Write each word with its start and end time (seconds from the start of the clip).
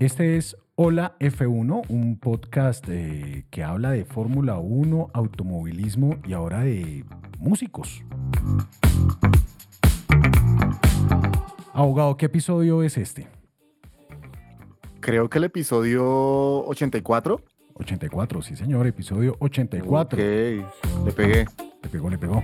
Este 0.00 0.36
es 0.36 0.56
Hola 0.76 1.16
F1, 1.18 1.82
un 1.88 2.18
podcast 2.20 2.84
eh, 2.88 3.46
que 3.50 3.64
habla 3.64 3.90
de 3.90 4.04
Fórmula 4.04 4.58
1, 4.58 5.10
automovilismo 5.12 6.18
y 6.24 6.34
ahora 6.34 6.60
de 6.60 7.04
músicos. 7.40 8.04
Abogado, 11.72 12.16
¿qué 12.16 12.26
episodio 12.26 12.84
es 12.84 12.96
este? 12.96 13.26
Creo 15.00 15.28
que 15.28 15.38
el 15.38 15.44
episodio 15.44 16.06
84. 16.66 17.42
84, 17.74 18.42
sí 18.42 18.54
señor, 18.54 18.86
episodio 18.86 19.34
84. 19.40 20.16
Ok, 20.16 21.06
le 21.06 21.12
pegué. 21.12 21.44
Le 21.82 21.88
pegó, 21.88 22.08
le 22.08 22.18
pegó. 22.18 22.40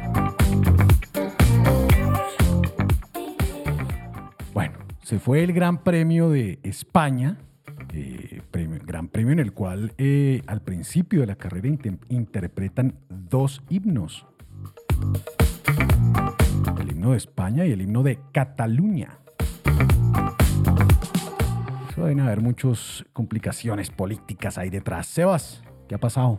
Se 5.04 5.18
fue 5.18 5.44
el 5.44 5.52
Gran 5.52 5.84
Premio 5.84 6.30
de 6.30 6.58
España, 6.62 7.36
eh, 7.92 8.40
Gran 8.86 9.08
Premio 9.08 9.32
en 9.34 9.38
el 9.38 9.52
cual 9.52 9.92
eh, 9.98 10.40
al 10.46 10.62
principio 10.62 11.20
de 11.20 11.26
la 11.26 11.36
carrera 11.36 11.68
inte- 11.68 11.98
interpretan 12.08 12.94
dos 13.10 13.62
himnos. 13.68 14.26
El 16.80 16.90
himno 16.90 17.10
de 17.10 17.18
España 17.18 17.66
y 17.66 17.72
el 17.72 17.82
himno 17.82 18.02
de 18.02 18.18
Cataluña. 18.32 19.18
Eso 21.90 22.02
deben 22.02 22.20
haber 22.20 22.40
muchas 22.40 23.04
complicaciones 23.12 23.90
políticas 23.90 24.56
ahí 24.56 24.70
detrás. 24.70 25.06
Sebas, 25.06 25.62
¿qué 25.86 25.96
ha 25.96 25.98
pasado? 25.98 26.38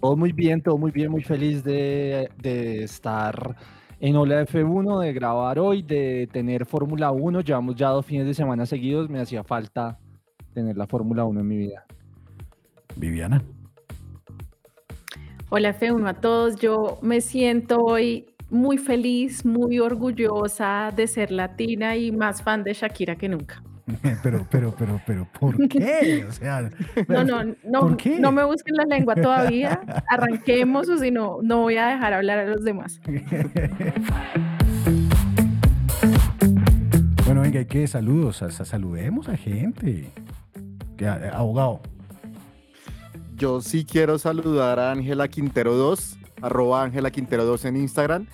Todo 0.00 0.16
muy 0.16 0.30
bien, 0.32 0.62
todo 0.62 0.78
muy 0.78 0.92
bien, 0.92 1.10
muy 1.10 1.24
feliz 1.24 1.64
de 1.64 2.28
estar 2.84 3.56
en 4.00 4.16
Ola 4.16 4.46
F1, 4.46 5.00
de 5.00 5.12
grabar 5.12 5.58
hoy, 5.58 5.82
de 5.82 6.28
tener 6.32 6.66
Fórmula 6.66 7.10
1. 7.10 7.40
Llevamos 7.40 7.76
ya 7.76 7.88
dos 7.88 8.04
fines 8.04 8.26
de 8.26 8.34
semana 8.34 8.66
seguidos, 8.66 9.08
me 9.08 9.20
hacía 9.20 9.44
falta 9.44 9.98
tener 10.52 10.76
la 10.76 10.86
Fórmula 10.86 11.24
1 11.24 11.40
en 11.40 11.48
mi 11.48 11.56
vida. 11.56 11.84
Viviana. 12.96 13.42
Hola 15.50 15.78
F1 15.78 16.08
a 16.08 16.14
todos, 16.14 16.56
yo 16.56 16.98
me 17.02 17.20
siento 17.20 17.78
hoy 17.78 18.26
muy 18.50 18.78
feliz, 18.78 19.44
muy 19.44 19.78
orgullosa 19.78 20.92
de 20.94 21.06
ser 21.06 21.30
latina 21.30 21.96
y 21.96 22.12
más 22.12 22.42
fan 22.42 22.64
de 22.64 22.72
Shakira 22.72 23.16
que 23.16 23.28
nunca. 23.28 23.62
Pero, 24.22 24.46
pero, 24.50 24.74
pero, 24.76 24.98
pero, 25.06 25.28
¿por 25.38 25.68
qué? 25.68 26.24
O 26.26 26.32
sea, 26.32 26.70
No, 27.06 27.22
no, 27.22 27.44
no, 27.64 27.80
¿Por 27.80 27.96
qué? 27.98 28.18
no 28.18 28.32
me 28.32 28.42
busquen 28.42 28.76
la 28.76 28.84
lengua 28.84 29.14
todavía, 29.14 29.78
arranquemos 30.08 30.88
o 30.88 30.96
si 30.96 31.10
no, 31.10 31.38
no 31.42 31.60
voy 31.62 31.76
a 31.76 31.88
dejar 31.88 32.14
hablar 32.14 32.38
a 32.38 32.44
los 32.46 32.64
demás. 32.64 32.98
Bueno, 37.26 37.40
venga, 37.40 37.58
hay 37.60 37.66
que 37.66 37.86
saludos, 37.86 38.36
sa- 38.36 38.50
sa- 38.50 38.64
saludemos 38.64 39.28
a 39.28 39.36
gente. 39.36 40.10
Que, 40.96 41.04
eh, 41.06 41.30
abogado. 41.32 41.80
Yo 43.36 43.60
sí 43.60 43.84
quiero 43.84 44.18
saludar 44.18 44.78
a 44.78 44.92
Ángela 44.92 45.26
Quintero 45.28 45.74
2, 45.74 46.18
arroba 46.42 46.82
Ángela 46.84 47.10
Quintero 47.10 47.44
2 47.44 47.64
en 47.64 47.76
Instagram, 47.76 48.26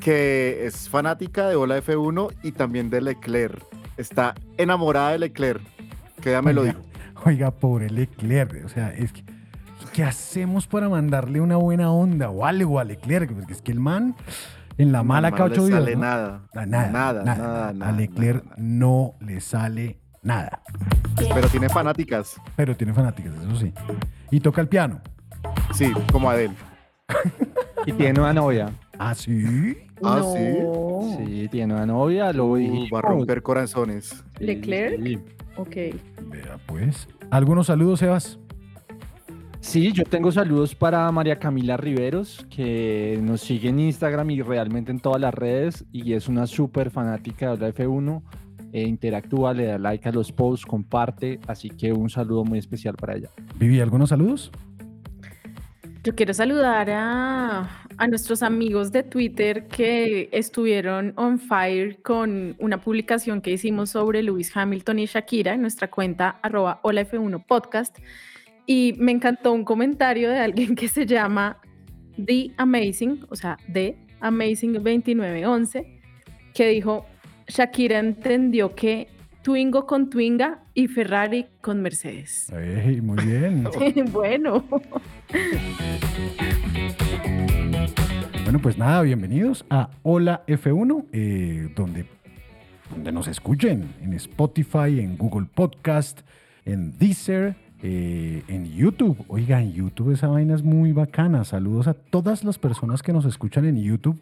que 0.00 0.64
es 0.66 0.88
fanática 0.88 1.48
de 1.48 1.56
Ola 1.56 1.78
F1 1.82 2.32
y 2.42 2.52
también 2.52 2.88
de 2.90 3.00
Leclerc. 3.02 3.62
Está 3.98 4.34
enamorada 4.56 5.10
de 5.10 5.18
Leclerc, 5.18 5.60
que 6.22 6.30
ya 6.30 6.40
me 6.40 6.52
lo 6.54 6.62
Oiga, 6.62 6.72
dijo. 6.72 6.84
Oiga, 7.26 7.50
pobre 7.50 7.90
Leclerc. 7.90 8.64
O 8.64 8.68
sea, 8.68 8.90
es 8.94 9.12
que, 9.12 9.24
¿qué 9.92 10.04
hacemos 10.04 10.66
para 10.66 10.88
mandarle 10.88 11.40
una 11.40 11.56
buena 11.56 11.90
onda 11.90 12.30
o 12.30 12.46
algo 12.46 12.78
a 12.78 12.84
Leclerc? 12.84 13.32
Porque 13.32 13.52
es 13.52 13.60
que 13.60 13.72
el 13.72 13.80
man, 13.80 14.14
en 14.78 14.92
la 14.92 15.02
mala 15.02 15.30
No 15.30 15.36
cada 15.36 15.48
le 15.50 15.56
sale 15.70 15.94
¿no? 15.96 16.00
nada, 16.00 16.42
Ah, 16.54 16.64
Nada, 16.66 16.90
nada, 16.90 17.24
nada, 17.24 17.72
nada, 17.72 17.88
A 17.88 17.92
Leclerc 17.92 18.44
nada, 18.44 18.56
nada. 18.56 18.62
no 18.62 19.14
le 19.20 19.40
sale 19.40 19.98
nada. 20.22 20.62
Pero 21.34 21.48
tiene 21.48 21.68
fanáticas, 21.68 22.40
Pero 22.54 22.76
tiene 22.76 22.94
fanáticas, 22.94 23.34
eso 23.34 23.56
sí. 23.56 23.72
Y 24.30 24.38
toca 24.40 24.60
el 24.60 24.68
piano. 24.68 25.00
sí, 25.74 25.92
como 26.12 26.30
Adele. 26.30 26.54
Y 27.86 27.92
tiene 27.92 28.20
una 28.20 28.32
novia. 28.32 28.70
Ah, 28.98 29.14
sí. 29.14 29.76
Ah, 30.02 30.20
no. 30.20 31.16
¿sí? 31.16 31.24
Sí, 31.26 31.48
tiene 31.48 31.74
una 31.74 31.86
novia, 31.86 32.32
lo 32.32 32.46
Uh, 32.46 32.56
dijimos. 32.56 32.88
va 32.94 32.98
a 32.98 33.02
romper 33.02 33.42
corazones. 33.42 34.24
Sí, 34.38 34.44
¿Leclerc? 34.44 35.02
Sí. 35.02 35.18
Ok. 35.56 35.76
Vea, 36.30 36.58
pues. 36.66 37.08
¿Algunos 37.30 37.66
saludos, 37.66 38.00
Sebas? 38.00 38.38
Sí, 39.60 39.92
yo 39.92 40.04
tengo 40.04 40.30
saludos 40.32 40.74
para 40.74 41.10
María 41.10 41.38
Camila 41.38 41.76
Riveros, 41.76 42.46
que 42.48 43.18
nos 43.22 43.40
sigue 43.40 43.68
en 43.68 43.80
Instagram 43.80 44.30
y 44.30 44.40
realmente 44.42 44.92
en 44.92 45.00
todas 45.00 45.20
las 45.20 45.34
redes, 45.34 45.84
y 45.92 46.12
es 46.12 46.28
una 46.28 46.46
súper 46.46 46.90
fanática 46.90 47.56
de 47.56 47.58
la 47.58 47.68
F1. 47.74 48.22
e 48.70 48.82
interactúa, 48.82 49.54
le 49.54 49.64
da 49.64 49.78
like 49.78 50.06
a 50.08 50.12
los 50.12 50.30
posts, 50.30 50.66
comparte, 50.66 51.40
así 51.46 51.70
que 51.70 51.90
un 51.92 52.10
saludo 52.10 52.44
muy 52.44 52.58
especial 52.58 52.94
para 52.96 53.16
ella. 53.16 53.30
Vivi, 53.58 53.80
¿algunos 53.80 54.10
saludos? 54.10 54.52
Yo 56.04 56.14
quiero 56.14 56.32
saludar 56.32 56.88
a, 56.90 57.68
a 57.96 58.06
nuestros 58.06 58.44
amigos 58.44 58.92
de 58.92 59.02
Twitter 59.02 59.66
que 59.66 60.28
estuvieron 60.32 61.12
on 61.16 61.40
fire 61.40 62.00
con 62.02 62.54
una 62.60 62.80
publicación 62.80 63.40
que 63.40 63.50
hicimos 63.50 63.90
sobre 63.90 64.22
Lewis 64.22 64.56
Hamilton 64.56 65.00
y 65.00 65.06
Shakira 65.06 65.54
en 65.54 65.62
nuestra 65.62 65.90
cuenta 65.90 66.38
arroba 66.42 66.78
hola 66.82 67.02
F1 67.02 67.44
podcast. 67.44 67.98
Y 68.64 68.94
me 68.98 69.10
encantó 69.10 69.52
un 69.52 69.64
comentario 69.64 70.30
de 70.30 70.38
alguien 70.38 70.76
que 70.76 70.86
se 70.86 71.04
llama 71.04 71.60
The 72.24 72.52
Amazing, 72.56 73.26
o 73.28 73.34
sea, 73.34 73.58
The 73.72 73.96
Amazing 74.20 74.74
2911, 74.74 76.00
que 76.54 76.68
dijo, 76.68 77.06
Shakira 77.48 77.98
entendió 77.98 78.74
que 78.74 79.08
Twingo 79.48 79.86
con 79.86 80.10
Twinga 80.10 80.58
y 80.74 80.88
Ferrari 80.88 81.46
con 81.62 81.80
Mercedes. 81.80 82.52
Muy 83.00 83.24
bien. 83.24 83.66
bueno. 84.12 84.62
Bueno, 88.44 88.58
pues 88.60 88.76
nada, 88.76 89.00
bienvenidos 89.00 89.64
a 89.70 89.88
Hola 90.02 90.44
F1, 90.46 91.06
eh, 91.14 91.72
donde, 91.74 92.04
donde 92.90 93.10
nos 93.10 93.26
escuchen 93.26 93.94
en 94.02 94.12
Spotify, 94.12 95.00
en 95.00 95.16
Google 95.16 95.46
Podcast, 95.54 96.20
en 96.66 96.98
Deezer, 96.98 97.56
eh, 97.82 98.42
en 98.48 98.66
YouTube. 98.66 99.16
Oiga, 99.28 99.62
en 99.62 99.72
YouTube 99.72 100.12
esa 100.12 100.26
vaina 100.28 100.56
es 100.56 100.62
muy 100.62 100.92
bacana. 100.92 101.44
Saludos 101.44 101.88
a 101.88 101.94
todas 101.94 102.44
las 102.44 102.58
personas 102.58 103.02
que 103.02 103.14
nos 103.14 103.24
escuchan 103.24 103.64
en 103.64 103.82
YouTube. 103.82 104.20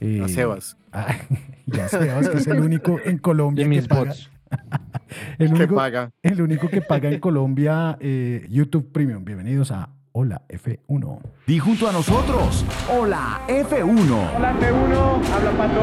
Eh, 0.00 0.22
A 0.24 0.28
Sebas. 0.28 0.76
ah, 0.92 1.14
y 1.66 1.78
a 1.78 1.86
Sebas, 1.86 2.28
que 2.30 2.38
es 2.38 2.46
el 2.48 2.58
único 2.58 2.98
en 3.04 3.18
Colombia 3.18 3.62
Y 3.62 3.64
que 3.64 3.68
mis 3.68 3.86
paga, 3.86 4.06
bots. 4.06 4.30
el 5.38 5.48
Que 5.48 5.54
único, 5.54 5.74
paga. 5.74 6.10
el 6.22 6.40
único 6.42 6.68
que 6.68 6.80
paga 6.82 7.10
en 7.10 7.20
Colombia 7.20 7.96
eh, 8.00 8.46
YouTube 8.50 8.90
Premium. 8.92 9.24
Bienvenidos 9.24 9.70
a 9.70 9.90
Hola 10.12 10.40
F1. 10.48 11.20
Di 11.46 11.58
junto 11.58 11.88
a 11.88 11.92
nosotros. 11.92 12.64
Hola 12.90 13.42
F1. 13.48 14.36
Hola 14.36 14.54
F1, 14.58 15.30
habla 15.30 15.50
Pato. 15.52 15.82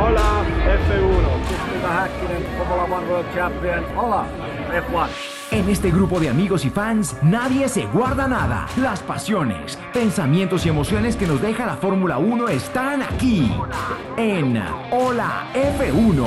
Hola 0.00 0.42
F1. 0.64 1.44
This 1.44 1.76
is 1.76 1.82
the 1.82 1.88
Hakkinen 1.88 2.42
Formula 2.56 2.84
One 2.98 3.06
World 3.10 3.34
Champion. 3.34 3.84
Hola 3.96 4.24
F1. 4.72 5.08
En 5.50 5.68
este 5.68 5.90
grupo 5.90 6.18
de 6.18 6.30
amigos 6.30 6.64
y 6.64 6.70
fans, 6.70 7.14
nadie 7.22 7.68
se 7.68 7.84
guarda 7.86 8.26
nada. 8.26 8.66
Las 8.80 9.02
pasiones, 9.02 9.78
pensamientos 9.92 10.64
y 10.64 10.70
emociones 10.70 11.14
que 11.14 11.26
nos 11.26 11.42
deja 11.42 11.66
la 11.66 11.76
Fórmula 11.76 12.16
1 12.16 12.48
están 12.48 13.02
aquí. 13.02 13.52
En 14.16 14.56
Hola 14.90 15.46
F1. 15.54 16.26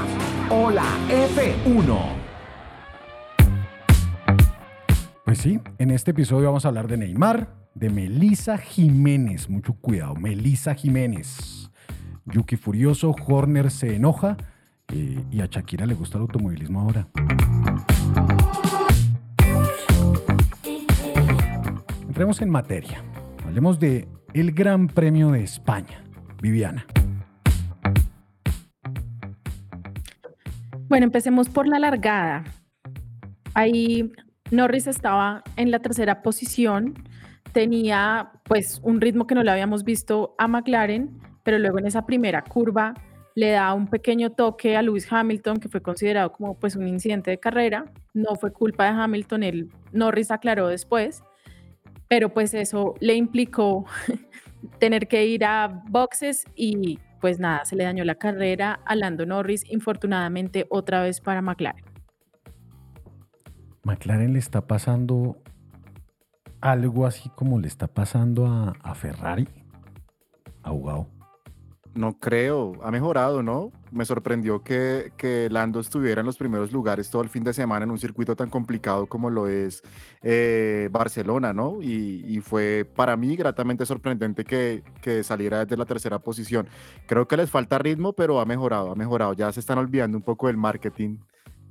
Hola 0.53 0.83
F1. 1.07 1.97
Pues 5.23 5.37
sí, 5.37 5.61
en 5.77 5.91
este 5.91 6.11
episodio 6.11 6.47
vamos 6.47 6.65
a 6.65 6.67
hablar 6.67 6.89
de 6.89 6.97
Neymar, 6.97 7.55
de 7.73 7.89
Melissa 7.89 8.57
Jiménez. 8.57 9.49
Mucho 9.49 9.75
cuidado, 9.75 10.15
Melissa 10.15 10.75
Jiménez. 10.75 11.71
Yuki 12.25 12.57
furioso, 12.57 13.15
Horner 13.25 13.71
se 13.71 13.95
enoja 13.95 14.35
eh, 14.89 15.23
y 15.31 15.39
a 15.39 15.45
Shakira 15.45 15.85
le 15.85 15.93
gusta 15.93 16.17
el 16.17 16.23
automovilismo 16.23 16.81
ahora. 16.81 17.07
Entremos 22.07 22.41
en 22.41 22.49
materia. 22.49 23.01
Hablemos 23.45 23.79
de 23.79 24.09
el 24.33 24.51
Gran 24.51 24.87
Premio 24.87 25.31
de 25.31 25.43
España. 25.43 26.03
Viviana. 26.41 26.85
Bueno, 30.91 31.05
empecemos 31.05 31.47
por 31.47 31.69
la 31.69 31.79
largada. 31.79 32.43
Ahí 33.53 34.11
Norris 34.51 34.87
estaba 34.87 35.41
en 35.55 35.71
la 35.71 35.79
tercera 35.79 36.21
posición, 36.21 36.95
tenía 37.53 38.33
pues 38.43 38.81
un 38.83 38.99
ritmo 38.99 39.25
que 39.25 39.33
no 39.33 39.41
le 39.41 39.51
habíamos 39.51 39.85
visto 39.85 40.35
a 40.37 40.49
McLaren, 40.49 41.17
pero 41.43 41.59
luego 41.59 41.79
en 41.79 41.87
esa 41.87 42.05
primera 42.05 42.43
curva 42.43 42.93
le 43.35 43.51
da 43.51 43.73
un 43.73 43.87
pequeño 43.87 44.31
toque 44.31 44.75
a 44.75 44.81
Lewis 44.81 45.07
Hamilton 45.09 45.61
que 45.61 45.69
fue 45.69 45.81
considerado 45.81 46.33
como 46.33 46.59
pues 46.59 46.75
un 46.75 46.85
incidente 46.89 47.31
de 47.31 47.39
carrera, 47.39 47.85
no 48.13 48.35
fue 48.35 48.51
culpa 48.51 48.83
de 48.83 48.89
Hamilton, 48.89 49.43
el 49.43 49.69
Norris 49.93 50.29
aclaró 50.29 50.67
después, 50.67 51.23
pero 52.09 52.33
pues 52.33 52.53
eso 52.53 52.95
le 52.99 53.15
implicó 53.15 53.85
tener 54.77 55.07
que 55.07 55.25
ir 55.25 55.45
a 55.45 55.69
boxes 55.87 56.43
y 56.53 56.99
pues 57.21 57.39
nada, 57.39 57.63
se 57.65 57.75
le 57.75 57.83
dañó 57.83 58.03
la 58.03 58.15
carrera 58.15 58.81
a 58.85 58.95
Lando 58.95 59.25
Norris, 59.25 59.63
infortunadamente 59.69 60.65
otra 60.69 61.03
vez 61.03 61.21
para 61.21 61.41
McLaren. 61.41 61.85
McLaren 63.83 64.33
le 64.33 64.39
está 64.39 64.67
pasando 64.67 65.41
algo 66.59 67.05
así 67.05 67.29
como 67.29 67.59
le 67.59 67.67
está 67.67 67.87
pasando 67.87 68.47
a, 68.47 68.73
a 68.83 68.95
Ferrari. 68.95 69.47
Ahogado. 70.63 71.07
No 71.93 72.17
creo, 72.19 72.79
ha 72.83 72.89
mejorado, 72.89 73.43
¿no? 73.43 73.73
Me 73.91 74.05
sorprendió 74.05 74.63
que, 74.63 75.11
que 75.17 75.49
Lando 75.51 75.81
estuviera 75.81 76.21
en 76.21 76.25
los 76.25 76.37
primeros 76.37 76.71
lugares 76.71 77.09
todo 77.09 77.21
el 77.21 77.27
fin 77.27 77.43
de 77.43 77.51
semana 77.51 77.83
en 77.83 77.91
un 77.91 77.99
circuito 77.99 78.33
tan 78.33 78.49
complicado 78.49 79.07
como 79.07 79.29
lo 79.29 79.49
es 79.49 79.83
eh, 80.21 80.87
Barcelona, 80.89 81.51
¿no? 81.51 81.81
Y, 81.81 82.23
y 82.25 82.39
fue 82.39 82.89
para 82.95 83.17
mí 83.17 83.35
gratamente 83.35 83.85
sorprendente 83.85 84.45
que, 84.45 84.83
que 85.01 85.21
saliera 85.21 85.65
desde 85.65 85.75
la 85.75 85.85
tercera 85.85 86.19
posición. 86.19 86.67
Creo 87.07 87.27
que 87.27 87.35
les 87.35 87.49
falta 87.49 87.77
ritmo, 87.77 88.13
pero 88.13 88.39
ha 88.39 88.45
mejorado, 88.45 88.91
ha 88.91 88.95
mejorado. 88.95 89.33
Ya 89.33 89.51
se 89.51 89.59
están 89.59 89.77
olvidando 89.77 90.17
un 90.17 90.23
poco 90.23 90.47
del 90.47 90.55
marketing 90.55 91.17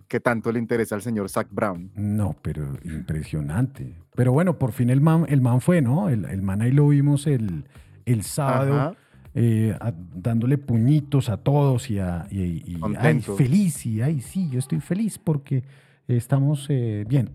que 0.07 0.21
tanto 0.21 0.53
le 0.53 0.59
interesa 0.59 0.97
al 0.97 1.03
señor 1.03 1.31
Zach 1.31 1.49
Brown. 1.51 1.93
No, 1.95 2.37
pero 2.43 2.77
impresionante. 2.85 3.97
Pero 4.15 4.33
bueno, 4.33 4.59
por 4.59 4.73
fin 4.73 4.91
el 4.91 5.01
man, 5.01 5.25
el 5.31 5.41
man 5.41 5.63
fue, 5.63 5.81
¿no? 5.81 6.11
El, 6.11 6.27
el 6.27 6.43
man 6.43 6.61
ahí 6.61 6.73
lo 6.73 6.89
vimos 6.89 7.27
el, 7.27 7.65
el 8.05 8.23
sábado. 8.23 8.75
Ajá. 8.75 8.95
Eh, 9.35 9.77
a- 9.81 9.93
dándole 10.15 10.59
puñitos 10.59 11.29
a 11.29 11.37
todos 11.37 11.91
y, 11.91 11.99
a, 11.99 12.27
y, 12.31 12.41
y- 12.43 12.81
ay, 12.99 13.21
feliz 13.21 13.87
y 13.87 14.03
ay 14.03 14.21
sí, 14.21 14.49
yo 14.51 14.59
estoy 14.59 14.81
feliz 14.81 15.19
porque 15.19 15.63
estamos 16.09 16.67
eh, 16.69 17.05
bien. 17.09 17.31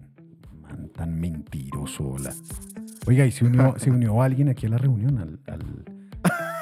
Man, 0.62 0.90
tan 0.96 1.20
mentiroso. 1.20 2.18
la- 2.22 2.34
Oiga, 3.08 3.26
y 3.26 3.32
se 3.32 3.46
unió, 3.46 3.76
se 3.78 3.92
unió 3.92 4.22
alguien 4.22 4.50
aquí 4.50 4.66
a 4.66 4.70
la 4.70 4.78
reunión, 4.78 5.18
al, 5.20 5.40
al, 5.48 5.62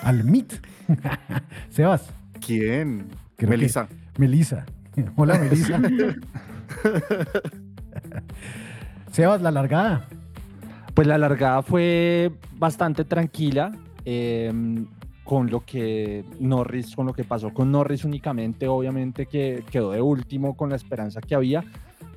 al 0.03 0.23
Meet. 0.23 0.53
Sebas, 1.69 2.09
¿Quién? 2.45 3.07
Creo 3.37 3.49
que- 3.51 3.57
Melissa. 3.57 3.87
Melissa. 4.17 4.65
Hola, 5.15 5.39
Melissa. 5.39 5.79
Sebas, 9.11 9.41
la 9.41 9.51
largada. 9.51 10.07
Pues 10.93 11.07
la 11.07 11.17
largada 11.17 11.61
fue 11.63 12.31
bastante 12.57 13.03
tranquila. 13.05 13.71
em, 14.05 14.85
con 15.23 15.49
lo 15.49 15.61
que 15.65 16.25
Norris, 16.39 16.95
con 16.95 17.05
lo 17.05 17.13
que 17.13 17.23
pasó 17.23 17.53
con 17.53 17.71
Norris 17.71 18.03
únicamente, 18.03 18.67
obviamente 18.67 19.25
que 19.25 19.63
quedó 19.71 19.91
de 19.91 20.01
último 20.01 20.55
con 20.55 20.69
la 20.69 20.75
esperanza 20.75 21.21
que 21.21 21.35
había. 21.35 21.63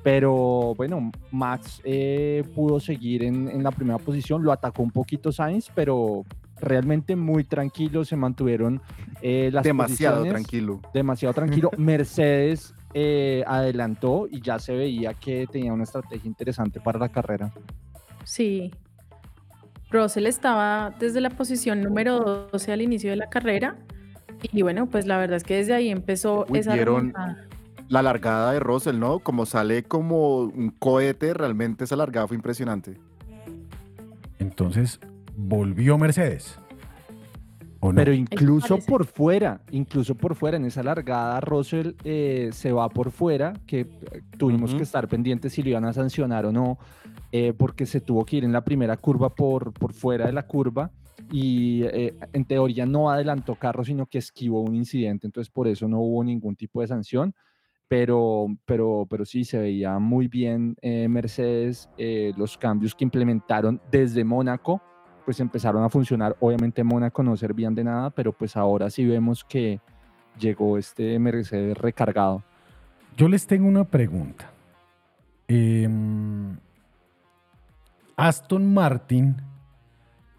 Pero 0.03 0.73
bueno, 0.75 1.11
Max 1.31 1.81
eh, 1.83 2.43
pudo 2.53 2.79
seguir 2.79 3.23
en, 3.23 3.49
en 3.49 3.63
la 3.63 3.71
primera 3.71 3.97
posición, 3.97 4.43
lo 4.43 4.51
atacó 4.51 4.83
un 4.83 4.91
poquito 4.91 5.31
Sainz, 5.31 5.69
pero 5.73 6.25
realmente 6.59 7.15
muy 7.15 7.43
tranquilo, 7.43 8.03
se 8.05 8.15
mantuvieron 8.15 8.81
eh, 9.21 9.49
las 9.51 9.63
Demasiado 9.63 10.23
tranquilo. 10.25 10.81
demasiado 10.93 11.33
tranquilo. 11.33 11.71
Mercedes 11.77 12.73
eh, 12.93 13.43
adelantó 13.47 14.27
y 14.29 14.41
ya 14.41 14.59
se 14.59 14.73
veía 14.75 15.13
que 15.13 15.47
tenía 15.47 15.73
una 15.73 15.83
estrategia 15.83 16.27
interesante 16.27 16.79
para 16.79 16.99
la 16.99 17.09
carrera. 17.09 17.51
Sí. 18.23 18.71
Russell 19.89 20.25
estaba 20.25 20.93
desde 20.99 21.21
la 21.21 21.29
posición 21.29 21.81
número 21.81 22.49
12 22.51 22.71
al 22.71 22.81
inicio 22.81 23.09
de 23.09 23.15
la 23.17 23.29
carrera. 23.29 23.77
Y 24.51 24.61
bueno, 24.61 24.87
pues 24.87 25.05
la 25.07 25.17
verdad 25.17 25.37
es 25.37 25.43
que 25.43 25.55
desde 25.55 25.73
ahí 25.73 25.89
empezó 25.89 26.45
Uy, 26.49 26.59
esa. 26.59 26.75
La 27.89 28.01
largada 28.01 28.51
de 28.51 28.59
Russell, 28.59 28.99
¿no? 28.99 29.19
Como 29.19 29.45
sale 29.45 29.83
como 29.83 30.41
un 30.41 30.71
cohete, 30.71 31.33
realmente 31.33 31.85
esa 31.85 31.95
largada 31.95 32.27
fue 32.27 32.35
impresionante. 32.35 32.97
Entonces, 34.39 34.99
volvió 35.37 35.97
Mercedes. 35.97 36.59
¿O 37.79 37.93
no? 37.93 37.95
Pero 37.95 38.11
incluso 38.11 38.79
por 38.79 39.05
fuera, 39.05 39.61
incluso 39.71 40.15
por 40.15 40.35
fuera, 40.35 40.57
en 40.57 40.65
esa 40.65 40.83
largada, 40.83 41.39
Russell 41.39 41.91
eh, 42.03 42.49
se 42.51 42.73
va 42.73 42.89
por 42.89 43.11
fuera, 43.11 43.53
que 43.65 43.81
eh, 43.81 43.87
tuvimos 44.37 44.75
que 44.75 44.83
estar 44.83 45.07
pendientes 45.07 45.53
si 45.53 45.63
lo 45.63 45.69
iban 45.69 45.85
a 45.85 45.93
sancionar 45.93 46.45
o 46.45 46.51
no, 46.51 46.79
eh, 47.31 47.53
porque 47.57 47.85
se 47.85 48.01
tuvo 48.01 48.25
que 48.25 48.37
ir 48.37 48.43
en 48.43 48.51
la 48.51 48.63
primera 48.63 48.97
curva 48.97 49.33
por, 49.33 49.73
por 49.73 49.93
fuera 49.93 50.25
de 50.25 50.33
la 50.33 50.47
curva 50.47 50.91
y 51.31 51.83
eh, 51.83 52.15
en 52.33 52.45
teoría 52.45 52.85
no 52.85 53.09
adelantó 53.09 53.55
carro, 53.55 53.83
sino 53.83 54.05
que 54.05 54.17
esquivó 54.17 54.61
un 54.61 54.75
incidente, 54.75 55.27
entonces 55.27 55.51
por 55.51 55.67
eso 55.67 55.87
no 55.87 55.99
hubo 55.99 56.23
ningún 56.23 56.55
tipo 56.55 56.81
de 56.81 56.87
sanción. 56.87 57.33
Pero, 57.89 58.47
pero, 58.65 59.07
pero 59.09 59.23
sí, 59.23 59.45
se 59.45 59.57
veía 59.59 59.97
muy 59.97 60.27
bien 60.27 60.75
eh, 60.81 61.07
Mercedes, 61.07 61.89
eh, 61.97 62.33
los 62.35 62.57
cambios 62.57 62.93
que 62.93 63.05
implementaron 63.05 63.79
desde 63.89 64.25
Mónaco, 64.25 64.81
pues 65.23 65.39
empezaron 65.39 65.81
a 65.83 65.89
funcionar. 65.89 66.35
Obviamente 66.41 66.83
Mónaco 66.83 67.23
no 67.23 67.37
servían 67.37 67.73
de 67.75 67.85
nada, 67.85 68.09
pero 68.09 68.33
pues 68.33 68.57
ahora 68.57 68.89
sí 68.89 69.05
vemos 69.05 69.45
que 69.45 69.79
llegó 70.37 70.77
este 70.77 71.17
Mercedes 71.17 71.77
recargado. 71.77 72.43
Yo 73.15 73.29
les 73.29 73.47
tengo 73.47 73.67
una 73.69 73.85
pregunta. 73.85 74.51
Aston 78.17 78.73
Martin 78.73 79.37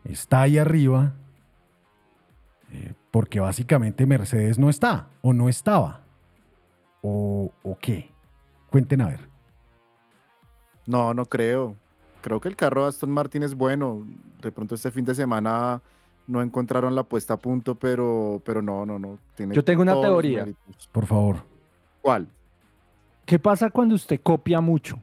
está 0.05 0.43
ahí 0.43 0.59
arriba 0.59 1.15
eh, 2.73 2.93
porque 3.13 3.39
básicamente 3.39 4.05
Mercedes 4.05 4.59
no 4.59 4.69
está 4.69 5.09
o 5.23 5.33
no 5.33 5.49
estaba. 5.49 6.03
¿O, 7.01 7.53
o 7.63 7.79
qué? 7.79 8.11
Cuenten 8.69 9.01
a 9.01 9.07
ver. 9.07 9.21
No, 10.87 11.15
no 11.15 11.25
creo. 11.27 11.77
Creo 12.21 12.41
que 12.41 12.49
el 12.49 12.57
carro 12.57 12.83
de 12.83 12.89
Aston 12.89 13.11
Martin 13.11 13.45
es 13.45 13.55
bueno. 13.55 14.05
De 14.43 14.51
pronto 14.51 14.75
este 14.75 14.91
fin 14.91 15.05
de 15.05 15.15
semana 15.15 15.81
no 16.27 16.43
encontraron 16.43 16.95
la 16.97 17.05
puesta 17.05 17.35
a 17.35 17.37
punto, 17.37 17.77
pero, 17.77 18.43
pero 18.45 18.61
no, 18.61 18.85
no, 18.85 18.99
no. 18.99 19.19
Tiene 19.37 19.55
Yo 19.55 19.65
tengo 19.65 19.83
una 19.83 20.01
teoría. 20.01 20.47
Por 20.91 21.07
favor. 21.07 21.45
¿Cuál? 22.03 22.29
¿Qué 23.25 23.39
pasa 23.39 23.71
cuando 23.71 23.95
usted 23.95 24.21
copia 24.21 24.61
mucho? 24.61 24.99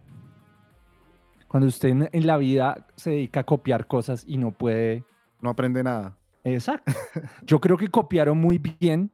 Cuando 1.48 1.68
usted 1.68 1.90
en, 1.90 2.10
en 2.12 2.28
la 2.28 2.38
vida 2.38 2.88
se 2.96 3.12
dedica 3.12 3.42
a 3.42 3.44
copiar 3.44 3.88
cosas 3.88 4.24
y 4.28 4.38
no 4.38 4.52
puede, 4.52 5.04
No 5.42 5.50
aprende 5.50 5.84
nada. 5.84 6.18
Exacto. 6.44 6.92
Yo 7.46 7.60
creo 7.60 7.78
que 7.78 7.90
copiaron 7.90 8.38
muy 8.38 8.58
bien 8.58 9.12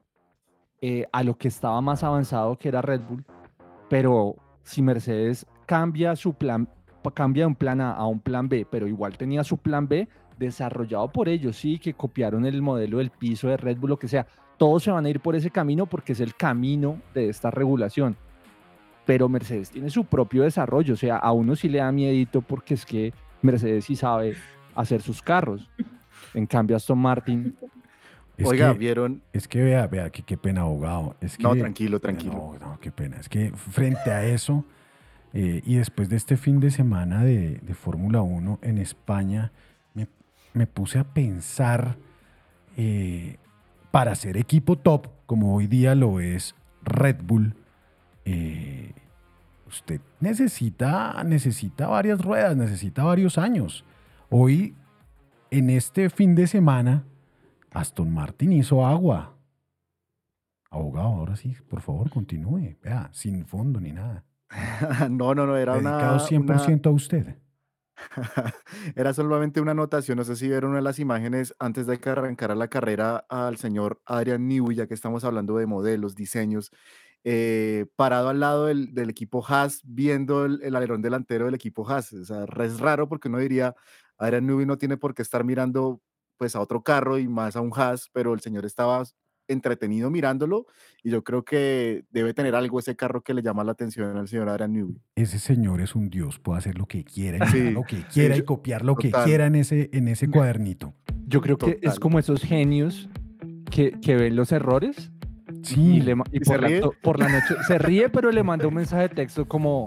eh, 0.81 1.05
a 1.11 1.23
lo 1.23 1.37
que 1.37 1.47
estaba 1.47 1.79
más 1.81 2.03
avanzado, 2.03 2.57
que 2.57 2.67
era 2.67 2.81
Red 2.81 3.01
Bull, 3.01 3.23
pero 3.89 4.35
si 4.63 4.81
Mercedes 4.81 5.45
cambia 5.65 6.15
su 6.15 6.33
plan, 6.33 6.67
cambia 7.13 7.43
de 7.43 7.47
un 7.47 7.55
plan 7.55 7.79
A 7.81 7.93
a 7.93 8.05
un 8.07 8.19
plan 8.19 8.49
B, 8.49 8.65
pero 8.69 8.87
igual 8.87 9.17
tenía 9.17 9.43
su 9.43 9.57
plan 9.57 9.87
B 9.87 10.07
desarrollado 10.39 11.11
por 11.11 11.29
ellos, 11.29 11.55
sí, 11.55 11.77
que 11.77 11.93
copiaron 11.93 12.45
el 12.45 12.61
modelo 12.61 12.97
del 12.97 13.11
piso 13.11 13.47
de 13.47 13.57
Red 13.57 13.77
Bull, 13.77 13.91
lo 13.91 13.99
que 13.99 14.07
sea. 14.07 14.25
Todos 14.57 14.83
se 14.83 14.91
van 14.91 15.05
a 15.05 15.09
ir 15.09 15.19
por 15.19 15.35
ese 15.35 15.51
camino 15.51 15.85
porque 15.85 16.13
es 16.13 16.19
el 16.19 16.35
camino 16.35 16.99
de 17.13 17.29
esta 17.29 17.51
regulación. 17.51 18.17
Pero 19.05 19.27
Mercedes 19.29 19.69
tiene 19.71 19.89
su 19.89 20.05
propio 20.05 20.43
desarrollo, 20.43 20.93
o 20.93 20.97
sea, 20.97 21.17
a 21.17 21.31
uno 21.31 21.55
sí 21.55 21.67
le 21.69 21.79
da 21.79 21.91
miedito 21.91 22.41
porque 22.41 22.75
es 22.75 22.85
que 22.85 23.13
Mercedes 23.41 23.85
sí 23.85 23.95
sabe 23.95 24.35
hacer 24.75 25.01
sus 25.01 25.21
carros. 25.21 25.69
En 26.33 26.45
cambio, 26.45 26.75
Aston 26.75 26.99
Martin, 26.99 27.55
Es 28.37 28.47
Oiga, 28.47 28.71
que- 28.73 28.79
¿vieron? 28.79 29.21
Es 29.33 29.47
que 29.47 29.61
vea, 29.61 29.85
vea, 29.87 30.09
que 30.09 30.23
qué 30.23 30.35
pena, 30.37 30.61
abogado. 30.61 31.15
Es 31.21 31.37
que, 31.37 31.43
No, 31.43 31.55
tranquilo, 31.55 31.99
tranquilo. 31.99 32.55
No, 32.59 32.67
no, 32.67 32.79
qué 32.79 32.91
pena. 32.91 33.17
Es 33.17 33.29
que 33.29 33.51
frente 33.51 34.09
a 34.11 34.23
eso, 34.25 34.65
eh, 35.33 35.61
y 35.65 35.75
después 35.75 36.09
de 36.09 36.15
este 36.15 36.37
fin 36.37 36.59
de 36.59 36.71
semana 36.71 37.23
de, 37.23 37.57
de 37.61 37.73
Fórmula 37.75 38.21
1 38.21 38.59
en 38.63 38.77
España, 38.79 39.51
me, 39.93 40.07
me 40.53 40.65
puse 40.65 40.97
a 40.97 41.03
pensar, 41.03 41.97
eh, 42.77 43.37
para 43.91 44.15
ser 44.15 44.37
equipo 44.37 44.75
top, 44.77 45.07
como 45.27 45.53
hoy 45.55 45.67
día 45.67 45.93
lo 45.93 46.19
es 46.19 46.55
Red 46.83 47.17
Bull, 47.23 47.53
eh, 48.25 48.93
usted 49.67 50.01
necesita, 50.19 51.23
necesita 51.23 51.87
varias 51.87 52.21
ruedas, 52.21 52.55
necesita 52.55 53.03
varios 53.03 53.37
años. 53.37 53.85
Hoy, 54.29 54.75
en 55.49 55.69
este 55.69 56.09
fin 56.09 56.35
de 56.35 56.47
semana, 56.47 57.05
Aston 57.71 58.13
Martin 58.13 58.53
hizo 58.53 58.85
agua. 58.85 59.37
Abogado, 60.69 61.07
ahora 61.07 61.35
sí, 61.35 61.55
por 61.69 61.81
favor, 61.81 62.09
continúe. 62.09 62.77
Vea, 62.81 63.09
sin 63.11 63.45
fondo 63.45 63.79
ni 63.79 63.91
nada. 63.91 64.23
no, 65.09 65.33
no, 65.33 65.45
no, 65.45 65.57
era 65.57 65.73
una, 65.73 65.97
Dedicado 65.97 66.19
100% 66.19 66.87
a 66.87 66.89
usted. 66.91 67.37
Era 68.95 69.13
solamente 69.13 69.61
una 69.61 69.71
anotación, 69.71 70.17
no 70.17 70.23
sé 70.23 70.35
si 70.35 70.47
vieron 70.47 70.71
una 70.71 70.79
de 70.79 70.83
las 70.83 70.99
imágenes 70.99 71.53
antes 71.59 71.87
de 71.87 71.99
que 71.99 72.09
arrancara 72.09 72.55
la 72.55 72.67
carrera 72.67 73.25
al 73.29 73.57
señor 73.57 74.01
Adrian 74.05 74.47
Newey, 74.47 74.77
ya 74.77 74.87
que 74.87 74.93
estamos 74.93 75.23
hablando 75.23 75.55
de 75.57 75.65
modelos, 75.65 76.15
diseños, 76.15 76.71
eh, 77.23 77.85
parado 77.95 78.29
al 78.29 78.39
lado 78.39 78.65
del, 78.65 78.93
del 78.93 79.09
equipo 79.09 79.45
Haas, 79.47 79.81
viendo 79.83 80.45
el, 80.45 80.59
el 80.63 80.75
alerón 80.75 81.01
delantero 81.01 81.45
del 81.45 81.55
equipo 81.55 81.87
Haas. 81.89 82.11
O 82.13 82.25
sea, 82.25 82.45
es 82.63 82.79
raro 82.79 83.07
porque 83.07 83.27
uno 83.27 83.37
diría, 83.39 83.75
Adrian 84.17 84.45
Newey 84.47 84.65
no 84.65 84.77
tiene 84.77 84.97
por 84.97 85.13
qué 85.13 85.21
estar 85.21 85.43
mirando 85.43 86.01
pues 86.37 86.55
a 86.55 86.59
otro 86.61 86.81
carro 86.83 87.19
y 87.19 87.27
más 87.27 87.55
a 87.55 87.61
un 87.61 87.71
Haas, 87.75 88.09
pero 88.13 88.33
el 88.33 88.39
señor 88.39 88.65
estaba 88.65 89.03
entretenido 89.47 90.09
mirándolo 90.09 90.65
y 91.03 91.09
yo 91.11 91.23
creo 91.23 91.43
que 91.43 92.05
debe 92.09 92.33
tener 92.33 92.55
algo 92.55 92.79
ese 92.79 92.95
carro 92.95 93.21
que 93.21 93.33
le 93.33 93.41
llama 93.41 93.63
la 93.65 93.73
atención 93.73 94.15
al 94.17 94.27
señor 94.27 94.47
Adrian 94.49 94.71
Newey. 94.71 94.95
Ese 95.15 95.39
señor 95.39 95.81
es 95.81 95.93
un 95.93 96.09
dios, 96.09 96.39
puede 96.39 96.59
hacer 96.59 96.77
lo 96.77 96.85
que 96.87 97.03
quiera, 97.03 97.45
y 97.45 97.49
Sí, 97.51 97.71
lo 97.71 97.83
que 97.83 97.97
sí, 97.97 98.03
quiera 98.13 98.37
y 98.37 98.43
copiar 98.43 98.83
lo 98.85 98.95
que 98.95 99.09
total. 99.09 99.25
quiera 99.25 99.45
en 99.47 99.55
ese, 99.55 99.89
en 99.93 100.07
ese 100.07 100.29
cuadernito. 100.29 100.93
yo 101.27 101.41
creo 101.41 101.57
que 101.57 101.71
es 101.71 101.81
Total. 101.81 101.99
como 101.99 102.19
esos 102.19 102.41
genios 102.43 103.09
que, 103.69 103.99
que 103.99 104.15
ven 104.15 104.35
los 104.35 104.51
errores 104.53 105.10
Sí, 105.63 105.97
y, 105.97 106.01
le 106.01 106.15
y 106.31 106.37
¿Y 106.37 106.39
se 106.39 106.45
por, 106.51 106.61
la, 106.61 106.67
ríe? 106.67 106.79
to- 106.81 106.93
por 107.01 107.19
la 107.19 107.29
noche 107.29 107.55
se 107.67 107.77
ríe, 107.77 108.09
pero 108.09 108.31
le 108.31 108.43
manda 108.43 108.67
un 108.67 108.73
mensaje 108.75 109.03
de 109.03 109.09
texto 109.09 109.47
como, 109.47 109.85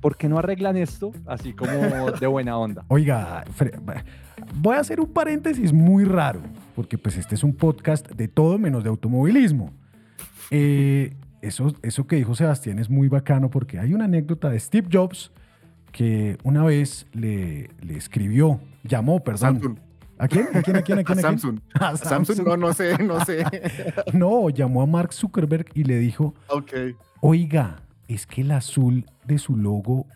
¿por 0.00 0.16
qué 0.16 0.28
no 0.28 0.38
arreglan 0.38 0.76
esto? 0.76 1.12
Así 1.26 1.52
como 1.52 1.72
de 1.72 2.26
buena 2.26 2.58
onda. 2.58 2.84
Oiga, 2.88 3.44
voy 4.56 4.76
a 4.76 4.80
hacer 4.80 5.00
un 5.00 5.12
paréntesis 5.12 5.72
muy 5.72 6.04
raro, 6.04 6.40
porque 6.74 6.98
pues 6.98 7.16
este 7.16 7.34
es 7.34 7.44
un 7.44 7.54
podcast 7.54 8.08
de 8.10 8.28
todo 8.28 8.58
menos 8.58 8.82
de 8.82 8.88
automovilismo. 8.90 9.72
Eh, 10.50 11.14
eso, 11.42 11.72
eso 11.82 12.06
que 12.06 12.16
dijo 12.16 12.34
Sebastián 12.34 12.78
es 12.78 12.88
muy 12.90 13.08
bacano 13.08 13.50
porque 13.50 13.78
hay 13.78 13.94
una 13.94 14.04
anécdota 14.04 14.48
de 14.50 14.58
Steve 14.58 14.88
Jobs 14.92 15.32
que 15.92 16.36
una 16.42 16.62
vez 16.64 17.06
le, 17.12 17.70
le 17.80 17.96
escribió, 17.96 18.60
llamó, 18.84 19.22
perdón. 19.24 19.78
¿A 20.18 20.28
quién? 20.28 20.48
¿A 20.54 20.62
quién? 20.62 20.76
¿A 20.76 20.82
quién? 20.82 20.98
¿A 20.98 21.04
quién? 21.04 21.18
¿A? 21.18 21.22
Samsung. 21.22 21.60
A 21.80 21.96
Samsung, 21.96 22.46
no, 22.46 22.56
no 22.56 22.72
sé, 22.72 22.96
no 22.98 23.24
sé. 23.24 23.44
No, 24.12 24.48
llamó 24.50 24.82
a 24.82 24.86
Mark 24.86 25.12
Zuckerberg 25.12 25.66
y 25.74 25.84
le 25.84 25.98
dijo, 25.98 26.34
ok. 26.48 26.72
Oiga, 27.20 27.82
es 28.08 28.26
que 28.26 28.42
el 28.42 28.52
azul 28.52 29.06
de 29.24 29.38
su 29.38 29.56
logo, 29.56 30.06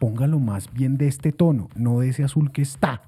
póngalo 0.00 0.38
más 0.38 0.72
bien 0.72 0.96
de 0.96 1.08
este 1.08 1.32
tono, 1.32 1.68
no 1.74 2.00
de 2.00 2.08
ese 2.08 2.24
azul 2.24 2.52
que 2.52 2.62
está. 2.62 3.02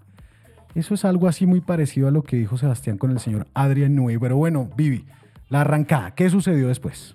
Eso 0.75 0.95
es 0.95 1.07
algo 1.07 1.27
así 1.27 1.47
muy 1.47 1.63
parecido 1.63 2.09
a 2.09 2.11
lo 2.11 2.23
que 2.23 2.37
dijo 2.37 2.59
Sebastián 2.59 2.99
con 2.99 3.11
el 3.11 3.19
señor 3.19 3.47
Adrian 3.55 3.95
Newey. 3.95 4.19
Pero 4.19 4.37
bueno, 4.37 4.69
Vivi, 4.77 5.07
la 5.49 5.63
arrancada, 5.63 6.15
¿qué 6.15 6.29
sucedió 6.29 6.69
después? 6.69 7.15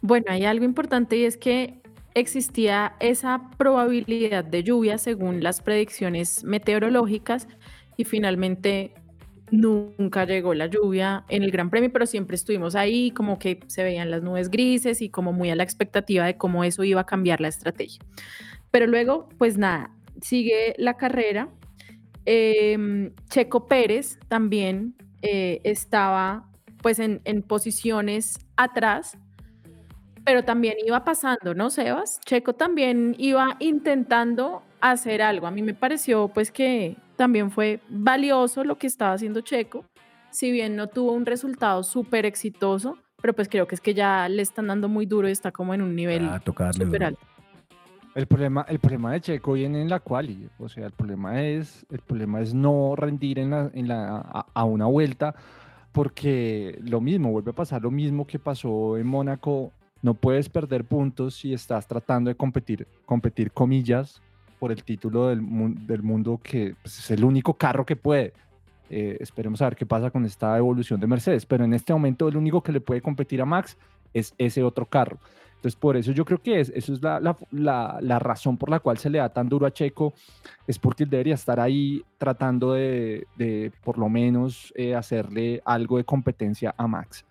Bueno, 0.00 0.26
hay 0.30 0.46
algo 0.46 0.64
importante 0.64 1.16
y 1.16 1.24
es 1.24 1.36
que 1.36 1.82
existía 2.14 2.94
esa 3.00 3.50
probabilidad 3.56 4.44
de 4.44 4.62
lluvia 4.62 4.98
según 4.98 5.42
las 5.42 5.60
predicciones 5.60 6.44
meteorológicas 6.44 7.46
y 7.96 8.04
finalmente 8.04 8.94
nunca 9.52 10.24
llegó 10.24 10.54
la 10.54 10.66
lluvia 10.66 11.24
en 11.28 11.42
el 11.42 11.50
Gran 11.50 11.68
Premio, 11.68 11.92
pero 11.92 12.06
siempre 12.06 12.36
estuvimos 12.36 12.74
ahí, 12.74 13.10
como 13.10 13.38
que 13.38 13.60
se 13.66 13.84
veían 13.84 14.10
las 14.10 14.22
nubes 14.22 14.50
grises 14.50 15.02
y 15.02 15.10
como 15.10 15.32
muy 15.32 15.50
a 15.50 15.56
la 15.56 15.62
expectativa 15.62 16.24
de 16.24 16.36
cómo 16.36 16.64
eso 16.64 16.82
iba 16.84 17.02
a 17.02 17.06
cambiar 17.06 17.40
la 17.40 17.48
estrategia. 17.48 18.00
Pero 18.70 18.86
luego, 18.86 19.28
pues 19.36 19.58
nada, 19.58 19.90
sigue 20.22 20.74
la 20.78 20.96
carrera. 20.96 21.50
Em, 22.24 23.12
Checo 23.28 23.68
Pérez 23.68 24.18
también 24.28 24.94
eh, 25.20 25.60
estaba 25.64 26.48
pues 26.80 26.98
en, 26.98 27.20
en 27.24 27.42
posiciones 27.42 28.38
atrás, 28.56 29.18
pero 30.24 30.44
también 30.44 30.76
iba 30.84 31.04
pasando, 31.04 31.54
¿no, 31.54 31.68
Sebas? 31.68 32.20
Checo 32.24 32.54
también 32.54 33.14
iba 33.18 33.56
intentando 33.60 34.62
hacer 34.80 35.20
algo. 35.20 35.46
A 35.46 35.50
mí 35.50 35.62
me 35.62 35.74
pareció 35.74 36.28
pues 36.28 36.50
que 36.50 36.96
también 37.22 37.52
fue 37.52 37.78
valioso 37.88 38.64
lo 38.64 38.78
que 38.78 38.88
estaba 38.88 39.12
haciendo 39.12 39.42
Checo, 39.42 39.84
si 40.32 40.50
bien 40.50 40.74
no 40.74 40.88
tuvo 40.88 41.12
un 41.12 41.24
resultado 41.24 41.84
súper 41.84 42.26
exitoso, 42.26 42.98
pero 43.20 43.32
pues 43.32 43.48
creo 43.48 43.68
que 43.68 43.76
es 43.76 43.80
que 43.80 43.94
ya 43.94 44.28
le 44.28 44.42
están 44.42 44.66
dando 44.66 44.88
muy 44.88 45.06
duro 45.06 45.28
y 45.28 45.30
está 45.30 45.52
como 45.52 45.72
en 45.72 45.82
un 45.82 45.94
nivel 45.94 46.26
Ah, 46.28 46.42
súper 46.72 47.04
alto. 47.04 47.24
El 48.16 48.26
problema, 48.26 48.66
el 48.68 48.80
problema 48.80 49.12
de 49.12 49.20
Checo 49.20 49.52
viene 49.52 49.80
en 49.80 49.88
la 49.88 50.00
quali, 50.00 50.48
o 50.58 50.68
sea, 50.68 50.86
el 50.86 50.90
problema 50.90 51.40
es, 51.44 51.86
el 51.92 52.00
problema 52.00 52.40
es 52.40 52.54
no 52.54 52.96
rendir 52.96 53.38
en 53.38 53.50
la, 53.50 53.70
en 53.72 53.86
la, 53.86 54.16
a, 54.16 54.46
a 54.52 54.64
una 54.64 54.86
vuelta, 54.86 55.36
porque 55.92 56.76
lo 56.82 57.00
mismo, 57.00 57.30
vuelve 57.30 57.52
a 57.52 57.54
pasar 57.54 57.82
lo 57.82 57.92
mismo 57.92 58.26
que 58.26 58.40
pasó 58.40 58.98
en 58.98 59.06
Mónaco, 59.06 59.70
no 60.02 60.14
puedes 60.14 60.48
perder 60.48 60.82
puntos 60.84 61.36
si 61.36 61.54
estás 61.54 61.86
tratando 61.86 62.30
de 62.30 62.34
competir, 62.34 62.88
competir 63.06 63.52
comillas, 63.52 64.20
por 64.62 64.70
el 64.70 64.84
título 64.84 65.26
del, 65.26 65.40
del 65.88 66.04
mundo 66.04 66.38
que 66.40 66.76
pues, 66.80 66.96
es 67.00 67.10
el 67.10 67.24
único 67.24 67.54
carro 67.54 67.84
que 67.84 67.96
puede. 67.96 68.32
Eh, 68.90 69.16
esperemos 69.18 69.60
a 69.60 69.64
ver 69.64 69.74
qué 69.74 69.84
pasa 69.86 70.08
con 70.12 70.24
esta 70.24 70.56
evolución 70.56 71.00
de 71.00 71.08
Mercedes, 71.08 71.44
pero 71.46 71.64
en 71.64 71.74
este 71.74 71.92
momento 71.92 72.28
el 72.28 72.36
único 72.36 72.62
que 72.62 72.70
le 72.70 72.80
puede 72.80 73.00
competir 73.00 73.42
a 73.42 73.44
Max 73.44 73.76
es 74.14 74.32
ese 74.38 74.62
otro 74.62 74.86
carro. 74.86 75.18
Entonces, 75.56 75.74
por 75.74 75.96
eso 75.96 76.12
yo 76.12 76.24
creo 76.24 76.38
que 76.40 76.60
es, 76.60 76.68
eso 76.76 76.92
es 76.92 77.02
la, 77.02 77.18
la- 77.18 77.36
la- 77.50 77.98
la 78.00 78.18
razón 78.20 78.56
por 78.56 78.70
la 78.70 78.78
cual 78.78 78.98
se 78.98 79.10
le 79.10 79.18
da 79.18 79.30
tan 79.30 79.48
duro 79.48 79.66
a 79.66 79.72
Checo, 79.72 80.12
es 80.68 80.78
porque 80.78 81.02
él 81.02 81.10
debería 81.10 81.34
estar 81.34 81.58
ahí 81.58 82.04
tratando 82.18 82.74
de, 82.74 83.26
de, 83.36 83.72
por 83.82 83.98
lo 83.98 84.08
menos 84.08 84.72
eh, 84.76 84.94
hacerle 84.94 85.60
algo 85.64 85.96
de 85.96 86.04
competencia 86.04 86.72
a 86.76 86.86
Max. 86.86 87.24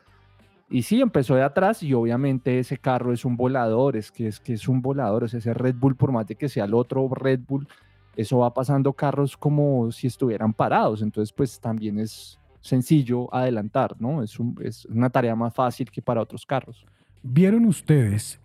Y 0.71 0.83
sí, 0.83 1.01
empezó 1.01 1.35
de 1.35 1.43
atrás 1.43 1.83
y 1.83 1.93
obviamente 1.93 2.57
ese 2.57 2.77
carro 2.77 3.11
es 3.11 3.25
un 3.25 3.35
volador, 3.35 3.97
es 3.97 4.09
que 4.11 4.27
es, 4.27 4.39
que 4.39 4.53
es 4.53 4.67
un 4.69 4.81
volador, 4.81 5.25
o 5.25 5.27
sea, 5.27 5.39
ese 5.39 5.53
Red 5.53 5.75
Bull, 5.75 5.97
por 5.97 6.13
más 6.13 6.25
de 6.27 6.35
que 6.35 6.47
sea 6.47 6.63
el 6.63 6.73
otro 6.73 7.09
Red 7.13 7.41
Bull, 7.45 7.67
eso 8.15 8.37
va 8.39 8.53
pasando 8.53 8.93
carros 8.93 9.35
como 9.35 9.91
si 9.91 10.07
estuvieran 10.07 10.53
parados, 10.53 11.01
entonces 11.01 11.33
pues 11.33 11.59
también 11.59 11.99
es 11.99 12.39
sencillo 12.61 13.33
adelantar, 13.33 13.95
¿no? 13.99 14.23
Es, 14.23 14.37
es 14.63 14.85
una 14.85 15.09
tarea 15.09 15.35
más 15.35 15.53
fácil 15.53 15.91
que 15.91 16.01
para 16.01 16.21
otros 16.21 16.45
carros. 16.45 16.85
¿Vieron 17.21 17.65
ustedes? 17.65 18.39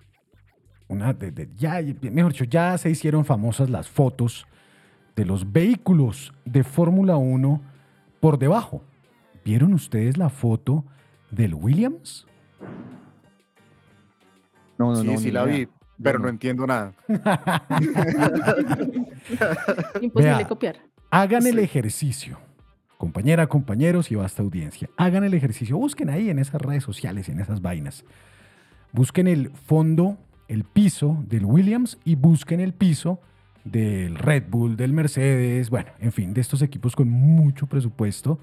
Una 0.88 1.12
de- 1.12 1.49
ya, 1.56 1.80
mejor 2.11 2.33
dicho, 2.33 2.45
ya 2.45 2.76
se 2.78 2.90
hicieron 2.90 3.25
famosas 3.25 3.71
las 3.71 3.88
fotos 3.88 4.47
de 5.14 5.25
los 5.25 5.52
vehículos 5.52 6.33
de 6.45 6.64
Fórmula 6.64 7.16
1 7.16 7.61
por 8.21 8.38
debajo. 8.38 8.83
¿Vieron 9.45 9.75
ustedes 9.75 10.16
la 10.16 10.28
foto 10.28 10.85
del 11.30 11.54
Williams? 11.54 12.26
No, 14.78 14.90
no, 14.90 14.97
sí, 14.97 15.06
no. 15.06 15.18
sí 15.18 15.26
ni 15.26 15.30
la 15.30 15.45
idea. 15.45 15.56
vi, 15.59 15.68
pero 16.02 16.18
no. 16.18 16.25
no 16.25 16.30
entiendo 16.30 16.66
nada. 16.66 16.92
Imposible 20.00 20.37
Vea, 20.37 20.49
copiar. 20.49 20.76
Hagan 21.11 21.47
el 21.47 21.59
ejercicio. 21.59 22.38
Compañera, 22.99 23.47
compañeros 23.47 24.11
y 24.11 24.14
vasta 24.14 24.42
audiencia. 24.42 24.88
Hagan 24.97 25.25
el 25.25 25.35
ejercicio. 25.35 25.76
Busquen 25.76 26.09
ahí 26.09 26.30
en 26.30 26.38
esas 26.38 26.61
redes 26.61 26.83
sociales, 26.83 27.28
en 27.28 27.40
esas 27.40 27.61
vainas. 27.61 28.04
Busquen 28.92 29.26
el 29.28 29.50
fondo, 29.50 30.16
el 30.49 30.64
piso 30.64 31.23
del 31.28 31.45
Williams 31.45 31.99
y 32.04 32.14
busquen 32.14 32.61
el 32.61 32.73
piso 32.73 33.21
del 33.64 34.16
Red 34.16 34.45
Bull, 34.49 34.76
del 34.76 34.92
Mercedes, 34.92 35.71
bueno, 35.71 35.90
en 35.99 36.12
fin, 36.12 36.33
de 36.33 36.40
estos 36.40 36.62
equipos 36.62 36.95
con 36.97 37.09
mucho 37.09 37.66
presupuesto. 37.66 38.38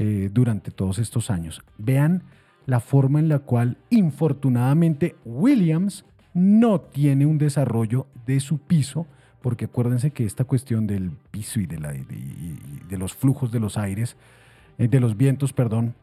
Eh, 0.00 0.30
durante 0.32 0.70
todos 0.70 1.00
estos 1.00 1.28
años. 1.28 1.60
Vean 1.76 2.22
la 2.66 2.78
forma 2.78 3.18
en 3.18 3.28
la 3.28 3.40
cual, 3.40 3.78
infortunadamente, 3.90 5.16
Williams 5.24 6.04
no 6.34 6.80
tiene 6.80 7.26
un 7.26 7.36
desarrollo 7.36 8.06
de 8.24 8.38
su 8.38 8.58
piso, 8.58 9.08
porque 9.42 9.64
acuérdense 9.64 10.12
que 10.12 10.24
esta 10.24 10.44
cuestión 10.44 10.86
del 10.86 11.10
piso 11.32 11.58
y 11.58 11.66
de, 11.66 11.80
la, 11.80 11.90
de, 11.90 12.04
de 12.88 12.96
los 12.96 13.12
flujos 13.12 13.50
de 13.50 13.58
los 13.58 13.76
aires, 13.76 14.16
eh, 14.78 14.86
de 14.86 15.00
los 15.00 15.16
vientos, 15.16 15.52
perdón, 15.52 15.96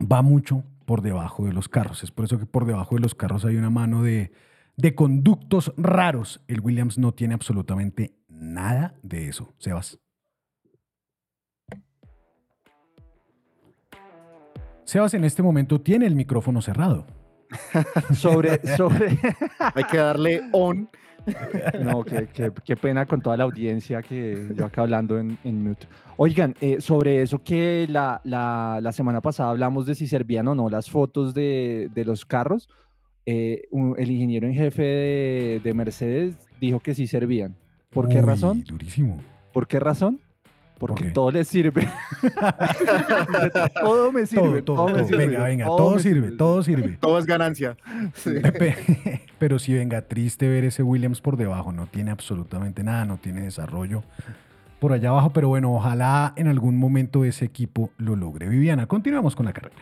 va 0.00 0.22
mucho 0.22 0.64
por 0.84 1.00
debajo 1.00 1.46
de 1.46 1.52
los 1.52 1.68
carros. 1.68 2.02
Es 2.02 2.10
por 2.10 2.24
eso 2.24 2.40
que 2.40 2.46
por 2.46 2.64
debajo 2.64 2.96
de 2.96 3.02
los 3.02 3.14
carros 3.14 3.44
hay 3.44 3.54
una 3.54 3.70
mano 3.70 4.02
de, 4.02 4.32
de 4.76 4.96
conductos 4.96 5.72
raros. 5.76 6.40
El 6.48 6.62
Williams 6.62 6.98
no 6.98 7.12
tiene 7.12 7.34
absolutamente 7.34 8.12
nada 8.28 8.96
de 9.04 9.28
eso. 9.28 9.54
Sebas. 9.58 10.00
Sebas 14.88 15.12
en 15.12 15.22
este 15.24 15.42
momento 15.42 15.78
tiene 15.82 16.06
el 16.06 16.14
micrófono 16.14 16.62
cerrado. 16.62 17.06
sobre, 18.14 18.58
sobre. 18.74 19.18
Hay 19.74 19.84
que 19.84 19.98
darle 19.98 20.40
on. 20.52 20.88
No, 21.82 22.04
qué, 22.04 22.26
qué- 22.32 22.50
qué 22.64 22.74
pena 22.74 23.04
con 23.04 23.20
toda 23.20 23.36
la 23.36 23.44
audiencia 23.44 24.00
que 24.00 24.48
yo 24.56 24.64
acá 24.64 24.80
hablando 24.80 25.18
en, 25.18 25.36
en 25.44 25.62
mute. 25.62 25.86
Oigan, 26.16 26.54
eh, 26.62 26.80
sobre 26.80 27.20
eso 27.20 27.42
que 27.44 27.86
la, 27.86 28.22
la- 28.24 28.78
la 28.82 28.92
semana 28.92 29.20
pasada 29.20 29.50
hablamos 29.50 29.84
de 29.84 29.94
si 29.94 30.06
servían 30.06 30.48
o 30.48 30.54
no 30.54 30.70
las 30.70 30.88
fotos 30.88 31.34
de, 31.34 31.90
de 31.94 32.04
los 32.06 32.24
carros, 32.24 32.70
eh, 33.26 33.64
un- 33.70 33.94
el 33.98 34.10
ingeniero 34.10 34.46
en 34.46 34.54
jefe 34.54 34.82
de, 34.82 35.60
de 35.62 35.74
Mercedes 35.74 36.34
dijo 36.62 36.80
que 36.80 36.94
sí 36.94 37.06
servían. 37.06 37.54
¿Por 37.90 38.08
qué 38.08 38.20
Uy, 38.20 38.22
razón? 38.24 38.64
Durísimo. 38.64 39.20
¿Por 39.52 39.66
qué 39.66 39.80
razón? 39.80 40.20
Porque 40.78 41.10
todo 41.10 41.30
les 41.32 41.48
sirve. 41.48 41.88
todo 43.80 44.12
me 44.12 44.26
sirve. 44.26 44.62
Todo, 44.62 44.76
todo, 44.76 44.86
me 44.88 44.92
todo. 44.94 45.04
sirve, 45.08 45.26
Venga, 45.26 45.44
venga, 45.44 45.64
todo 45.66 45.98
sirve, 45.98 46.30
todo 46.32 46.62
sirve. 46.62 46.96
Todo 47.00 47.18
es 47.18 47.26
ganancia. 47.26 47.76
Sí. 48.14 48.30
Pe- 48.40 49.22
Pero 49.38 49.58
sí, 49.58 49.74
venga, 49.74 50.02
triste 50.02 50.48
ver 50.48 50.64
ese 50.64 50.82
Williams 50.82 51.20
por 51.20 51.36
debajo. 51.36 51.72
No 51.72 51.86
tiene 51.86 52.10
absolutamente 52.10 52.82
nada, 52.82 53.04
no 53.04 53.16
tiene 53.18 53.42
desarrollo 53.42 54.02
por 54.80 54.92
allá 54.92 55.10
abajo. 55.10 55.30
Pero 55.32 55.48
bueno, 55.48 55.72
ojalá 55.74 56.32
en 56.36 56.48
algún 56.48 56.76
momento 56.76 57.24
ese 57.24 57.44
equipo 57.44 57.90
lo 57.98 58.16
logre. 58.16 58.48
Viviana, 58.48 58.86
continuamos 58.86 59.34
con 59.36 59.46
la 59.46 59.52
carrera. 59.52 59.76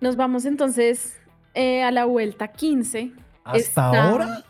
Nos 0.00 0.16
vamos 0.16 0.44
entonces 0.44 1.18
eh, 1.54 1.82
a 1.82 1.90
la 1.90 2.04
vuelta 2.04 2.48
15. 2.48 3.12
¿Hasta 3.44 3.58
Está- 3.58 4.08
ahora? 4.08 4.44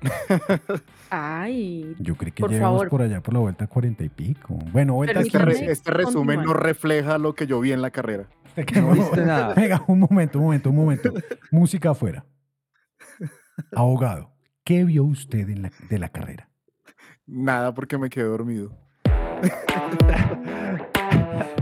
Ay, 1.10 1.94
Yo 1.98 2.14
creo 2.16 2.32
que 2.34 2.40
Por 2.42 2.50
llegamos 2.50 2.74
favor. 2.76 2.88
por 2.90 3.02
allá 3.02 3.20
por 3.20 3.34
la 3.34 3.40
vuelta 3.40 3.66
40 3.66 4.04
y 4.04 4.08
pico. 4.08 4.54
Bueno, 4.72 4.94
vuelta 4.94 5.20
Este, 5.20 5.38
re- 5.38 5.70
este 5.72 5.90
resumen 5.90 6.42
no 6.42 6.52
refleja 6.52 7.18
lo 7.18 7.34
que 7.34 7.46
yo 7.46 7.60
vi 7.60 7.72
en 7.72 7.82
la 7.82 7.90
carrera. 7.90 8.26
No 8.74 8.92
viste 8.92 9.20
nada. 9.26 9.54
Venga, 9.54 9.82
un 9.88 10.00
momento, 10.00 10.38
un 10.38 10.44
momento, 10.44 10.70
un 10.70 10.76
momento. 10.76 11.12
Música 11.50 11.90
afuera. 11.90 12.24
Abogado, 13.74 14.30
¿qué 14.64 14.84
vio 14.84 15.04
usted 15.04 15.48
en 15.48 15.62
la- 15.62 15.72
de 15.88 15.98
la 15.98 16.08
carrera? 16.10 16.48
Nada 17.26 17.74
porque 17.74 17.98
me 17.98 18.08
quedé 18.10 18.24
dormido. 18.24 18.70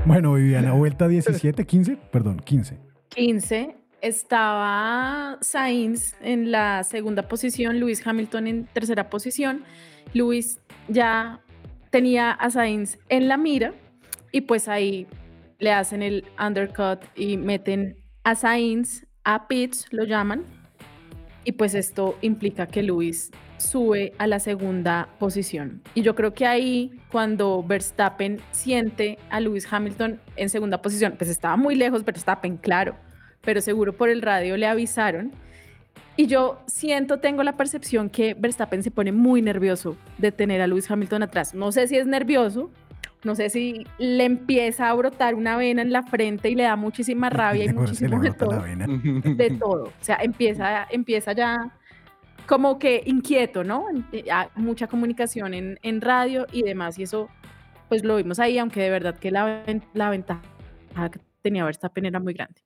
Bueno, 0.05 0.35
Viviana, 0.35 0.73
vuelta 0.73 1.09
17, 1.09 1.64
15, 1.66 1.97
perdón, 2.12 2.38
15. 2.38 2.78
15. 3.09 3.76
Estaba 4.00 5.38
Sainz 5.41 6.15
en 6.21 6.50
la 6.50 6.85
segunda 6.85 7.23
posición, 7.29 7.81
Luis 7.81 8.07
Hamilton 8.07 8.47
en 8.47 8.67
tercera 8.67 9.09
posición. 9.09 9.65
Luis 10.12 10.61
ya 10.88 11.41
tenía 11.91 12.31
a 12.33 12.50
Sainz 12.50 12.99
en 13.09 13.29
la 13.29 13.37
mira 13.37 13.73
y 14.33 14.43
pues 14.43 14.69
ahí 14.69 15.07
le 15.59 15.73
hacen 15.73 16.03
el 16.03 16.25
undercut 16.38 17.00
y 17.15 17.37
meten 17.37 17.97
a 18.25 18.35
Sainz 18.35 19.07
a 19.25 19.49
pits, 19.49 19.87
lo 19.93 20.05
llaman. 20.05 20.45
Y 21.45 21.53
pues 21.53 21.75
esto 21.75 22.19
implica 22.23 22.67
que 22.67 22.83
Luis 22.83 23.31
sube 23.57 24.12
a 24.19 24.26
la 24.26 24.41
segunda 24.41 25.09
posición. 25.19 25.83
Y 25.95 26.03
yo 26.03 26.15
creo 26.15 26.35
que 26.35 26.47
ahí, 26.47 27.00
cuando 27.11 27.62
Verstappen 27.62 28.41
siente 28.50 29.19
a 29.31 29.41
Lewis 29.41 29.67
Hamilton 29.71 30.21
en 30.37 30.50
segunda 30.50 30.82
posición, 30.82 31.15
pues 31.17 31.30
estaba 31.30 31.56
muy 31.56 31.75
lejos 31.75 32.04
Verstappen, 32.04 32.56
claro, 32.56 32.97
pero 33.47 33.63
seguro 33.63 33.95
por 33.95 34.11
el 34.11 34.21
radio 34.21 34.59
le 34.59 34.67
avisaron. 34.67 35.32
Y 36.19 36.26
yo 36.26 36.61
siento, 36.67 37.19
tengo 37.19 37.43
la 37.43 37.56
percepción 37.56 38.11
que 38.11 38.35
Verstappen 38.35 38.82
se 38.82 38.91
pone 38.91 39.13
muy 39.13 39.41
nervioso 39.41 39.97
de 40.19 40.32
tener 40.32 40.61
a 40.61 40.67
Lewis 40.67 40.91
Hamilton 40.91 41.23
atrás. 41.23 41.54
No 41.54 41.73
sé 41.73 41.89
si 41.89 41.97
es 41.97 42.06
nervioso, 42.06 42.71
no 43.23 43.35
sé 43.35 43.50
si 43.50 43.87
le 43.99 44.25
empieza 44.25 44.89
a 44.89 44.95
brotar 44.95 45.35
una 45.35 45.56
vena 45.56 45.82
en 45.82 45.93
la 45.93 46.02
frente 46.02 46.50
y 46.50 46.54
le 46.54 46.65
da 46.65 46.76
muchísima 46.76 47.30
rabia 47.30 47.65
y 47.65 47.69
muchísimo 47.73 48.21
de 48.21 48.32
todo 48.32 48.63
de 48.63 49.56
todo. 49.59 49.85
O 49.85 49.93
sea, 50.04 50.19
empieza, 50.23 50.87
empieza 50.91 51.32
ya 51.32 51.71
como 52.47 52.78
que 52.78 53.02
inquieto, 53.04 53.63
¿no? 53.63 53.87
Eh, 54.13 54.25
ah, 54.32 54.49
Mucha 54.54 54.87
comunicación 54.87 55.54
en, 55.54 55.78
en 55.82 56.00
radio 56.00 56.47
y 56.50 56.63
demás. 56.63 56.99
Y 56.99 57.02
eso, 57.02 57.28
pues 57.89 58.04
lo 58.04 58.17
vimos 58.17 58.39
ahí, 58.39 58.59
aunque 58.59 58.80
de 58.80 58.91
verdad 58.91 59.19
que 59.19 59.30
la, 59.30 59.65
la 59.93 60.11
ventaja 60.11 60.41
que 61.13 61.21
tenía 61.43 61.65
Verstappen 61.65 62.06
era 62.06 62.21
muy 62.21 62.32
grande. 62.32 62.66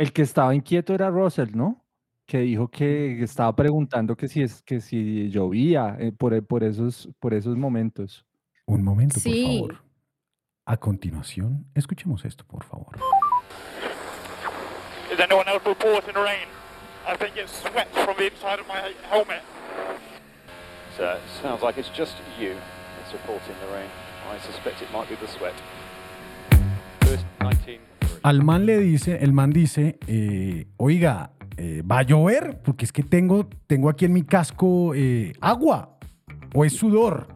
El 0.00 0.14
que 0.14 0.22
estaba 0.22 0.54
inquieto 0.54 0.94
era 0.94 1.10
Russell, 1.10 1.50
¿no? 1.54 1.84
Que 2.26 2.38
dijo 2.38 2.68
que 2.68 3.22
estaba 3.22 3.54
preguntando 3.54 4.16
que 4.16 4.28
si 4.28 4.40
es 4.40 4.62
que 4.62 4.80
si 4.80 5.28
llovía 5.28 5.94
eh, 6.00 6.10
por, 6.10 6.42
por 6.46 6.64
esos 6.64 7.10
por 7.20 7.34
esos 7.34 7.54
momentos. 7.58 8.24
Un 8.66 8.82
momento, 8.82 9.20
Sí. 9.20 9.58
por 9.58 9.74
favor. 9.76 9.84
A 10.64 10.76
continuación, 10.78 11.66
escuchemos 11.74 12.24
esto, 12.24 12.46
por 12.46 12.64
favor. 12.64 12.96
Is 15.12 15.20
anyone 15.20 15.46
else 15.50 15.62
reporting 15.66 16.14
rain? 16.14 16.48
I 17.06 17.14
think 17.18 17.36
it's 17.36 17.52
sweat 17.60 17.88
from 17.92 18.16
the 18.16 18.28
inside 18.28 18.58
of 18.58 18.66
my 18.68 18.80
helmet. 19.10 19.42
So 20.96 21.04
it 21.12 21.20
sounds 21.42 21.60
like 21.62 21.76
it's 21.78 21.90
just 21.94 22.14
you 22.40 22.54
that's 22.96 23.12
reporting 23.12 23.54
the 23.60 23.70
rain. 23.76 23.90
I 24.32 24.38
suspect 24.38 24.80
it 24.80 24.90
might 24.92 25.10
be 25.10 25.16
the 25.16 25.28
sweat. 25.28 25.54
First 27.02 27.26
19. 27.42 27.89
Al 28.22 28.42
man 28.44 28.66
le 28.66 28.78
dice, 28.78 29.18
el 29.22 29.32
man 29.32 29.50
dice, 29.50 29.98
eh, 30.06 30.66
oiga, 30.76 31.32
eh, 31.56 31.82
¿va 31.90 32.00
a 32.00 32.02
llover? 32.02 32.58
Porque 32.62 32.84
es 32.84 32.92
que 32.92 33.02
tengo, 33.02 33.48
tengo 33.66 33.88
aquí 33.88 34.04
en 34.04 34.12
mi 34.12 34.22
casco 34.22 34.94
eh, 34.94 35.32
agua 35.40 35.98
o 36.54 36.64
es 36.64 36.74
sudor. 36.74 37.28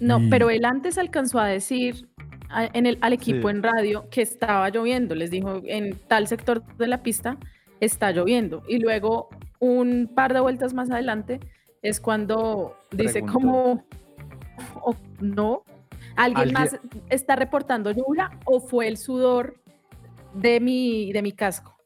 No, 0.00 0.18
Y- 0.20 0.28
pero 0.30 0.50
él 0.50 0.64
antes 0.64 0.98
alcanzó 0.98 1.38
a 1.38 1.46
decir 1.46 2.08
a- 2.48 2.64
en 2.72 2.86
el, 2.86 2.98
al 3.02 3.12
equipo 3.12 3.48
Sí. 3.48 3.56
en 3.56 3.62
radio 3.62 4.08
que 4.10 4.22
estaba 4.22 4.68
lloviendo. 4.70 5.14
Les 5.14 5.30
dijo, 5.30 5.60
en 5.64 5.96
tal 6.08 6.26
sector 6.26 6.64
de 6.76 6.86
la 6.88 7.02
pista 7.02 7.36
está 7.80 8.10
lloviendo. 8.10 8.62
Y 8.68 8.78
luego, 8.80 9.28
un 9.60 10.10
par 10.12 10.34
de 10.34 10.40
vueltas 10.40 10.74
más 10.74 10.90
adelante, 10.90 11.38
es 11.82 12.00
cuando 12.00 12.76
dice 12.90 13.22
como, 13.22 13.84
o 14.82 14.96
no, 15.20 15.62
¿alguien, 16.16 16.48
Alguien- 16.48 16.54
más 16.54 16.80
está 17.08 17.36
reportando 17.36 17.92
lluvia 17.92 18.30
o 18.44 18.60
fue 18.60 18.88
el 18.88 18.96
sudor 18.96 19.59
de 20.34 20.60
mi, 20.60 21.12
de 21.12 21.22
mi 21.22 21.32
casco? 21.32 21.76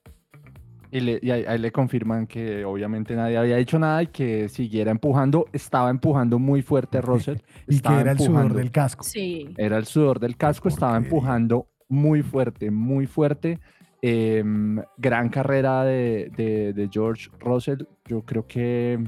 Y, 0.90 1.00
le, 1.00 1.18
y 1.22 1.30
ahí, 1.32 1.44
ahí 1.48 1.58
le 1.58 1.72
confirman 1.72 2.26
que 2.28 2.64
obviamente 2.64 3.16
nadie 3.16 3.36
había 3.36 3.56
dicho 3.56 3.78
nada 3.80 4.02
y 4.04 4.06
que 4.08 4.48
siguiera 4.48 4.92
empujando. 4.92 5.46
Estaba 5.52 5.90
empujando 5.90 6.38
muy 6.38 6.62
fuerte 6.62 7.00
Russell. 7.02 7.38
Y 7.66 7.80
que 7.80 7.92
era 7.92 8.12
el 8.12 8.18
sudor 8.20 8.54
del 8.54 8.70
casco. 8.70 9.02
Sí. 9.02 9.52
Era 9.56 9.76
el 9.76 9.86
sudor 9.86 10.20
del 10.20 10.36
casco, 10.36 10.68
estaba 10.68 10.96
empujando 10.96 11.68
muy 11.88 12.22
fuerte, 12.22 12.70
muy 12.70 13.06
fuerte. 13.06 13.58
Em, 14.02 14.80
gran 14.98 15.30
carrera 15.30 15.82
de, 15.84 16.30
de- 16.36 16.72
de 16.74 16.88
George 16.92 17.28
Russell. 17.40 17.82
Yo 18.04 18.22
creo 18.22 18.46
que 18.46 19.02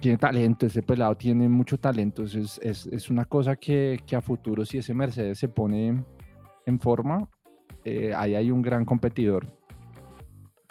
tiene 0.00 0.16
talento, 0.16 0.66
ese 0.66 0.82
pelado 0.82 1.16
tiene 1.16 1.48
mucho 1.48 1.78
talento. 1.78 2.24
Es, 2.24 2.58
es- 2.62 2.86
es 2.86 3.10
una 3.10 3.26
cosa 3.26 3.54
que, 3.56 4.00
que 4.06 4.16
a 4.16 4.20
futuro, 4.22 4.64
si 4.64 4.78
ese 4.78 4.94
Mercedes 4.94 5.38
se 5.38 5.48
pone 5.48 6.02
en 6.66 6.80
forma, 6.80 7.28
eh, 7.84 8.12
ahí 8.16 8.34
hay 8.34 8.50
un 8.50 8.62
gran 8.62 8.84
competidor. 8.84 9.46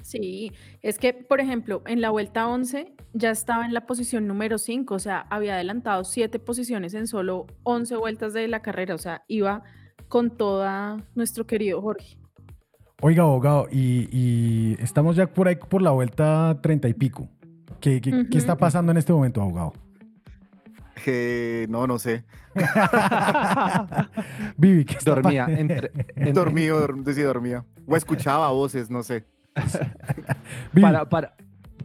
Sí, 0.02 0.54
es 0.82 0.98
que, 1.00 1.14
por 1.14 1.42
ejemplo, 1.42 1.82
en 1.86 2.00
la 2.00 2.12
vuelta 2.12 2.48
11 2.48 2.94
ya 3.14 3.30
estaba 3.32 3.66
en 3.66 3.74
la 3.74 3.86
posición 3.86 4.26
número 4.26 4.58
5, 4.58 4.94
o 4.96 5.00
sea, 5.00 5.26
había 5.30 5.56
adelantado 5.56 6.04
7 6.06 6.40
posiciones 6.40 6.94
en 6.94 7.08
solo 7.08 7.46
11 7.64 7.98
vueltas 7.98 8.34
de 8.34 8.48
la 8.48 8.62
carrera, 8.62 8.96
o 8.96 9.00
sea, 9.00 9.24
iba 9.28 9.64
con 10.08 10.38
toda 10.38 11.04
nuestro 11.16 11.46
querido 11.46 11.82
Jorge. 11.82 12.18
Oiga, 13.02 13.24
abogado, 13.24 13.68
y, 13.70 14.08
y 14.12 14.78
estamos 14.82 15.16
ya 15.18 15.28
por 15.28 15.50
ahí 15.50 15.56
por 15.58 15.82
la 15.82 15.92
vuelta 15.92 16.58
30 16.64 16.88
y 16.88 16.94
pico. 16.94 17.28
¿Qué, 17.82 18.00
qué- 18.02 18.28
qué 18.32 18.38
está 18.38 18.56
pasando 18.56 18.92
en 18.92 18.98
este 18.98 19.12
momento, 19.14 19.42
abogado? 19.42 19.74
Eh, 21.06 21.68
no, 21.70 21.86
no 21.88 22.00
sé. 22.00 22.24
Vivi, 24.58 24.86
¿qué 24.86 24.96
está 24.96 25.12
Dormía. 25.16 25.46
entre- 25.50 25.92
en- 26.16 26.34
Dormido, 26.34 26.86
dorm- 26.86 27.14
sí, 27.14 27.22
dormía. 27.22 27.64
O 27.88 27.96
escuchaba 27.96 28.50
voces, 28.52 28.90
no 28.90 29.04
sé. 29.04 29.26
Para, 30.82 31.06
para, 31.10 31.34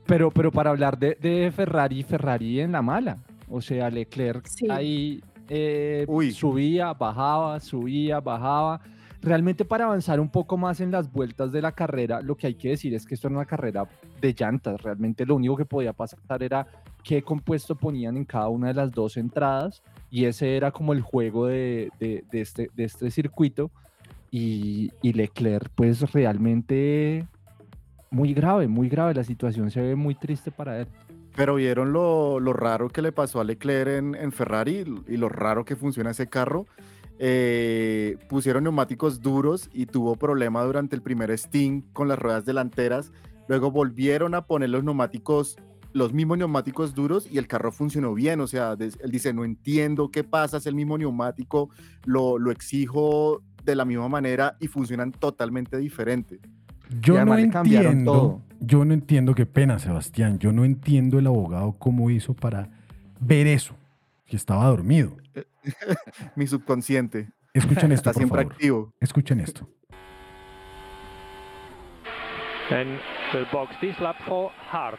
pero, 0.06 0.30
pero 0.30 0.52
para 0.52 0.70
hablar 0.70 0.98
de, 0.98 1.16
de 1.20 1.50
Ferrari, 1.54 2.02
Ferrari 2.02 2.60
en 2.60 2.72
la 2.72 2.82
mala. 2.82 3.18
O 3.48 3.60
sea, 3.62 3.88
Leclerc 3.90 4.46
Sí. 4.46 4.66
ahí 4.70 5.22
eh, 5.48 6.04
Uy. 6.08 6.32
subía, 6.32 6.92
bajaba, 6.92 7.58
subía, 7.60 8.20
bajaba. 8.20 8.80
realmente 9.22 9.64
para 9.64 9.84
avanzar 9.84 10.18
un 10.20 10.28
poco 10.28 10.56
más 10.58 10.80
en 10.80 10.90
las 10.90 11.10
vueltas 11.10 11.52
de 11.52 11.62
la 11.62 11.72
carrera, 11.72 12.20
lo 12.20 12.36
que 12.36 12.48
hay 12.48 12.54
que 12.54 12.70
decir 12.70 12.92
es 12.94 13.06
que 13.06 13.14
esto 13.14 13.28
era 13.28 13.36
una 13.36 13.46
carrera 13.46 13.86
de 14.20 14.34
llantas. 14.34 14.80
Realmente 14.82 15.24
lo 15.24 15.36
único 15.36 15.56
que 15.56 15.64
podía 15.64 15.92
pasar 15.92 16.42
era 16.42 16.66
qué 17.04 17.22
compuesto 17.22 17.74
ponían 17.74 18.16
en 18.16 18.24
cada 18.24 18.48
una 18.48 18.68
de 18.68 18.74
las 18.74 18.92
dos 18.92 19.16
entradas 19.16 19.82
y 20.10 20.24
ese 20.26 20.56
era 20.56 20.70
como 20.70 20.92
el 20.92 21.00
juego 21.00 21.46
de, 21.46 21.90
de- 21.98 22.24
de 22.30 22.40
este, 22.40 22.70
de 22.74 22.84
este 22.84 23.10
circuito. 23.10 23.70
Y, 24.30 24.90
y 25.02 25.12
Leclerc, 25.12 25.70
pues 25.74 26.10
realmente 26.12 27.26
muy 28.10 28.32
grave, 28.32 28.66
muy 28.66 28.88
grave. 28.88 29.12
La 29.14 29.24
situación 29.24 29.70
se 29.70 29.82
ve 29.82 29.94
muy 29.94 30.14
triste 30.14 30.50
para 30.50 30.80
él. 30.80 30.86
Pero 31.36 31.54
vieron 31.56 31.92
lo, 31.92 32.40
lo 32.40 32.52
raro 32.52 32.88
que 32.88 33.02
le 33.02 33.12
pasó 33.12 33.40
a 33.40 33.44
Leclerc 33.44 33.88
en, 33.88 34.14
en 34.14 34.32
Ferrari 34.32 34.84
y 35.08 35.16
lo 35.16 35.28
raro 35.28 35.64
que 35.64 35.76
funciona 35.76 36.10
ese 36.12 36.28
carro. 36.28 36.66
Eh, 37.18 38.16
pusieron 38.28 38.64
neumáticos 38.64 39.20
duros 39.20 39.70
y 39.72 39.86
tuvo 39.86 40.16
problema 40.16 40.62
durante 40.64 40.96
el 40.96 41.02
primer 41.02 41.30
Sting 41.30 41.82
con 41.92 42.08
las 42.08 42.18
ruedas 42.18 42.44
delanteras. 42.44 43.12
Luego 43.48 43.70
volvieron 43.70 44.34
a 44.34 44.46
poner 44.46 44.70
los 44.70 44.82
neumáticos, 44.82 45.56
los 45.92 46.12
mismos 46.12 46.38
neumáticos 46.38 46.94
duros 46.94 47.28
y 47.30 47.38
el 47.38 47.46
carro 47.46 47.70
funcionó 47.72 48.14
bien. 48.14 48.40
O 48.40 48.46
sea, 48.46 48.76
des- 48.76 48.98
él 49.02 49.10
dice, 49.10 49.32
no 49.32 49.44
entiendo 49.44 50.10
qué 50.10 50.24
pasa, 50.24 50.56
es 50.58 50.66
el 50.66 50.74
mismo 50.74 50.96
neumático, 50.98 51.70
lo, 52.04 52.38
lo 52.38 52.50
exijo 52.50 53.42
de 53.64 53.76
la 53.76 53.84
misma 53.84 54.08
manera 54.08 54.56
y 54.60 54.66
funcionan 54.68 55.12
totalmente 55.12 55.76
diferente. 55.78 56.40
Yo 57.00 57.24
no 57.24 57.38
entiendo, 57.38 58.12
todo. 58.12 58.42
yo 58.60 58.84
no 58.84 58.92
entiendo, 58.92 59.34
qué 59.34 59.46
pena, 59.46 59.78
Sebastián, 59.78 60.38
yo 60.38 60.52
no 60.52 60.64
entiendo 60.64 61.18
el 61.18 61.26
abogado 61.26 61.72
cómo 61.78 62.10
hizo 62.10 62.34
para 62.34 62.68
ver 63.20 63.46
eso, 63.46 63.74
que 64.26 64.36
estaba 64.36 64.66
dormido. 64.66 65.16
Mi 66.36 66.46
subconsciente. 66.46 67.30
Escuchen 67.54 67.92
esto, 67.92 68.10
Está 68.10 68.12
por 68.12 68.20
siempre 68.20 68.40
favor. 68.42 68.52
activo. 68.52 68.92
Escuchen 69.00 69.40
esto. 69.40 69.68
And 72.70 72.98
the 73.32 73.44
box 73.52 73.74
this 73.80 73.98
lap 74.00 74.16
for 74.26 74.50
hard. 74.70 74.98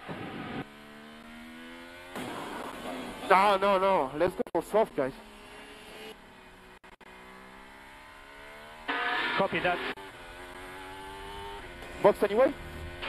No, 3.30 3.58
no, 3.58 3.80
no. 3.80 4.12
Let's 4.18 4.34
go 4.36 4.42
for 4.54 4.64
soft, 4.72 4.96
guys. 4.96 5.14
Copy 9.38 9.60
that. 9.62 9.78
Box 12.04 12.22
anyway? 12.24 12.54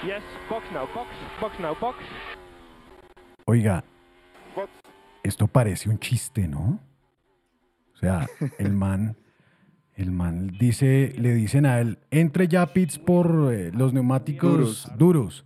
Yes, 0.07 0.23
box 0.49 0.65
now, 0.73 0.87
box, 0.95 1.09
box 1.41 1.59
now, 1.61 1.75
box. 1.81 1.99
Oiga, 3.47 3.85
Box. 4.55 4.71
esto 5.23 5.47
parece 5.47 5.89
un 5.91 5.99
chiste, 5.99 6.47
¿no? 6.49 6.81
O 7.95 7.97
sea, 7.99 8.27
el 8.59 8.73
man, 8.77 9.17
el 9.97 10.11
man 10.13 10.49
dice, 10.59 11.13
le 11.19 11.35
dicen 11.35 11.67
a 11.67 11.81
él, 11.81 11.99
entre 12.11 12.49
ya 12.49 12.67
pits 12.73 12.99
por 12.99 13.53
eh, 13.53 13.71
los 13.75 13.93
neumáticos 13.93 14.51
Duros. 14.51 14.93
duros. 14.97 15.45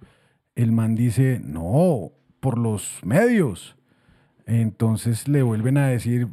El 0.55 0.73
man 0.73 0.95
dice, 0.95 1.41
no, 1.43 2.13
por 2.41 2.59
los 2.59 3.01
medios. 3.05 3.77
Entonces 4.49 5.29
le 5.29 5.43
vuelven 5.43 5.77
a 5.77 5.89
decir, 5.89 6.27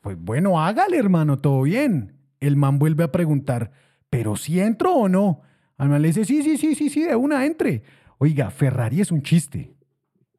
pues 0.00 0.16
bueno, 0.18 0.58
hágale, 0.58 0.96
hermano, 0.96 1.36
todo 1.36 1.62
bien. 1.62 2.14
El 2.40 2.56
man 2.56 2.78
vuelve 2.78 3.04
a 3.04 3.12
preguntar, 3.12 3.72
pero 4.08 4.36
si 4.36 4.58
entro 4.58 4.94
o 4.94 5.08
no. 5.08 5.42
Al 5.76 5.90
man 5.90 6.00
le 6.00 6.08
dice, 6.08 6.24
sí, 6.24 6.42
sí, 6.42 6.56
sí, 6.56 6.74
sí, 6.74 6.88
sí, 6.88 7.02
de 7.02 7.14
una, 7.14 7.44
entre. 7.44 7.82
Oiga, 8.16 8.50
Ferrari 8.50 9.02
es 9.02 9.12
un 9.12 9.22
chiste. 9.22 9.74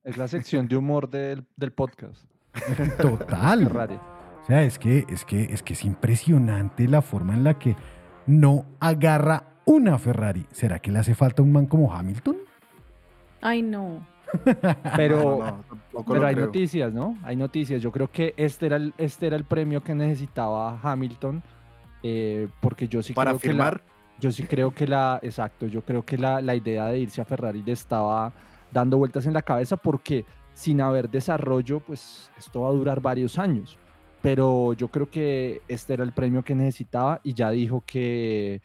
Es 0.04 0.18
la 0.18 0.28
sección 0.28 0.68
de 0.68 0.76
humor 0.76 1.08
del, 1.08 1.46
del 1.56 1.72
podcast. 1.72 2.26
Total. 3.00 3.64
Ferrari. 3.68 3.96
O 3.96 4.46
sea, 4.48 4.64
es 4.64 4.80
que, 4.80 5.06
es 5.08 5.24
que 5.24 5.44
es 5.44 5.62
que 5.62 5.74
es 5.74 5.86
impresionante 5.86 6.88
la 6.88 7.04
forma 7.04 7.36
en 7.36 7.44
la 7.44 7.60
que 7.60 7.76
no 8.26 8.66
agarra 8.80 9.62
una 9.66 10.00
Ferrari. 10.00 10.48
¿Será 10.52 10.80
que 10.80 10.92
le 10.92 10.98
hace 10.98 11.14
falta 11.14 11.44
un 11.44 11.52
man 11.52 11.68
como 11.68 11.94
Hamilton? 11.94 12.38
Ay, 13.40 13.62
no. 13.62 14.04
Pero, 14.96 15.40
No, 15.40 15.66
no, 15.94 16.06
pero 16.06 16.26
hay 16.26 16.36
creo. 16.36 16.48
noticias, 16.48 16.94
¿no? 16.94 17.18
Hay 17.24 17.36
noticias. 17.36 17.82
Yo 17.82 17.92
creo 17.92 18.10
que 18.12 18.34
este 18.38 18.68
era 18.68 18.76
el, 18.78 18.94
este 18.98 19.28
era 19.28 19.36
el 19.36 19.46
premio 19.46 19.82
que 19.84 19.96
necesitaba 19.96 20.80
Hamilton, 20.82 21.44
eh, 22.04 22.48
porque 22.60 22.88
yo 22.88 23.02
sí 23.04 23.14
Para 23.14 23.32
creo 23.32 23.40
firmar. 23.40 23.80
que 23.82 23.86
la, 23.86 23.92
yo 24.20 24.32
sí 24.32 24.44
creo 24.44 24.72
que 24.74 24.88
la, 24.88 25.20
exacto, 25.24 25.66
yo 25.68 25.82
creo 25.84 26.04
que 26.06 26.18
la, 26.18 26.42
la 26.42 26.56
idea 26.56 26.88
de 26.88 27.00
irse 27.00 27.22
a 27.22 27.26
Ferrari 27.26 27.64
le 27.64 27.72
estaba 27.74 28.34
dando 28.72 28.98
vueltas 28.98 29.26
en 29.26 29.34
la 29.34 29.42
cabeza 29.42 29.78
porque 29.78 30.26
sin 30.54 30.82
haber 30.82 31.10
desarrollo, 31.10 31.80
pues 31.80 32.32
esto 32.38 32.62
va 32.62 32.70
a 32.70 32.74
durar 32.74 33.02
varios 33.02 33.38
años. 33.40 33.78
Pero 34.22 34.74
yo 34.74 34.90
creo 34.90 35.10
que 35.10 35.62
este 35.70 35.94
era 35.94 36.04
el 36.04 36.12
premio 36.12 36.44
que 36.44 36.54
necesitaba 36.56 37.22
y 37.24 37.34
ya 37.34 37.50
dijo 37.52 37.84
que 37.86 38.62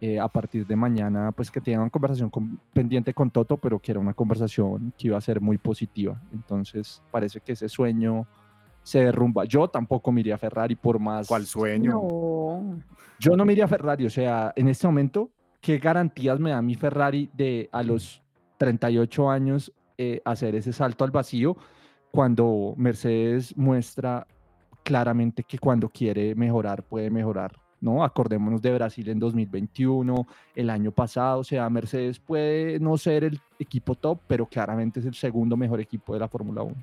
eh, 0.00 0.18
a 0.20 0.28
partir 0.28 0.66
de 0.66 0.76
mañana, 0.76 1.32
pues 1.32 1.50
que 1.50 1.60
tenía 1.60 1.80
una 1.80 1.90
conversación 1.90 2.30
con- 2.30 2.60
pendiente 2.72 3.12
con 3.12 3.30
Toto, 3.30 3.56
pero 3.56 3.78
que 3.78 3.90
era 3.92 4.00
una 4.00 4.14
conversación 4.14 4.92
que 4.96 5.08
iba 5.08 5.18
a 5.18 5.20
ser 5.20 5.40
muy 5.40 5.58
positiva. 5.58 6.20
Entonces 6.32 7.02
parece 7.10 7.40
que 7.40 7.52
ese 7.52 7.68
sueño 7.68 8.26
se 8.82 9.00
derrumba. 9.00 9.44
Yo 9.44 9.68
tampoco 9.68 10.12
me 10.12 10.20
iría 10.20 10.36
a 10.36 10.38
Ferrari 10.38 10.76
por 10.76 10.98
más. 10.98 11.26
¿Cuál 11.26 11.44
sueño? 11.46 11.90
No. 11.92 12.78
Yo 13.18 13.36
no 13.36 13.44
me 13.44 13.52
iría 13.52 13.64
a 13.64 13.68
Ferrari, 13.68 14.06
o 14.06 14.10
sea, 14.10 14.52
en 14.54 14.68
este 14.68 14.86
momento, 14.86 15.30
¿qué 15.60 15.78
garantías 15.78 16.38
me 16.38 16.50
da 16.50 16.62
mi 16.62 16.74
Ferrari 16.76 17.28
de 17.34 17.68
a 17.72 17.82
los 17.82 18.22
38 18.58 19.28
años 19.30 19.72
eh, 19.98 20.22
hacer 20.24 20.54
ese 20.54 20.72
salto 20.72 21.02
al 21.04 21.10
vacío 21.10 21.56
cuando 22.12 22.74
Mercedes 22.76 23.56
muestra 23.56 24.26
claramente 24.84 25.42
que 25.42 25.58
cuando 25.58 25.88
quiere 25.88 26.34
mejorar 26.36 26.84
puede 26.84 27.10
mejorar? 27.10 27.52
¿No? 27.80 28.02
Acordémonos 28.04 28.60
de 28.62 28.72
Brasil 28.74 29.08
en 29.08 29.18
2021, 29.18 30.26
el 30.54 30.70
año 30.70 30.90
pasado, 30.90 31.40
o 31.40 31.44
sea, 31.44 31.68
Mercedes 31.70 32.18
puede 32.18 32.78
no 32.80 32.96
ser 32.96 33.24
el 33.24 33.40
equipo 33.58 33.94
top, 33.94 34.20
pero 34.26 34.46
claramente 34.46 35.00
es 35.00 35.06
el 35.06 35.14
segundo 35.14 35.56
mejor 35.56 35.80
equipo 35.80 36.12
de 36.14 36.20
la 36.20 36.28
Fórmula 36.28 36.62
1. 36.62 36.74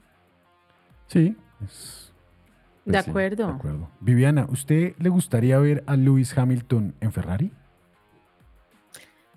Sí. 1.08 1.36
es- 1.64 2.12
De 2.86 2.92
pues 2.92 3.04
sí, 3.06 3.10
acuerdo. 3.10 3.48
de 3.48 3.54
acuerdo. 3.54 3.90
Viviana, 4.00 4.46
¿usted 4.50 4.96
le 5.00 5.10
gustaría 5.10 5.58
ver 5.60 5.84
a 5.88 5.96
Lewis 5.96 6.38
Hamilton 6.38 6.94
en 7.02 7.12
Ferrari? 7.12 7.52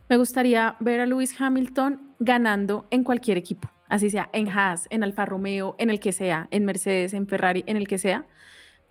Me 0.08 0.16
gustaría 0.16 0.76
ver 0.80 1.00
a 1.00 1.06
Lewis 1.06 1.38
Hamilton 1.40 2.12
ganando 2.18 2.86
en 2.90 3.04
cualquier 3.04 3.36
equipo, 3.36 3.68
así 3.88 4.08
sea 4.10 4.30
en 4.32 4.48
Haas, 4.48 4.86
en 4.90 5.02
Alfa 5.04 5.26
Romeo, 5.26 5.74
en 5.78 5.90
el 5.90 6.00
que 6.00 6.12
sea, 6.12 6.48
en 6.50 6.64
Mercedes, 6.64 7.12
en 7.14 7.26
Ferrari, 7.26 7.62
en 7.66 7.76
el 7.76 7.86
que 7.86 7.98
sea. 7.98 8.24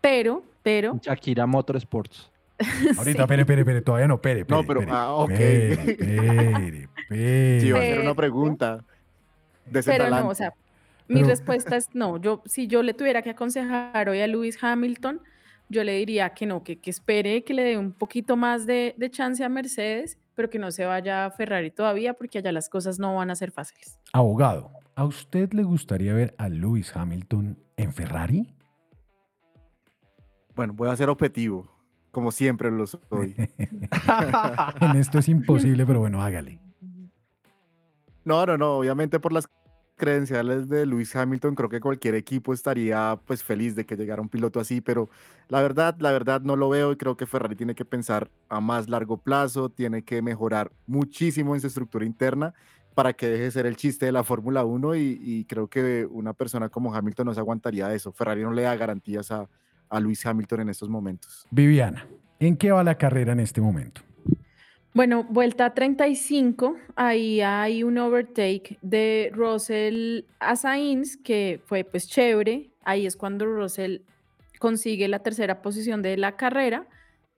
Pero, 0.01 0.43
pero, 0.61 0.99
Shakira 1.01 1.47
Motorsports. 1.47 2.31
Ahorita, 2.97 3.21
espere, 3.23 3.41
espere, 3.41 3.61
espere, 3.61 3.81
todavía 3.81 4.07
no, 4.07 4.15
espere, 4.15 4.45
No, 4.47 4.63
pero- 4.63 4.81
ah, 4.89 5.13
ok. 5.15 5.29
espere, 5.31 6.89
espere. 6.97 7.61
Sí, 7.61 7.71
va 7.71 7.79
a 7.79 7.81
ser 7.81 7.91
Pero- 7.91 8.01
una 8.01 8.15
pregunta. 8.15 8.83
De 9.65 9.79
ese 9.81 9.91
pero 9.91 10.09
no, 10.09 10.29
o 10.29 10.35
sea, 10.35 10.53
mi 11.07 11.15
Pero- 11.15 11.27
respuesta 11.27 11.75
es 11.75 11.93
no. 11.93 12.17
Yo, 12.17 12.41
si 12.45 12.67
yo 12.67 12.81
le 12.83 12.93
tuviera 12.93 13.21
que 13.21 13.29
aconsejar 13.31 14.09
hoy 14.09 14.21
a 14.21 14.27
Lewis 14.27 14.57
Hamilton, 14.61 15.21
yo 15.69 15.83
le 15.83 15.93
diría 15.97 16.29
que 16.29 16.45
no, 16.45 16.63
que, 16.63 16.79
que 16.79 16.89
espere, 16.89 17.43
que 17.43 17.53
le 17.53 17.63
dé 17.63 17.77
un 17.77 17.91
poquito 17.91 18.37
más 18.37 18.65
de, 18.65 18.95
de 18.97 19.09
chance 19.11 19.43
a 19.43 19.49
Mercedes, 19.49 20.17
pero 20.33 20.49
que 20.49 20.57
no 20.59 20.71
se 20.71 20.85
vaya 20.85 21.25
a 21.25 21.31
Ferrari 21.31 21.71
todavía, 21.71 22.13
porque 22.13 22.37
allá 22.37 22.51
las 22.53 22.69
cosas 22.69 22.97
no 22.99 23.15
van 23.15 23.29
a 23.29 23.35
ser 23.35 23.51
fáciles. 23.51 23.99
Abogado, 24.13 24.71
¿a 24.95 25.03
usted 25.03 25.51
le 25.53 25.63
gustaría 25.63 26.13
ver 26.13 26.33
a 26.37 26.47
Lewis 26.47 26.95
Hamilton 26.95 27.57
en 27.75 27.91
Ferrari? 27.93 28.53
Bueno, 30.55 30.73
voy 30.73 30.89
a 30.89 30.95
ser 30.95 31.09
objetivo, 31.09 31.69
como 32.17 32.31
siempre 32.31 32.71
lo 32.71 32.87
soy. 32.87 33.35
en 34.81 34.95
esto 34.95 35.19
es 35.19 35.29
imposible, 35.29 35.85
pero 35.85 35.99
bueno, 35.99 36.23
hágale. 36.23 36.59
No, 38.25 38.43
no, 38.47 38.57
no, 38.57 38.77
obviamente 38.79 39.19
por 39.19 39.33
las 39.33 39.47
credenciales 39.97 40.67
de 40.67 40.87
Lewis 40.87 41.15
Hamilton, 41.15 41.53
creo 41.53 41.69
que 41.69 41.79
cualquier 41.79 42.15
equipo 42.15 42.55
estaría 42.55 43.19
pues 43.27 43.43
feliz 43.43 43.75
de 43.75 43.85
que 43.85 43.95
llegara 43.95 44.19
un 44.19 44.29
piloto 44.29 44.59
así, 44.59 44.81
pero 44.81 45.11
la 45.47 45.61
verdad, 45.61 45.95
la 45.99 46.11
verdad 46.11 46.41
no 46.41 46.55
lo 46.55 46.69
veo 46.69 46.91
y 46.91 46.95
creo 46.95 47.15
que 47.17 47.27
Ferrari 47.27 47.55
tiene 47.55 47.75
que 47.75 47.85
pensar 47.85 48.31
a 48.49 48.59
más 48.61 48.89
largo 48.89 49.17
plazo, 49.17 49.69
tiene 49.69 50.01
que 50.01 50.23
mejorar 50.23 50.71
muchísimo 50.87 51.53
en 51.53 51.61
su 51.61 51.67
estructura 51.67 52.03
interna 52.03 52.55
para 52.95 53.13
que 53.13 53.27
deje 53.27 53.43
de 53.43 53.51
ser 53.51 53.67
el 53.67 53.75
chiste 53.75 54.07
de 54.07 54.11
la 54.11 54.23
Fórmula 54.23 54.65
1 54.65 54.95
y, 54.95 55.19
y 55.21 55.45
creo 55.45 55.67
que 55.67 56.07
una 56.09 56.33
persona 56.33 56.69
como 56.69 56.95
Hamilton 56.95 57.27
no 57.27 57.33
se 57.35 57.41
aguantaría 57.41 57.93
eso. 57.93 58.11
Ferrari 58.11 58.41
no 58.41 58.53
le 58.53 58.63
da 58.63 58.75
garantías 58.75 59.31
a, 59.31 59.47
a 59.89 59.99
Lewis 59.99 60.25
Hamilton 60.25 60.61
en 60.61 60.69
estos 60.69 60.89
momentos. 60.89 61.45
Viviana, 61.51 62.07
¿en 62.39 62.57
qué 62.57 62.71
va 62.71 62.83
la 62.83 62.97
carrera 62.97 63.33
en 63.33 63.39
este 63.39 63.61
momento? 63.61 64.01
Bueno, 64.93 65.23
vuelta 65.29 65.75
35, 65.75 66.75
ahí 66.95 67.41
hay 67.41 67.83
un 67.83 67.99
overtake 67.99 68.79
de 68.81 69.29
Russell 69.31 70.23
a 70.39 70.55
Sainz, 70.55 71.17
que 71.17 71.61
fue 71.65 71.83
pues 71.83 72.07
chévere, 72.07 72.71
ahí 72.83 73.05
es 73.05 73.15
cuando 73.15 73.45
Russell 73.45 73.99
consigue 74.57 75.07
la 75.07 75.19
tercera 75.19 75.61
posición 75.61 76.01
de 76.01 76.17
la 76.17 76.35
carrera 76.35 76.87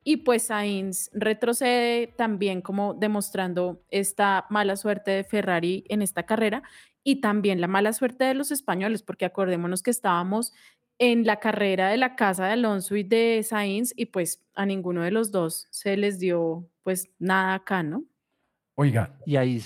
y 0.03 0.17
pues 0.17 0.43
Sainz 0.43 1.09
retrocede 1.13 2.07
también 2.07 2.61
como 2.61 2.93
demostrando 2.93 3.83
esta 3.91 4.45
mala 4.49 4.75
suerte 4.77 5.11
de 5.11 5.23
Ferrari 5.25 5.83
en 5.89 6.01
esta 6.01 6.23
carrera 6.23 6.63
y 7.03 7.21
también 7.21 7.59
la 7.59 7.67
mala 7.67 7.91
suerte 7.93 8.23
de 8.23 8.33
los 8.33 8.51
españoles, 8.51 9.03
porque 9.03 9.25
acordémonos 9.25 9.83
que 9.83 9.91
estábamos 9.91 10.53
en 10.99 11.25
la 11.25 11.37
carrera 11.37 11.89
de 11.89 11.97
la 11.97 12.15
casa 12.15 12.45
de 12.45 12.51
Alonso 12.53 12.95
y 12.95 13.03
de 13.03 13.41
Sainz 13.43 13.93
y 13.95 14.07
pues 14.07 14.43
a 14.53 14.65
ninguno 14.65 15.01
de 15.01 15.11
los 15.11 15.31
dos 15.31 15.67
se 15.71 15.95
les 15.95 16.19
dio 16.19 16.69
pues 16.83 17.09
nada 17.17 17.55
acá, 17.55 17.81
¿no? 17.81 18.03
Oiga. 18.75 19.17
Y 19.25 19.37
ahí, 19.37 19.61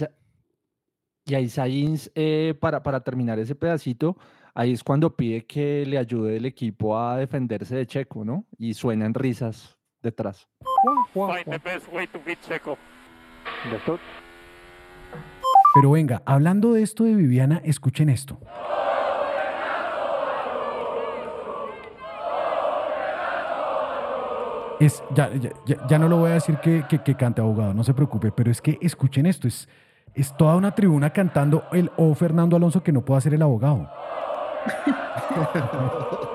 y 1.25 1.33
ahí 1.33 1.49
Sainz, 1.49 2.11
eh, 2.13 2.53
para, 2.59 2.81
para 2.83 3.03
terminar 3.03 3.39
ese 3.39 3.55
pedacito, 3.55 4.15
ahí 4.53 4.73
es 4.73 4.83
cuando 4.83 5.15
pide 5.15 5.45
que 5.45 5.85
le 5.85 5.97
ayude 5.97 6.37
el 6.37 6.45
equipo 6.45 6.97
a 6.97 7.17
defenderse 7.17 7.75
de 7.75 7.87
Checo, 7.87 8.23
¿no? 8.23 8.45
Y 8.57 8.75
suenan 8.75 9.15
risas 9.15 9.75
detrás. 10.01 10.47
Find 11.13 11.45
the 11.45 11.57
best 11.57 11.91
way 11.91 12.05
to 12.07 12.19
beat 12.23 12.39
Checo. 12.47 12.77
Understood? 13.65 13.99
Pero 15.75 15.91
venga, 15.91 16.21
hablando 16.25 16.73
de 16.73 16.83
esto 16.83 17.03
de 17.03 17.15
Viviana, 17.15 17.59
escuchen 17.65 18.09
esto. 18.09 18.39
Es, 24.85 25.01
ya, 25.15 25.29
ya, 25.33 25.51
ya- 25.87 25.99
no 25.99 26.07
lo 26.09 26.17
voy 26.17 26.31
a 26.31 26.33
decir 26.35 26.57
que, 26.57 26.83
que- 26.89 26.99
que 26.99 27.15
cante 27.15 27.41
abogado, 27.41 27.73
no 27.73 27.83
se 27.83 27.93
preocupe, 27.93 28.31
pero 28.31 28.51
es 28.51 28.61
que 28.61 28.77
escuchen 28.81 29.25
esto, 29.25 29.47
es, 29.47 29.69
es 30.13 30.35
toda 30.35 30.55
una 30.55 30.71
tribuna 30.75 31.11
cantando 31.11 31.63
el 31.71 31.89
O 31.97 32.13
Fernando 32.15 32.55
Alonso 32.57 32.83
que 32.83 32.91
no 32.91 33.01
puede 33.05 33.21
ser 33.21 33.33
el 33.33 33.41
abogado. 33.41 33.89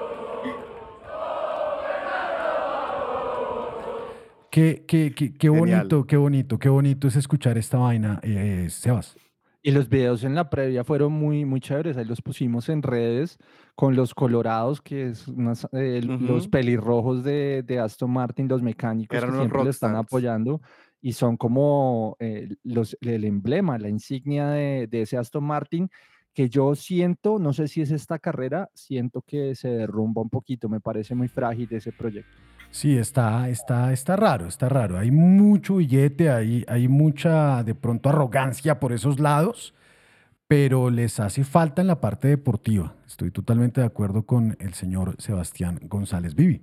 Qué, 4.51 4.85
qué, 4.89 5.13
qué, 5.15 5.35
qué 5.35 5.49
bonito, 5.51 6.07
qué 6.07 6.17
bonito, 6.17 6.59
qué 6.59 6.69
bonito 6.71 7.07
es 7.07 7.17
escuchar 7.17 7.59
esta 7.59 7.77
vaina, 7.79 8.19
eh, 8.23 8.67
Sebas. 8.71 9.15
Y 9.63 9.73
los 9.73 9.89
videos 9.89 10.23
en 10.23 10.35
la 10.35 10.51
previa 10.51 10.85
fueron 10.85 11.13
muy, 11.13 11.45
muy 11.45 11.61
chéveres. 11.61 11.97
Ahí 11.97 12.05
los 12.05 12.23
pusimos 12.23 12.69
en 12.69 12.83
redes 12.83 13.39
con 13.75 13.97
los 13.97 14.15
colorados, 14.15 14.81
que 14.81 15.09
es 15.09 15.27
unas, 15.29 15.67
eh, 15.73 16.01
los 16.03 16.43
Ujú. 16.45 16.51
pelirrojos 16.51 17.25
de, 17.25 17.63
de 17.65 17.79
Aston 17.81 18.11
Martin, 18.11 18.49
los 18.49 18.63
mecánicos 18.63 19.17
Eran 19.17 19.31
que 19.31 19.37
siempre 19.37 19.65
lo 19.65 19.71
están 19.71 19.97
apoyando. 19.97 20.61
Y 21.01 21.13
son 21.13 21.37
como 21.37 22.17
eh, 22.21 22.49
los, 22.63 22.97
el 23.01 23.25
emblema, 23.25 23.79
la 23.79 23.89
insignia 23.89 24.49
de, 24.49 24.87
de 24.89 25.03
ese 25.03 25.17
Aston 25.17 25.45
Martin, 25.45 25.91
que 26.33 26.49
yo 26.49 26.75
siento, 26.77 27.39
no 27.41 27.53
sé 27.53 27.67
si 27.67 27.81
es 27.83 27.91
esta 27.91 28.19
carrera, 28.21 28.71
siento 28.75 29.23
que 29.23 29.57
se 29.57 29.69
derrumba 29.71 30.23
un 30.23 30.31
poquito. 30.31 30.69
Me 30.69 30.81
parece 30.81 31.15
muy 31.17 31.29
frágil 31.29 31.69
ese 31.73 31.93
proyecto. 31.93 32.39
Sí, 32.71 32.97
está, 32.97 33.49
está, 33.49 33.93
está 33.93 34.17
raro, 34.17 34.47
está 34.47 34.69
raro. 34.69 34.99
Hay 34.99 35.11
mucho 35.11 35.77
billete, 35.77 36.31
hay, 36.31 36.65
hay 36.69 36.89
mucha 36.89 37.63
de 37.65 37.75
pronto 37.75 38.09
arrogancia 38.09 38.79
por 38.79 38.93
esos 38.93 39.19
lados, 39.19 39.75
pero 40.47 40.91
les 40.91 41.19
hace 41.19 41.45
falta 41.45 41.81
en 41.81 41.89
la 41.89 42.01
parte 42.01 42.29
deportiva. 42.29 42.95
Estoy 43.07 43.31
totalmente 43.31 43.81
de 43.81 43.87
acuerdo 43.87 44.25
con 44.25 44.57
el 44.61 44.75
señor 44.75 45.17
Sebastián 45.19 45.81
González 45.85 46.35
Vivi. 46.35 46.63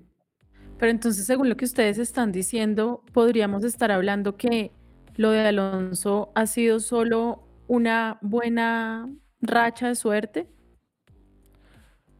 Pero 0.77 0.91
entonces, 0.91 1.25
según 1.25 1.49
lo 1.49 1.57
que 1.57 1.65
ustedes 1.65 1.97
están 1.97 2.31
diciendo, 2.31 3.03
podríamos 3.13 3.63
estar 3.63 3.91
hablando 3.91 4.35
que 4.35 4.71
lo 5.15 5.31
de 5.31 5.47
Alonso 5.47 6.31
ha 6.35 6.45
sido 6.45 6.79
solo 6.79 7.47
una 7.67 8.19
buena 8.21 9.09
racha 9.41 9.87
de 9.87 9.95
suerte. 9.95 10.49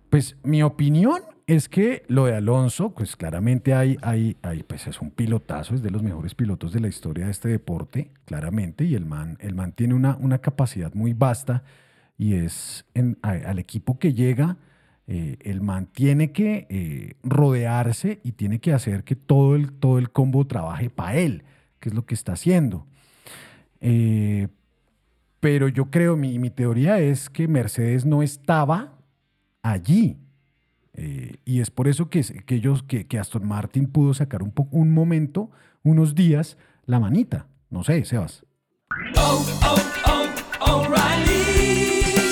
Pues 0.09 0.37
mi 0.43 0.63
opinión 0.63 1.21
es 1.47 1.69
que 1.69 2.03
lo 2.07 2.25
de 2.25 2.35
Alonso, 2.35 2.91
pues 2.91 3.15
claramente 3.15 3.73
hay, 3.73 3.97
hay, 4.01 4.35
hay, 4.41 4.63
pues 4.63 4.87
es 4.87 4.99
un 4.99 5.11
pilotazo, 5.11 5.75
es 5.75 5.83
de 5.83 5.91
los 5.91 6.01
mejores 6.01 6.33
pilotos 6.33 6.73
de 6.73 6.79
la 6.79 6.87
historia 6.87 7.25
de 7.25 7.31
este 7.31 7.49
deporte, 7.49 8.11
claramente, 8.25 8.83
y 8.83 8.95
el 8.95 9.05
man, 9.05 9.37
el 9.39 9.53
man 9.53 9.71
tiene 9.71 9.93
una, 9.93 10.17
una 10.17 10.39
capacidad 10.39 10.93
muy 10.93 11.13
vasta 11.13 11.63
y 12.17 12.35
es 12.35 12.85
al 13.21 13.59
equipo 13.59 13.99
que 13.99 14.13
llega, 14.13 14.57
eh, 15.07 15.37
el 15.41 15.61
man 15.61 15.87
tiene 15.91 16.31
que 16.31 16.65
eh, 16.69 17.13
rodearse 17.21 18.21
y 18.23 18.31
tiene 18.31 18.59
que 18.59 18.73
hacer 18.73 19.03
que 19.03 19.15
todo 19.15 19.55
el, 19.55 19.71
todo 19.73 19.99
el 19.99 20.09
combo 20.09 20.47
trabaje 20.47 20.89
para 20.89 21.15
él, 21.15 21.43
que 21.79 21.89
es 21.89 21.95
lo 21.95 22.05
que 22.05 22.15
está 22.15 22.33
haciendo. 22.33 22.87
Eh, 23.81 24.47
pero 25.39 25.67
yo 25.67 25.91
creo, 25.91 26.17
mi, 26.17 26.39
mi 26.39 26.49
teoría 26.49 26.97
es 26.99 27.29
que 27.29 27.47
Mercedes 27.47 28.03
no 28.03 28.23
estaba 28.23 28.97
allí. 29.61 30.17
Eh, 30.97 31.35
y 31.45 31.59
es 31.59 31.71
por 31.71 31.87
eso 31.87 32.09
que, 32.09 32.21
que 32.23 32.55
ellos, 32.55 32.83
que, 32.83 33.05
que 33.07 33.19
Aston 33.19 33.45
Martin 33.47 33.87
pudo 33.87 34.13
sacar 34.13 34.41
un, 34.43 34.51
po- 34.51 34.67
un 34.71 34.93
momento, 34.93 35.51
unos 35.83 36.15
días, 36.15 36.57
la 36.85 36.99
manita. 36.99 37.47
No 37.69 37.83
sé, 37.83 38.05
Sebas. 38.05 38.45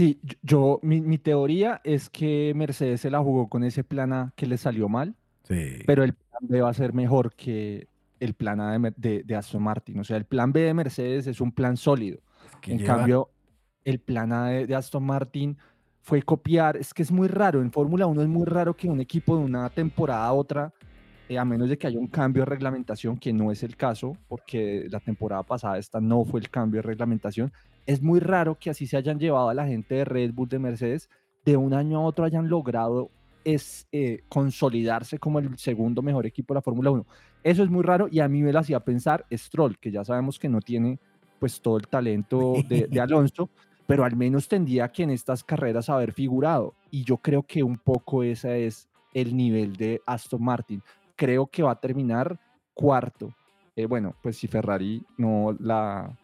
Sí, 0.00 0.18
yo, 0.42 0.78
mi, 0.82 1.02
mi 1.02 1.18
teoría 1.18 1.82
es 1.84 2.08
que 2.08 2.52
Mercedes 2.56 3.02
se 3.02 3.10
la 3.10 3.18
jugó 3.20 3.48
con 3.48 3.64
ese 3.64 3.84
plan 3.84 4.14
A 4.14 4.32
que 4.34 4.46
le 4.46 4.56
salió 4.56 4.88
mal, 4.88 5.14
Sí. 5.42 5.74
pero 5.86 6.04
el 6.04 6.14
plan 6.14 6.40
B 6.48 6.62
va 6.62 6.70
a 6.70 6.74
ser 6.74 6.94
mejor 6.94 7.34
que 7.34 7.86
el 8.18 8.32
plan 8.32 8.60
A 8.62 8.78
de, 8.78 8.94
de- 8.96 9.22
de 9.24 9.36
Aston 9.36 9.62
Martin. 9.62 9.98
O 10.00 10.04
sea, 10.04 10.16
el 10.16 10.24
plan 10.24 10.52
B 10.52 10.60
de 10.62 10.72
Mercedes 10.72 11.26
es 11.26 11.40
un 11.40 11.52
plan 11.52 11.76
sólido. 11.76 12.18
que 12.62 12.72
en 12.72 12.78
lleva- 12.78 12.96
cambio, 12.96 13.28
el 13.84 13.98
plan 13.98 14.32
A 14.32 14.48
de, 14.48 14.66
de 14.66 14.74
Aston 14.74 15.04
Martin 15.04 15.56
fue 16.00 16.22
copiar. 16.22 16.78
Es 16.78 16.94
que 16.94 17.02
es 17.02 17.12
muy 17.12 17.28
raro. 17.28 17.60
En 17.60 17.70
Fórmula 17.70 18.06
1 18.06 18.22
es 18.22 18.28
muy 18.28 18.46
raro 18.46 18.74
que 18.74 18.88
un 18.88 19.00
equipo 19.02 19.36
de 19.36 19.44
una 19.44 19.68
temporada 19.68 20.24
a 20.24 20.32
otra, 20.32 20.72
eh, 21.28 21.38
a 21.38 21.44
menos 21.44 21.68
de 21.68 21.76
que 21.76 21.86
haya 21.86 21.98
un 21.98 22.06
cambio 22.08 22.42
de 22.42 22.46
reglamentación, 22.46 23.18
que 23.18 23.32
no 23.34 23.50
es 23.52 23.62
el 23.62 23.76
caso, 23.76 24.16
porque 24.28 24.86
la 24.90 25.00
temporada 25.00 25.42
pasada 25.42 25.76
esta 25.78 26.00
no 26.00 26.24
fue 26.24 26.40
el 26.40 26.48
cambio 26.48 26.78
de 26.78 26.88
reglamentación. 26.88 27.52
Es 27.86 28.02
muy 28.02 28.20
raro 28.20 28.56
que 28.58 28.70
así 28.70 28.86
se 28.86 28.96
hayan 28.96 29.18
llevado 29.18 29.48
a 29.48 29.54
la 29.54 29.66
gente 29.66 29.96
de 29.96 30.04
Red 30.04 30.32
Bull, 30.32 30.48
de 30.48 30.58
Mercedes, 30.58 31.08
de 31.44 31.56
un 31.56 31.74
año 31.74 31.98
a 31.98 32.02
otro 32.02 32.24
hayan 32.24 32.48
logrado 32.48 33.10
es, 33.44 33.86
eh, 33.92 34.20
consolidarse 34.28 35.18
como 35.18 35.38
el 35.38 35.56
segundo 35.58 36.02
mejor 36.02 36.26
equipo 36.26 36.52
de 36.52 36.58
la 36.58 36.62
Fórmula 36.62 36.90
1. 36.90 37.06
Eso 37.42 37.62
es 37.62 37.70
muy 37.70 37.82
raro 37.82 38.08
y 38.10 38.20
a 38.20 38.28
mí 38.28 38.42
me 38.42 38.52
lo 38.52 38.58
hacía 38.58 38.80
pensar 38.80 39.24
Stroll, 39.32 39.78
que 39.78 39.90
ya 39.90 40.04
sabemos 40.04 40.38
que 40.38 40.48
no 40.48 40.60
tiene 40.60 40.98
pues 41.38 41.60
todo 41.60 41.78
el 41.78 41.88
talento 41.88 42.54
de, 42.68 42.86
de 42.86 43.00
Alonso, 43.00 43.48
pero 43.86 44.04
al 44.04 44.14
menos 44.14 44.46
tendría 44.46 44.88
que 44.88 45.04
en 45.04 45.10
estas 45.10 45.42
carreras 45.42 45.88
haber 45.88 46.12
figurado. 46.12 46.74
Y 46.90 47.02
yo 47.02 47.16
creo 47.16 47.42
que 47.42 47.62
un 47.62 47.78
poco 47.78 48.22
ese 48.22 48.66
es 48.66 48.88
el 49.14 49.36
nivel 49.36 49.74
de 49.76 50.02
Aston 50.06 50.42
Martin. 50.42 50.82
Creo 51.16 51.46
que 51.46 51.62
va 51.62 51.72
a 51.72 51.80
terminar 51.80 52.38
cuarto. 52.74 53.34
Eh, 53.74 53.86
bueno, 53.86 54.14
pues 54.22 54.36
si 54.36 54.46
Ferrari 54.46 55.02
no 55.16 55.56
la 55.58 56.16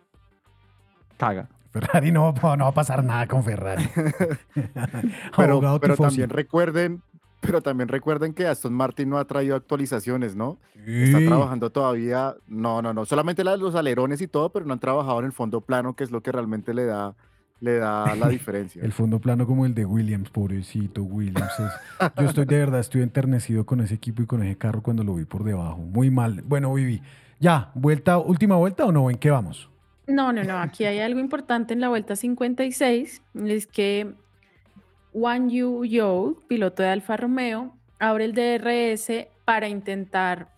caga. 1.17 1.49
Ferrari 1.73 2.11
no, 2.11 2.33
no 2.33 2.65
va 2.65 2.69
a 2.69 2.73
pasar 2.73 3.05
nada 3.05 3.27
con 3.27 3.45
Ferrari. 3.45 3.85
Pero, 5.37 5.61
también 5.97 6.31
recuerden, 6.31 7.03
pero 7.41 7.61
también 7.61 7.89
recuerden 7.89 8.33
que 8.33 8.47
Aston 8.47 8.73
Martin 8.73 9.11
no 9.11 9.19
ha 9.19 9.25
traído 9.27 9.57
actualizaciones, 9.57 10.35
¿no? 10.35 10.59
Está 10.87 11.19
trabajando 11.27 11.71
todavía, 11.71 12.35
no, 12.47 12.81
no, 12.83 12.93
no, 12.95 13.05
solamente 13.05 13.45
la- 13.45 13.57
los 13.57 13.75
alerones 13.75 14.21
y 14.21 14.27
todo, 14.29 14.51
pero 14.51 14.65
no 14.65 14.73
han 14.73 14.79
trabajado 14.81 15.19
en 15.21 15.27
el 15.27 15.33
fondo 15.33 15.61
plano, 15.61 15.95
que 15.95 16.05
es 16.05 16.11
lo 16.11 16.23
que 16.23 16.33
realmente 16.33 16.73
le 16.75 16.87
da, 16.87 17.15
le 17.61 17.79
da 17.79 18.15
la 18.17 18.29
diferencia. 18.29 18.83
El 18.83 18.93
fondo 18.93 19.21
plano 19.21 19.47
como 19.47 19.67
el 19.67 19.75
de 19.75 19.85
Williams, 19.85 20.31
pobrecito 20.31 21.03
Williams. 21.03 21.53
es- 21.61 22.13
Yo 22.17 22.29
estoy 22.29 22.47
de 22.47 22.59
verdad, 22.59 22.81
estoy 22.81 23.03
enternecido 23.03 23.67
con 23.67 23.81
ese 23.81 23.95
equipo 23.95 24.23
y 24.23 24.27
con 24.27 24.43
ese 24.43 24.57
carro 24.57 24.83
cuando 24.83 25.05
lo 25.05 25.15
vi 25.15 25.25
por 25.25 25.45
debajo. 25.45 25.79
Muy 25.79 26.11
mal. 26.11 26.43
Bueno, 26.47 26.73
Vivi, 26.73 27.03
ya, 27.39 27.71
vuelta, 27.75 28.19
última 28.19 28.57
vuelta 28.57 28.87
o 28.87 28.93
no, 28.93 29.11
¿en 29.11 29.19
qué 29.19 29.31
vamos? 29.31 29.69
No, 30.07 30.33
no, 30.33 30.45
no. 30.45 30.59
Aquí 30.59 30.85
hay 30.85 31.01
algo 31.01 31.19
importante 31.21 31.75
en 31.75 31.81
la 31.81 31.89
vuelta 31.89 32.17
56. 32.17 33.23
Es 33.47 33.67
que 33.67 34.15
Wan 35.13 35.49
Yu 35.49 35.85
Yo, 35.85 36.43
piloto 36.49 36.83
de 36.83 36.91
Alfa 36.91 37.17
Romeo, 37.17 37.77
abre 37.99 38.27
el 38.27 38.35
DRS 38.35 39.29
para 39.45 39.69
intentar 39.69 40.55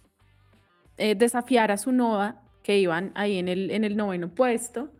eh, 0.96 1.14
desafiar 1.14 1.70
a 1.70 1.78
su 1.78 1.92
Noda, 1.92 2.42
que 2.62 2.78
iban 2.78 3.12
ahí 3.14 3.38
en 3.38 3.48
el, 3.48 3.70
en 3.70 3.84
el 3.84 3.96
noveno 3.96 4.34
puesto. 4.34 4.90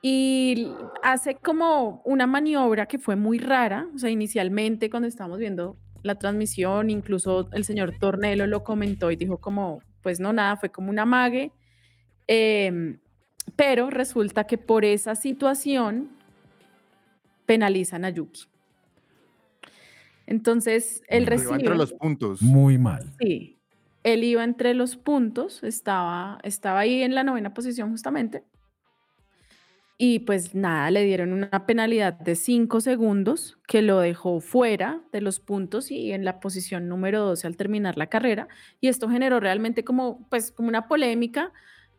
Y 0.00 0.72
hace 1.02 1.36
como 1.36 2.02
una 2.04 2.26
maniobra 2.26 2.86
que 2.86 2.98
fue 2.98 3.14
muy 3.14 3.38
rara. 3.38 3.86
O 3.94 3.98
sea, 3.98 4.10
inicialmente 4.10 4.90
cuando 4.90 5.06
estábamos 5.06 5.38
viendo 5.38 5.76
la 6.02 6.16
transmisión, 6.16 6.90
incluso 6.90 7.48
el 7.52 7.64
señor 7.64 7.98
Tornelo 8.00 8.46
lo 8.48 8.64
comentó 8.64 9.12
y 9.12 9.16
dijo 9.16 9.38
como, 9.38 9.80
pues 10.02 10.18
no, 10.18 10.32
nada, 10.32 10.56
fue 10.56 10.70
como 10.70 10.90
una 10.90 11.04
mague. 11.04 11.52
Em, 12.26 12.98
pero 13.56 13.90
resulta 13.90 14.44
que 14.44 14.58
por 14.58 14.84
esa 14.84 15.14
situación 15.14 16.10
penalizan 17.46 18.04
a 18.04 18.10
Yuki. 18.10 18.42
Entonces, 20.26 21.02
él 21.08 21.26
recibe... 21.26 21.54
entre 21.54 21.74
los 21.74 21.92
puntos. 21.92 22.42
Muy 22.42 22.78
mal. 22.78 23.12
Sí. 23.18 23.58
él 24.04 24.24
iba 24.24 24.42
entre 24.44 24.74
los 24.74 24.96
puntos, 24.96 25.62
estaba, 25.62 26.38
estaba 26.42 26.80
ahí 26.80 27.02
en 27.02 27.14
la 27.14 27.24
novena 27.24 27.54
posición 27.54 27.90
justamente. 27.90 28.44
Y 29.98 30.20
pues 30.20 30.54
nada, 30.54 30.90
le 30.90 31.04
dieron 31.04 31.32
una 31.32 31.64
penalidad 31.66 32.14
de 32.14 32.34
cinco 32.34 32.80
segundos 32.80 33.58
que 33.68 33.82
lo 33.82 34.00
dejó 34.00 34.40
fuera 34.40 35.00
de 35.12 35.20
los 35.20 35.38
puntos 35.38 35.92
y 35.92 36.12
en 36.12 36.24
la 36.24 36.40
posición 36.40 36.88
número 36.88 37.20
12 37.20 37.46
al 37.46 37.56
terminar 37.56 37.96
la 37.96 38.08
carrera. 38.08 38.48
Y 38.80 38.88
esto 38.88 39.08
generó 39.08 39.38
realmente 39.38 39.84
como, 39.84 40.26
pues, 40.28 40.50
como 40.50 40.68
una 40.68 40.88
polémica 40.88 41.52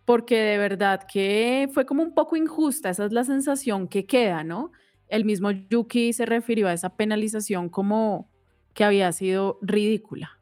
porque 0.05 0.41
de 0.41 0.57
verdad 0.57 1.01
que 1.11 1.69
fue 1.73 1.85
como 1.85 2.03
un 2.03 2.13
poco 2.13 2.35
injusta, 2.35 2.89
esa 2.89 3.05
es 3.05 3.11
la 3.11 3.23
sensación 3.23 3.87
que 3.87 4.05
queda, 4.05 4.43
¿no? 4.43 4.71
El 5.07 5.25
mismo 5.25 5.51
Yuki 5.51 6.13
se 6.13 6.25
refirió 6.25 6.67
a 6.67 6.73
esa 6.73 6.95
penalización 6.95 7.69
como 7.69 8.29
que 8.73 8.83
había 8.83 9.11
sido 9.11 9.59
ridícula. 9.61 10.39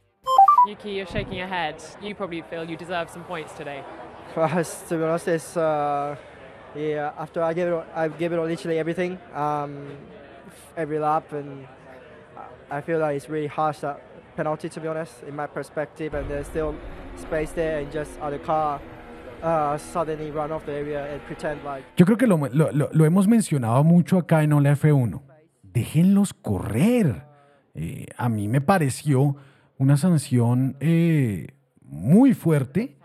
Yuki, 0.68 0.96
you're 0.96 1.12
shaking 1.12 1.38
your 1.38 1.48
head. 1.48 1.76
You 2.02 2.16
probably 2.16 2.44
feel 2.44 2.64
you 2.64 2.78
deserve 2.78 3.10
some 3.10 3.26
points 3.26 3.54
today. 3.54 3.84
to 4.36 4.98
be 4.98 5.04
honest, 5.04 5.28
it's, 5.28 5.58
uh, 5.58 6.16
yeah, 6.76 7.12
after 7.18 7.42
I 7.42 7.54
gave 7.54 7.68
it, 7.68 7.84
I 7.96 8.08
gave 8.08 8.32
it 8.32 8.40
literally 8.40 8.80
everything, 8.80 9.18
um, 9.34 9.88
every 10.78 11.00
lap, 11.00 11.34
and 11.34 11.68
I 12.70 12.82
feel 12.82 13.00
like 13.00 13.18
it's 13.18 13.28
really 13.28 13.48
harsh 13.48 13.80
that 13.80 14.02
penalty, 14.38 14.70
to 14.70 14.80
be 14.80 14.88
honest, 14.88 15.24
in 15.28 15.36
my 15.36 15.48
perspective, 15.48 16.14
and 16.14 16.30
there's 16.30 16.48
still 16.48 16.76
space 17.18 17.52
there, 17.52 17.80
and 17.80 17.92
just 17.92 18.18
car 18.20 18.30
off 18.30 18.40
the 18.40 18.40
like. 18.40 18.82
Yo 21.98 22.06
creo 22.06 22.18
que 22.18 22.28
lo, 22.28 23.06
hemos 23.06 23.28
mencionado 23.28 23.84
mucho 23.84 24.18
acá 24.18 24.44
en 24.44 24.54
Ola 24.54 24.76
F1. 24.76 25.22
Déjenlos 25.64 26.34
correr. 26.34 27.26
Eh, 27.74 28.08
a 28.18 28.30
mí 28.30 28.48
me 28.48 28.62
pareció 28.62 29.36
una 29.78 29.98
sanción 29.98 30.76
eh, 30.80 31.56
muy 31.82 32.34
fuerte 32.34 32.98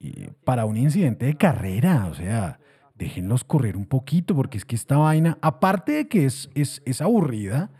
eh, 0.00 0.32
para 0.44 0.64
un 0.64 0.76
incidente 0.76 1.26
de 1.26 1.36
carrera. 1.36 2.06
O 2.10 2.14
sea, 2.14 2.58
déjenlos 2.94 3.44
correr 3.44 3.76
un 3.76 3.86
poquito, 3.86 4.34
porque 4.34 4.58
es 4.58 4.64
que 4.64 4.76
esta 4.76 4.96
vaina, 4.96 5.38
aparte 5.42 5.92
de 5.92 6.08
que 6.08 6.24
es 6.24 7.00
aburrida, 7.00 7.70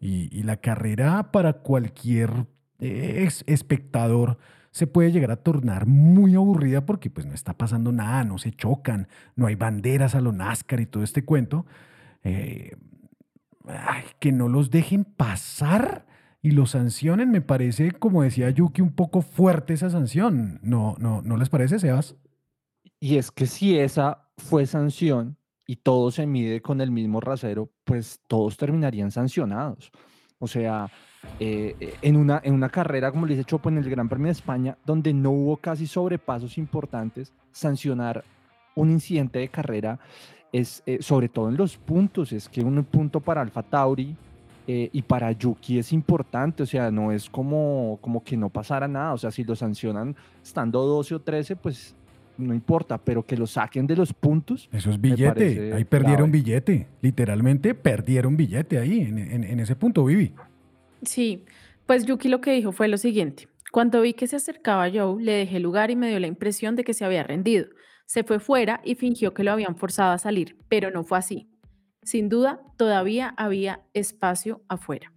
y, 0.00 0.28
y, 0.36 0.44
la 0.44 0.58
carrera 0.58 1.32
para 1.32 1.54
cualquier 1.54 2.46
eh, 2.80 3.28
espectador 3.46 4.38
se 4.70 4.86
puede 4.86 5.10
llegar 5.10 5.30
a 5.30 5.36
tornar 5.36 5.86
muy 5.86 6.34
aburrida 6.34 6.86
porque 6.86 7.10
pues 7.10 7.26
no 7.26 7.34
está 7.34 7.54
pasando 7.54 7.90
nada, 7.90 8.24
no 8.24 8.38
se 8.38 8.52
chocan, 8.52 9.08
no 9.34 9.46
hay 9.46 9.54
banderas 9.54 10.14
a 10.14 10.20
lo 10.20 10.32
NASCAR 10.32 10.80
y 10.80 10.86
todo 10.86 11.02
este 11.02 11.24
cuento. 11.24 11.66
Eh, 12.22 12.76
que 14.18 14.32
no 14.32 14.48
los 14.48 14.70
dejen 14.70 15.04
pasar 15.04 16.06
y 16.40 16.52
los 16.52 16.70
sancionen, 16.70 17.30
me 17.30 17.40
parece, 17.40 17.90
como 17.90 18.22
decía 18.22 18.50
Yuki, 18.50 18.80
un 18.80 18.92
poco 18.92 19.22
fuerte 19.22 19.74
esa 19.74 19.90
sanción. 19.90 20.58
¿No, 20.62 20.96
no, 20.98 21.22
¿no 21.22 21.36
les 21.36 21.48
parece, 21.48 21.78
Sebas? 21.78 22.16
Y 23.00 23.16
es 23.16 23.30
que 23.30 23.46
si 23.46 23.78
esa 23.78 24.28
fue 24.36 24.66
sanción 24.66 25.36
y 25.66 25.76
todo 25.76 26.10
se 26.10 26.26
mide 26.26 26.62
con 26.62 26.80
el 26.80 26.90
mismo 26.90 27.20
rasero, 27.20 27.70
pues 27.84 28.20
todos 28.26 28.56
terminarían 28.56 29.10
sancionados. 29.10 29.90
O 30.38 30.46
sea, 30.46 30.90
eh, 31.40 31.94
en, 32.02 32.16
una, 32.16 32.40
en 32.42 32.54
una 32.54 32.68
carrera, 32.68 33.10
como 33.10 33.26
le 33.26 33.34
dice 33.34 33.44
Chopo, 33.44 33.68
en 33.68 33.78
el 33.78 33.88
Gran 33.88 34.08
Premio 34.08 34.26
de 34.26 34.32
España, 34.32 34.76
donde 34.84 35.12
no 35.12 35.30
hubo 35.30 35.56
casi 35.56 35.86
sobrepasos 35.86 36.58
importantes, 36.58 37.32
sancionar 37.52 38.24
un 38.74 38.90
incidente 38.90 39.38
de 39.40 39.48
carrera 39.48 39.98
es, 40.52 40.82
eh, 40.86 40.98
sobre 41.00 41.28
todo 41.28 41.48
en 41.48 41.56
los 41.56 41.76
puntos, 41.76 42.32
es 42.32 42.48
que 42.48 42.60
un 42.62 42.82
punto 42.84 43.20
para 43.20 43.42
Alfa 43.42 43.62
Tauri 43.62 44.16
eh, 44.66 44.88
y 44.92 45.02
para 45.02 45.32
Yuki 45.32 45.78
es 45.78 45.92
importante, 45.92 46.62
o 46.62 46.66
sea, 46.66 46.90
no 46.90 47.12
es 47.12 47.28
como, 47.28 47.98
como 48.00 48.22
que 48.22 48.36
no 48.36 48.48
pasara 48.48 48.88
nada, 48.88 49.12
o 49.12 49.18
sea, 49.18 49.30
si 49.30 49.44
lo 49.44 49.56
sancionan 49.56 50.16
estando 50.42 50.82
12 50.84 51.14
o 51.16 51.20
13, 51.20 51.56
pues 51.56 51.94
no 52.36 52.54
importa, 52.54 52.98
pero 52.98 53.26
que 53.26 53.36
lo 53.36 53.46
saquen 53.46 53.86
de 53.86 53.96
los 53.96 54.12
puntos. 54.12 54.68
Eso 54.72 54.90
es 54.90 55.00
billete, 55.00 55.72
ahí 55.74 55.84
perdieron 55.84 56.30
billete, 56.30 56.86
literalmente 57.02 57.74
perdieron 57.74 58.36
billete 58.36 58.78
ahí, 58.78 59.00
en, 59.00 59.18
en, 59.18 59.44
en 59.44 59.60
ese 59.60 59.74
punto, 59.74 60.04
Vivi. 60.04 60.32
Sí, 61.02 61.44
pues 61.86 62.04
Yuki 62.04 62.28
lo 62.28 62.40
que 62.40 62.52
dijo 62.52 62.72
fue 62.72 62.88
lo 62.88 62.98
siguiente. 62.98 63.48
Cuando 63.72 64.00
vi 64.00 64.14
que 64.14 64.26
se 64.26 64.36
acercaba 64.36 64.90
Joe, 64.92 65.22
le 65.22 65.32
dejé 65.32 65.60
lugar 65.60 65.90
y 65.90 65.96
me 65.96 66.08
dio 66.08 66.18
la 66.18 66.26
impresión 66.26 66.74
de 66.74 66.84
que 66.84 66.94
se 66.94 67.04
había 67.04 67.22
rendido. 67.22 67.66
Se 68.06 68.24
fue 68.24 68.40
fuera 68.40 68.80
y 68.84 68.94
fingió 68.94 69.34
que 69.34 69.44
lo 69.44 69.52
habían 69.52 69.76
forzado 69.76 70.12
a 70.12 70.18
salir, 70.18 70.56
pero 70.68 70.90
no 70.90 71.04
fue 71.04 71.18
así. 71.18 71.50
Sin 72.02 72.28
duda, 72.30 72.60
todavía 72.78 73.34
había 73.36 73.82
espacio 73.92 74.62
afuera. 74.68 75.12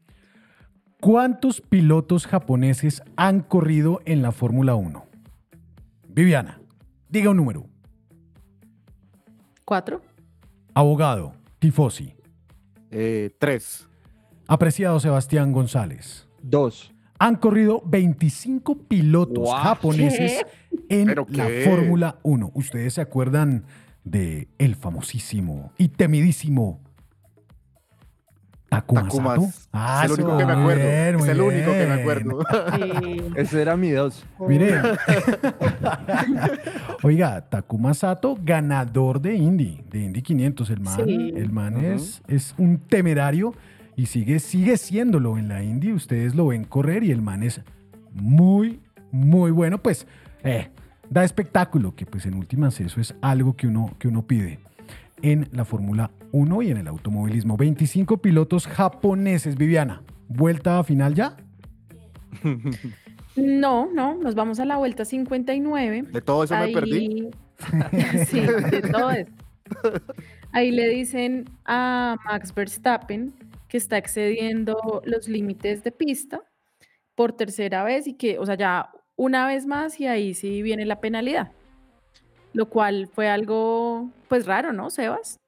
¿Cuántos 1.00 1.62
pilotos 1.62 2.28
japoneses 2.28 3.02
han 3.16 3.42
corrido 3.42 4.02
en 4.06 4.22
la 4.22 4.32
Fórmula 4.32 4.76
1? 4.76 5.06
Viviana, 6.10 6.62
diga 7.08 7.30
un 7.32 7.38
número. 7.38 7.66
Cuatro. 9.64 10.02
Abogado, 10.74 11.34
Tifosi. 11.60 12.14
Eh, 12.92 13.34
tres. 13.40 13.88
Apreciado 14.56 15.00
Sebastián 15.00 15.54
González. 15.54 16.28
Dos. 16.44 16.94
Han 17.20 17.38
corrido 17.38 17.82
25 17.86 18.80
pilotos 18.80 19.46
Wow. 19.46 19.54
japoneses 19.54 20.42
en 20.90 21.06
¿Pero 21.08 21.26
la? 21.30 21.48
Fórmula 21.64 22.18
1. 22.24 22.52
¿Ustedes 22.54 22.96
se 22.96 23.00
acuerdan 23.02 23.64
de 24.04 24.50
el 24.58 24.76
famosísimo 24.76 25.72
y 25.78 25.88
temidísimo 25.88 26.82
Takuma, 28.68 29.04
Takuma 29.04 29.36
Sato? 29.36 29.46
es 29.46 29.70
el 30.06 30.12
único 30.12 30.38
que 30.38 30.46
me 30.46 30.52
acuerdo. 30.52 30.84
bien, 30.84 31.16
Es 31.16 31.28
el 31.30 31.42
único 31.42 31.72
que 31.72 31.88
me 31.88 31.94
acuerdo. 31.94 32.40
Ese 33.38 33.62
era 33.62 33.78
mi 33.78 33.92
dos. 33.92 34.26
Mire. 34.40 34.82
Oiga, 37.04 37.40
Takuma 37.50 37.94
Sato, 37.94 38.38
ganador 38.44 39.22
de 39.22 39.36
Indy, 39.36 39.82
de 39.90 40.00
Indy 40.00 40.22
500. 40.22 40.70
El 40.72 40.82
man, 40.82 41.06
Sí. 41.06 41.34
el 41.38 41.52
man 41.54 41.78
es, 41.86 42.22
es 42.28 42.54
un 42.58 42.80
temerario 42.80 43.54
y 43.96 44.06
sigue, 44.08 44.40
sigue 44.40 44.78
siéndolo 44.78 45.38
en 45.38 45.48
la 45.48 45.64
Indy. 45.64 45.94
Ustedes 45.94 46.36
lo 46.36 46.48
ven 46.48 46.64
correr 46.64 47.04
y 47.04 47.12
el 47.12 47.22
man 47.22 47.44
es 47.44 47.62
muy, 48.14 48.80
muy 49.12 49.52
bueno. 49.52 49.82
Pues 49.82 50.08
eh, 50.44 50.70
da 51.10 51.24
espectáculo, 51.24 51.96
que 51.96 52.06
pues 52.06 52.26
en 52.26 52.36
últimas 52.36 52.80
eso 52.80 53.02
es 53.02 53.16
algo 53.22 53.56
que 53.56 53.68
uno, 53.68 53.94
que 54.00 54.08
uno 54.08 54.26
pide 54.26 54.60
en 55.22 55.48
la 55.52 55.66
Fórmula 55.66 56.12
1 56.32 56.62
y 56.62 56.72
en 56.72 56.78
el 56.78 56.88
automovilismo. 56.88 57.58
25 57.58 58.18
pilotos 58.18 58.68
japoneses, 58.68 59.56
Viviana. 59.56 60.02
¿Vuelta 60.28 60.84
final 60.84 61.14
ya? 61.14 61.38
No, 63.36 63.90
no, 63.94 64.16
nos 64.16 64.36
vamos 64.36 64.60
a 64.60 64.66
la 64.66 64.76
vuelta 64.76 65.06
59. 65.06 66.02
De 66.12 66.22
todo 66.22 66.44
eso 66.44 66.56
me 66.58 66.68
perdí. 66.68 67.30
sí, 68.28 68.42
de 68.42 68.82
todo 68.82 69.12
eso. 69.12 69.32
Ahí 70.52 70.72
le 70.72 70.90
dicen 70.90 71.46
a 71.64 72.18
Max 72.26 72.54
Verstappen 72.54 73.34
que 73.72 73.78
está 73.78 73.98
excediendo 73.98 75.02
los 75.06 75.30
límites 75.30 75.82
de 75.82 75.94
pista 75.94 76.42
por 77.16 77.32
tercera 77.32 77.86
vez 77.86 78.06
y 78.06 78.16
que, 78.16 78.38
o 78.38 78.46
sea, 78.46 78.56
ya 78.56 78.90
una 79.16 79.48
vez 79.48 79.66
más 79.66 79.98
y 80.02 80.08
ahí 80.08 80.34
sí 80.34 80.62
viene 80.62 80.86
la 80.86 81.00
penalidad. 81.00 81.54
Lo 82.52 82.66
cual 82.66 83.08
fue 83.08 83.30
algo, 83.30 84.10
pues 84.28 84.46
raro, 84.46 84.74
¿no, 84.74 84.90
Sebas? 84.90 85.40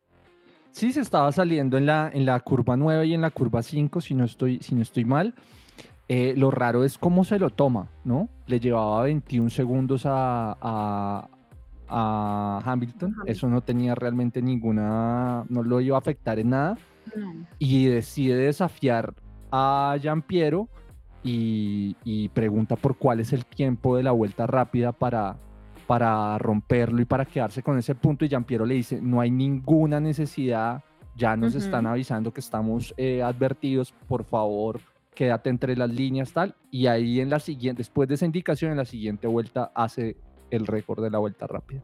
Sí, 0.72 0.94
se 0.94 1.02
estaba 1.02 1.34
saliendo 1.34 1.78
en 1.78 1.86
la, 1.86 2.10
en 2.14 2.26
la 2.26 2.40
curva 2.40 2.78
9 2.78 3.08
y 3.08 3.14
en 3.14 3.20
la 3.20 3.30
curva 3.30 3.62
5, 3.62 4.00
si 4.00 4.14
no 4.14 4.24
estoy, 4.24 4.60
si 4.60 4.74
no 4.74 4.84
estoy 4.84 5.04
mal. 5.04 5.34
Eh, 6.08 6.34
lo 6.38 6.50
raro 6.50 6.86
es 6.86 6.98
cómo 6.98 7.26
se 7.26 7.38
lo 7.40 7.50
toma, 7.50 7.90
¿no? 8.06 8.30
Le 8.48 8.62
llevaba 8.62 9.04
21 9.04 9.50
segundos 9.50 10.06
a, 10.06 10.58
a, 10.62 11.30
a 11.90 12.62
Hamilton. 12.64 13.18
Eso 13.26 13.50
no 13.50 13.60
tenía 13.60 13.96
realmente 13.96 14.42
ninguna, 14.42 15.44
no 15.50 15.62
lo 15.62 15.82
iba 15.82 15.98
a 15.98 16.00
afectar 16.00 16.40
en 16.40 16.52
nada. 16.52 16.78
Y 17.60 17.86
decide 17.86 18.36
desafiar 18.36 19.14
a 19.52 19.98
Piero 20.26 20.68
y, 21.24 21.96
y 22.04 22.30
pregunta 22.30 22.76
por 22.76 22.98
cuál 22.98 23.20
es 23.20 23.34
el 23.34 23.46
tiempo 23.46 23.96
de 23.96 24.04
la 24.04 24.12
vuelta 24.12 24.48
rápida 24.48 24.92
para, 24.92 25.38
para 25.88 26.38
romperlo 26.38 27.02
y 27.02 27.06
para 27.06 27.26
quedarse 27.26 27.62
con 27.64 27.78
ese 27.78 27.96
punto. 27.96 28.26
Y 28.26 28.30
Piero 28.46 28.66
le 28.66 28.76
dice, 28.76 29.02
no 29.02 29.22
hay 29.22 29.32
ninguna 29.32 30.00
necesidad, 30.00 30.84
ya 31.16 31.36
nos 31.36 31.56
están 31.56 31.86
avisando 31.86 32.34
que 32.34 32.40
estamos 32.40 32.94
eh, 32.98 33.22
advertidos, 33.22 33.94
por 34.08 34.24
favor, 34.24 34.82
quédate 35.14 35.50
entre 35.50 35.76
las 35.76 35.90
líneas, 35.90 36.34
tal. 36.34 36.56
Y 36.72 36.88
ahí 36.88 37.20
en 37.20 37.30
la 37.30 37.40
siguiente, 37.40 37.82
después 37.82 38.10
de 38.10 38.16
esa 38.16 38.26
indicación, 38.26 38.72
en 38.72 38.78
la 38.78 38.86
siguiente 38.86 39.28
vuelta 39.28 39.72
hace 39.76 40.18
el 40.50 40.66
récord 40.68 41.04
de 41.04 41.12
la 41.12 41.20
vuelta 41.20 41.48
rápida. 41.48 41.82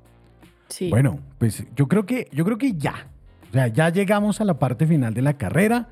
Sí. 0.67 0.89
Bueno, 0.89 1.19
pues 1.37 1.65
yo 1.75 1.87
creo 1.87 2.05
que, 2.05 2.27
yo 2.31 2.43
creo 2.45 2.57
que 2.57 2.73
ya. 2.73 3.07
O 3.49 3.53
sea, 3.53 3.67
ya 3.67 3.89
llegamos 3.89 4.39
a 4.41 4.45
la 4.45 4.57
parte 4.59 4.85
final 4.85 5.13
de 5.13 5.21
la 5.21 5.33
carrera. 5.33 5.87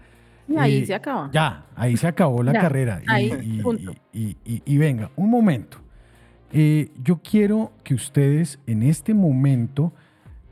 Y 0.48 0.56
ahí 0.58 0.78
Eh, 0.78 0.86
se 0.86 0.94
acaba. 0.96 1.30
Ya, 1.34 1.66
ahí 1.76 1.98
se 1.98 2.08
acabó 2.08 2.42
la 2.44 2.54
Ya, 2.54 2.62
carrera. 2.62 3.02
Y, 3.06 3.12
ahí, 3.12 3.32
y- 3.42 3.62
punto. 3.62 3.94
y- 4.14 4.38
y- 4.46 4.62
y 4.66 4.78
venga, 4.78 5.10
un 5.16 5.30
momento. 5.30 5.80
Eh, 6.54 6.92
yo 7.04 7.20
quiero 7.22 7.74
que 7.84 7.94
ustedes 7.94 8.60
en 8.68 8.84
este 8.84 9.14
momento 9.14 9.92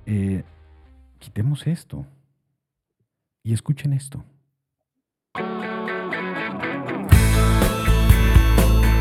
eh, 0.05 0.43
quitemos 1.19 1.65
esto 1.65 2.05
y 3.43 3.53
escuchen 3.53 3.93
esto. 3.93 4.23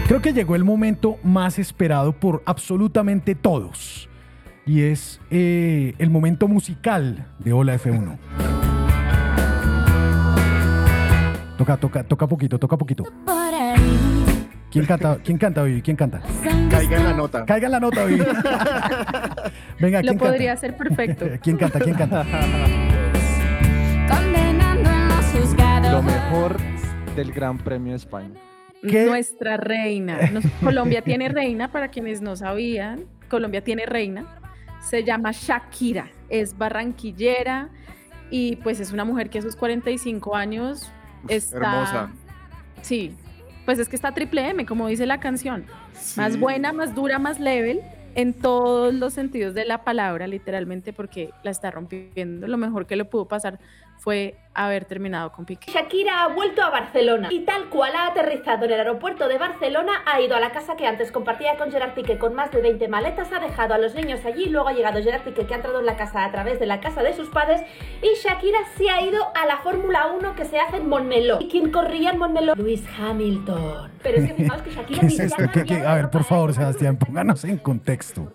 Creo 0.07 0.21
que 0.21 0.33
llegó 0.33 0.55
el 0.55 0.65
momento 0.65 1.17
más 1.25 1.59
esperado 1.59 2.13
por 2.13 2.43
absolutamente 2.47 3.35
todos. 3.35 4.09
Y 4.67 4.83
es 4.83 5.21
eh, 5.31 5.95
el 5.99 6.11
momento 6.11 6.49
musical 6.49 7.27
de 7.39 7.53
Hola 7.53 7.75
F1. 7.77 8.17
Toca, 11.59 11.77
toca, 11.77 12.03
toca 12.05 12.27
poquito, 12.27 12.59
toca 12.59 12.77
poquito. 12.79 13.05
¿Quién 14.71 14.87
canta, 14.87 15.19
¿quién 15.23 15.39
canta 15.39 15.63
hoy? 15.63 15.81
¿Quién 15.83 15.97
canta? 15.97 16.21
Caiga 16.71 16.97
en 16.97 17.05
la 17.05 17.13
nota. 17.13 17.45
Caiga 17.45 17.67
en 17.67 17.73
la 17.73 17.81
nota 17.81 18.05
hoy. 18.05 18.15
Venga, 19.81 20.03
Lo 20.03 20.09
¿quién 20.09 20.19
podría 20.19 20.57
canta? 20.57 20.61
ser 20.61 20.77
perfecto. 20.77 21.27
¿Quién 21.43 21.57
canta? 21.57 21.79
¿Quién 21.81 21.95
canta? 21.95 22.25
Lo 25.93 26.03
mejor 26.03 26.57
del 27.15 27.33
Gran 27.33 27.59
Premio 27.59 27.93
de 27.93 27.99
España. 27.99 28.35
Nuestra 28.83 29.57
reina. 29.59 30.19
Nos- 30.33 30.45
Colombia 30.63 31.03
tiene 31.03 31.29
reina, 31.29 31.71
para 31.71 31.89
quienes 31.89 32.21
no 32.21 32.35
sabían. 32.35 33.05
Colombia 33.29 33.63
tiene 33.63 33.87
reina. 33.87 34.25
Se 34.89 35.05
llama 35.05 35.33
Shakira. 35.33 36.11
Es 36.29 36.57
barranquillera 36.57 37.69
y 38.31 38.57
pues 38.57 38.81
es 38.81 38.93
una 38.93 39.05
mujer 39.05 39.31
que 39.31 39.39
a 39.39 39.43
sus 39.43 39.57
45 39.57 40.35
años 40.37 40.91
está... 41.29 41.57
hermosa. 41.57 42.11
Sí, 42.83 43.17
pues 43.65 43.79
es 43.79 43.89
que 43.89 43.97
está 43.97 44.13
triple 44.13 44.49
M, 44.51 44.67
como 44.67 44.89
dice 44.89 45.07
la 45.07 45.21
canción. 45.21 45.65
Más 46.17 46.39
buena, 46.39 46.73
más 46.73 46.95
dura, 46.95 47.19
más 47.19 47.41
level 47.41 47.81
en 48.15 48.33
todos 48.33 48.95
los 48.95 49.13
sentidos 49.13 49.55
de 49.55 49.65
la 49.65 49.85
palabra, 49.85 50.27
literalmente, 50.27 50.93
porque 50.93 51.31
la 51.43 51.51
está 51.51 51.71
rompiendo. 51.71 52.47
Lo 52.47 52.57
mejor 52.57 52.87
que 52.87 52.97
le 52.97 53.05
pudo 53.05 53.27
pasar 53.27 53.59
fue 53.99 54.37
haber 54.57 54.85
terminado 54.85 55.33
con 55.33 55.45
Piqué. 55.47 55.73
Shakira 55.73 56.23
ha 56.23 56.29
vuelto 56.29 56.63
a 56.63 56.71
Barcelona 56.71 57.29
y 57.33 57.41
tal 57.41 57.69
cual 57.71 57.93
ha 57.97 58.07
aterrizado 58.09 58.67
en 58.67 58.71
el 58.73 58.79
aeropuerto 58.79 59.27
de 59.27 59.37
Barcelona, 59.37 59.93
ha 60.07 60.21
ido 60.21 60.37
a 60.37 60.41
la 60.41 60.53
casa 60.53 60.77
que 60.77 60.87
antes 60.87 61.11
compartía 61.11 61.57
con 61.57 61.73
Gerard 61.73 61.95
Piqué 61.95 62.19
con 62.19 62.35
más 62.35 62.53
de 62.53 62.61
20 62.61 62.87
maletas, 62.87 63.33
ha 63.33 63.41
dejado 63.41 63.75
a 63.75 63.79
los 63.79 63.95
niños 63.97 64.25
allí, 64.25 64.47
luego 64.47 64.69
ha 64.69 64.73
llegado 64.73 65.03
Gerard 65.03 65.23
Piqué 65.23 65.45
que 65.47 65.55
ha 65.55 65.57
entrado 65.57 65.81
en 65.81 65.87
la 65.87 65.97
casa 65.97 66.25
a 66.25 66.31
través 66.31 66.61
de 66.61 66.67
la 66.67 66.79
casa 66.81 67.03
de 67.03 67.15
sus 67.15 67.31
padres 67.31 67.63
y 68.01 68.15
Shakira 68.23 68.59
se 68.77 68.89
ha 68.91 69.01
ido 69.03 69.25
a 69.35 69.47
la 69.47 69.57
Fórmula 69.59 70.07
1 70.17 70.35
que 70.37 70.45
se 70.45 70.61
hace 70.61 70.77
en 70.77 70.89
Montmeló. 70.89 71.39
¿Y 71.41 71.49
quién 71.49 71.73
corría 71.73 72.11
en 72.11 72.19
Montmeló? 72.19 72.55
Luis 72.55 72.85
Hamilton. 72.97 73.91
Pero 74.03 74.19
es 74.19 74.29
que 74.29 74.35
fijaos 74.35 74.63
que 74.63 74.71
Shakira 74.71 75.01
¿Qué 75.01 75.07
es 75.07 75.19
esto? 75.21 75.43
ha 75.43 75.51
¿Qué- 75.51 75.65
qué? 75.65 75.85
A 75.85 75.95
ver, 75.95 76.11
por 76.11 76.23
favor, 76.23 76.53
Sebastián, 76.53 76.97
pónganos 76.97 77.45
en 77.45 77.59
contexto. 77.59 78.33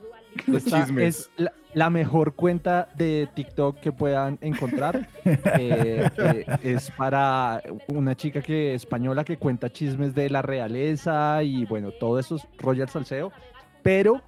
Esta 0.48 0.88
es 1.00 1.30
la, 1.38 1.52
la 1.74 1.90
mejor 1.90 2.36
cuenta 2.36 2.90
de 2.96 3.28
TikTok 3.34 3.80
que 3.80 3.92
puedan 3.92 4.38
encontrar. 4.42 5.08
Eh, 5.60 6.10
eh, 6.18 6.46
es 6.64 6.92
para 6.92 7.62
una 7.88 8.16
chica 8.16 8.42
que 8.42 8.74
española 8.74 9.24
que 9.24 9.38
cuenta 9.38 9.72
chismes 9.72 10.16
de 10.16 10.30
la 10.30 10.42
realeza 10.42 11.44
y 11.44 11.66
bueno, 11.66 11.92
todo 11.92 12.20
eso 12.20 12.38
es 12.38 12.48
Royal 12.58 12.90
Salseo, 12.90 13.32
pero 13.84 14.22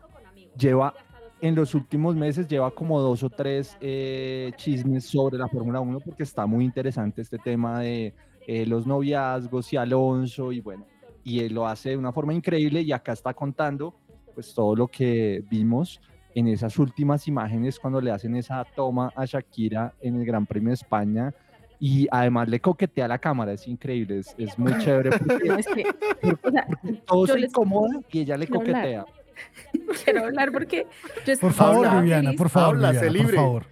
lleva 0.57 0.93
en 1.41 1.55
los 1.55 1.73
últimos 1.73 2.15
meses 2.15 2.47
lleva 2.47 2.71
como 2.71 2.99
dos 3.01 3.23
o 3.23 3.29
tres 3.29 3.75
eh, 3.81 4.51
chismes 4.57 5.05
sobre 5.05 5.37
la 5.37 5.47
Fórmula 5.47 5.79
1 5.79 5.99
porque 6.01 6.23
está 6.23 6.45
muy 6.45 6.63
interesante 6.63 7.21
este 7.21 7.39
tema 7.39 7.79
de 7.79 8.13
eh, 8.47 8.65
los 8.65 8.85
noviazgos 8.85 9.73
y 9.73 9.77
Alonso 9.77 10.51
y 10.51 10.61
bueno, 10.61 10.85
y 11.23 11.39
él 11.39 11.53
lo 11.53 11.67
hace 11.67 11.89
de 11.89 11.97
una 11.97 12.11
forma 12.11 12.33
increíble 12.33 12.81
y 12.81 12.91
acá 12.91 13.13
está 13.13 13.33
contando 13.33 13.95
pues 14.33 14.53
todo 14.53 14.75
lo 14.75 14.87
que 14.87 15.43
vimos 15.49 16.01
en 16.33 16.47
esas 16.47 16.77
últimas 16.79 17.27
imágenes 17.27 17.79
cuando 17.79 17.99
le 18.01 18.11
hacen 18.11 18.35
esa 18.35 18.63
toma 18.75 19.11
a 19.15 19.25
Shakira 19.25 19.93
en 20.01 20.15
el 20.19 20.25
Gran 20.25 20.45
Premio 20.45 20.69
de 20.69 20.75
España 20.75 21.33
y 21.79 22.07
además 22.11 22.47
le 22.47 22.59
coquetea 22.59 23.05
a 23.05 23.07
la 23.09 23.17
cámara, 23.17 23.53
es 23.53 23.67
increíble, 23.67 24.19
es, 24.19 24.33
es 24.37 24.57
muy 24.57 24.77
chévere 24.77 25.09
porque, 25.19 25.47
No, 25.49 25.57
es 25.57 25.67
que, 25.67 25.83
o 26.43 26.51
sea, 26.51 26.67
todo 27.05 27.27
se 27.27 27.39
les- 27.39 27.49
incomoda 27.49 27.99
y 28.11 28.19
ella 28.19 28.37
le 28.37 28.45
quiero 28.47 28.61
hablar. 28.61 28.81
coquetea. 28.81 29.05
quiero 30.05 30.23
hablar 30.25 30.51
porque 30.51 30.85
yo 31.25 31.33
Por 31.39 31.51
estaba 31.51 31.51
favor, 31.53 31.87
feliz. 31.87 32.01
Viviana, 32.01 32.31
por 32.37 32.49
favor, 32.49 32.75
Habla, 32.75 32.91
Viviana, 32.91 33.07
por 33.07 33.17
libre. 33.17 33.35
favor. 33.35 33.65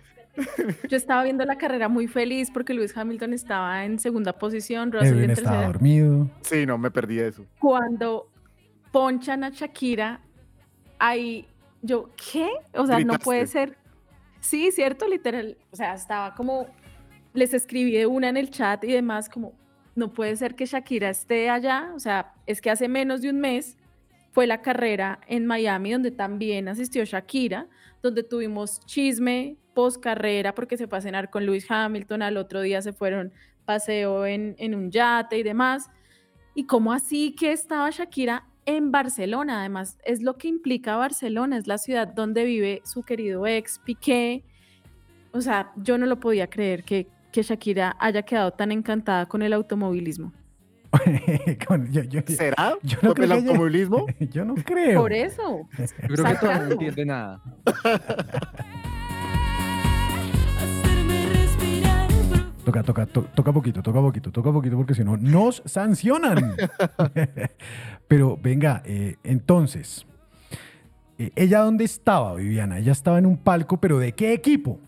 Yo 0.90 0.96
estaba 0.98 1.24
viendo 1.24 1.44
la 1.46 1.58
carrera 1.58 1.90
muy 1.90 2.08
feliz 2.08 2.50
porque 2.52 2.74
Lewis 2.74 2.96
Hamilton 2.98 3.34
estaba 3.34 3.84
en 3.86 4.00
segunda 4.00 4.34
posición, 4.34 4.92
Russell 4.92 5.10
Edwin 5.10 5.24
en 5.26 5.30
está 5.32 5.44
tercera. 5.44 5.68
dormido. 5.68 6.30
Sí, 6.42 6.66
no, 6.66 6.78
me 6.78 6.90
perdí 6.92 7.20
eso. 7.20 7.46
Cuando 7.60 8.30
ponchan 8.92 9.44
a 9.44 9.50
Shakira, 9.50 10.22
ahí 11.00 11.48
yo, 11.82 12.10
¿qué? 12.32 12.50
O 12.74 12.86
sea, 12.86 13.00
no 13.00 13.18
puede 13.20 13.48
ser. 13.48 13.78
Sí, 14.42 14.72
cierto, 14.72 15.08
literal. 15.08 15.58
O 15.72 15.76
sea, 15.76 15.94
estaba 15.94 16.36
como, 16.36 16.68
les 17.34 17.54
escribí 17.54 17.92
de 17.92 18.06
una 18.06 18.30
en 18.30 18.38
el 18.38 18.50
chat 18.50 18.84
y 18.84 18.92
demás, 18.92 19.30
como, 19.30 19.54
no 19.96 20.14
puede 20.14 20.36
ser 20.36 20.56
que 20.56 20.66
Shakira 20.66 21.10
esté 21.10 21.50
allá. 21.50 21.92
O 21.96 22.00
sea, 22.00 22.34
es 22.46 22.62
que 22.62 22.70
hace 22.70 22.88
menos 22.88 23.22
de 23.22 23.30
un 23.30 23.40
mes 23.40 23.78
fue 24.32 24.46
la 24.48 24.62
carrera 24.62 25.20
en 25.28 25.46
Miami, 25.46 25.92
donde 25.94 26.12
también 26.12 26.68
asistió 26.68 27.04
Shakira, 27.04 27.68
donde 28.02 28.24
tuvimos 28.24 28.80
chisme 28.86 29.58
post 29.74 30.02
carrera 30.02 30.54
porque 30.54 30.78
se 30.78 30.88
fue 30.88 30.98
a 30.98 31.02
cenar 31.02 31.30
con 31.30 31.46
Lewis 31.46 31.66
Hamilton, 31.70 32.22
al 32.22 32.38
otro 32.38 32.62
día 32.62 32.82
se 32.82 32.94
fueron 32.94 33.32
paseo 33.66 34.26
en, 34.26 34.56
en 34.58 34.76
un 34.76 34.92
yate 34.92 35.38
y 35.38 35.44
demás. 35.44 35.90
¿Y 36.56 36.66
cómo 36.66 36.92
así 36.92 37.36
que 37.36 37.52
estaba 37.52 37.90
Shakira 37.90 38.49
en 38.78 38.92
Barcelona? 38.92 39.60
Además, 39.60 39.98
es 40.06 40.22
lo 40.22 40.38
que 40.38 40.48
implica 40.48 40.96
Barcelona, 40.96 41.58
es 41.58 41.68
la 41.68 41.78
ciudad 41.78 42.08
donde 42.08 42.44
vive 42.46 42.82
su 42.86 43.04
querido 43.04 43.46
ex 43.48 43.80
Piqué. 43.80 44.44
O 45.32 45.42
sea, 45.42 45.72
yo 45.76 45.98
no 45.98 46.06
lo 46.06 46.20
podía 46.20 46.48
creer 46.50 46.84
que, 46.84 47.08
que 47.32 47.42
Shakira 47.44 47.96
haya 48.00 48.22
quedado 48.24 48.52
tan 48.52 48.72
encantada 48.72 49.26
con 49.28 49.42
el 49.42 49.54
automovilismo. 49.54 50.34
Con- 51.68 51.92
yo- 51.92 52.02
yo- 52.04 52.22
¿Será? 52.28 52.74
Yo 52.82 52.98
no 53.04 53.14
¿Con 53.14 53.24
el 53.24 53.32
automovilismo? 53.34 54.08
Yo 54.32 54.44
no 54.44 54.56
creo. 54.56 55.00
Por 55.02 55.14
eso. 55.14 55.68
Yo 55.78 55.86
creo 56.16 56.26
que 56.26 56.36
todavía 56.36 56.64
no 56.66 56.72
entiende 56.72 57.06
nada. 57.06 57.42
Toca, 62.70 62.84
toca, 62.84 63.06
to- 63.08 63.26
toca 63.34 63.52
poquito, 63.52 63.82
toca 63.82 64.00
poquito, 64.00 64.32
toca 64.32 64.52
poquito, 64.52 64.78
porque 64.78 64.94
si 64.94 65.04
no, 65.04 65.18
nos 65.18 65.64
sancionan. 65.66 66.56
Pero 68.08 68.38
venga, 68.38 68.84
eh, 68.86 69.16
entonces, 69.24 70.06
eh, 71.18 71.32
¿ella 71.36 71.62
dónde 71.62 71.86
estaba, 71.86 72.36
Viviana? 72.36 72.78
Ella 72.78 72.92
estaba 72.92 73.18
en 73.18 73.26
un 73.26 73.38
palco, 73.38 73.78
pero 73.78 73.98
¿de 73.98 74.12
qué 74.12 74.34
equipo? 74.34 74.80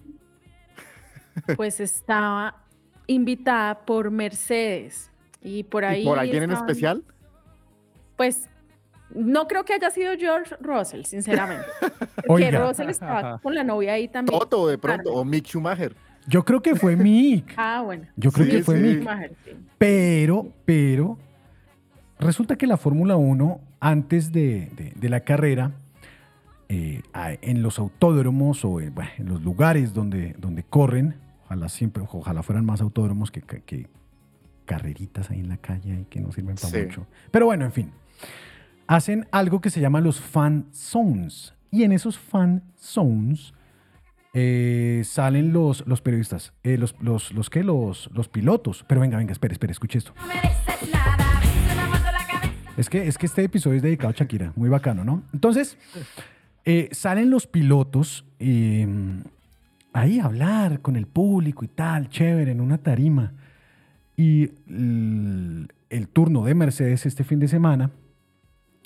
Pues 1.56 1.80
estaba 1.80 2.62
invitada 3.08 3.84
por 3.84 4.12
Mercedes. 4.12 5.10
Y 5.42 5.64
por 5.64 5.84
ahí. 5.84 6.04
¿Y 6.04 6.06
por 6.06 6.20
alguien 6.20 6.44
en 6.44 6.52
especial? 6.52 7.04
Pues 8.16 8.48
no 9.10 9.48
creo 9.48 9.66
que 9.66 9.74
haya 9.74 9.90
sido 9.90 10.14
George 10.20 10.56
Russell, 10.60 11.04
sinceramente. 11.06 11.66
Porque 12.28 12.46
Oiga. 12.46 12.68
Russell 12.68 12.90
estaba 12.90 13.40
con 13.44 13.56
la 13.56 13.64
novia 13.64 13.94
ahí 13.94 14.08
también. 14.08 14.38
Toto, 14.38 14.68
de 14.68 14.78
pronto, 14.78 15.12
o 15.14 15.26
Mick 15.26 15.48
Schumacher. 15.48 15.96
Yo 16.28 16.46
creo 16.46 16.62
que 16.62 16.76
fue 16.76 16.96
Mick, 16.96 17.54
Ah, 17.58 17.82
bueno. 17.84 18.06
Yo 18.16 18.32
creo 18.32 18.46
Sí, 18.46 18.52
que 18.52 18.64
fue 18.64 18.78
sí. 18.78 18.98
Mick. 19.00 19.10
Pero, 19.78 20.54
pero, 20.66 21.18
resulta 22.20 22.56
que 22.56 22.68
la 22.68 22.78
Fórmula 22.78 23.16
1, 23.16 23.60
antes 23.80 24.32
de, 24.32 24.70
de- 24.76 24.94
de 24.96 25.10
la 25.10 25.22
carrera, 25.22 25.72
eh, 26.70 27.02
en 27.42 27.64
los 27.64 27.80
autódromos 27.80 28.64
o 28.64 28.80
en, 28.80 28.94
bueno, 28.94 29.10
en 29.18 29.26
los 29.28 29.42
lugares 29.42 29.94
donde, 29.94 30.36
donde 30.40 30.64
corren, 30.64 31.16
ojalá 31.46 31.68
siempre, 31.70 32.04
ojalá 32.10 32.44
fueran 32.44 32.66
más 32.66 32.80
autódromos 32.82 33.32
que, 33.32 33.42
que- 33.42 33.62
que 33.62 33.88
carreritas 34.66 35.30
ahí 35.32 35.40
en 35.40 35.50
la 35.50 35.58
calle 35.58 36.02
y 36.02 36.06
que 36.06 36.22
no 36.22 36.32
sirven 36.32 36.56
para 36.56 36.70
Sí. 36.70 36.84
mucho. 36.86 37.08
Pero 37.32 37.48
bueno, 37.48 37.66
en 37.66 37.72
fin, 37.74 37.92
hacen 38.88 39.28
algo 39.32 39.60
que 39.60 39.70
se 39.70 39.82
llama 39.82 40.00
los 40.00 40.22
fan 40.22 40.68
zones. 40.72 41.54
Y 41.72 41.84
en 41.84 41.92
esos 41.92 42.18
fan 42.20 42.64
zones 42.78 43.54
eh, 44.34 45.02
salen 45.06 45.52
los, 45.54 45.86
los 45.88 46.02
periodistas, 46.02 46.54
eh, 46.64 46.78
los, 46.78 46.96
los, 47.02 47.32
los, 47.34 47.50
¿qué? 47.50 47.64
Los, 47.64 48.10
los 48.14 48.28
pilotos. 48.30 48.86
Pero 48.88 49.02
venga, 49.02 49.18
venga, 49.18 49.32
espere, 49.34 49.54
espere, 49.54 49.72
escuche 49.72 49.98
esto. 50.00 50.14
Es 52.78 52.90
que, 52.90 53.08
es 53.08 53.18
que 53.18 53.26
este 53.26 53.44
episodio 53.44 53.78
es 53.78 53.84
dedicado 53.84 54.10
a 54.10 54.14
Shakira, 54.14 54.54
muy 54.56 54.70
bacano, 54.70 55.04
¿no? 55.04 55.24
Entonces, 55.34 55.78
eh, 56.66 56.90
salen 56.92 57.30
los 57.30 57.46
pilotos 57.46 58.26
eh, 58.40 58.88
ahí 59.94 60.20
a 60.20 60.26
hablar 60.26 60.80
con 60.82 60.96
el 60.96 61.06
público 61.06 61.66
y 61.66 61.68
tal, 61.68 62.10
chévere, 62.10 62.52
en 62.52 62.62
una 62.62 62.78
tarima. 62.78 63.34
Y 64.16 64.52
l- 64.70 65.68
el 65.90 66.08
turno 66.08 66.46
de 66.46 66.56
Mercedes 66.56 67.06
este 67.06 67.24
fin 67.26 67.40
de 67.40 67.50
semana, 67.50 67.92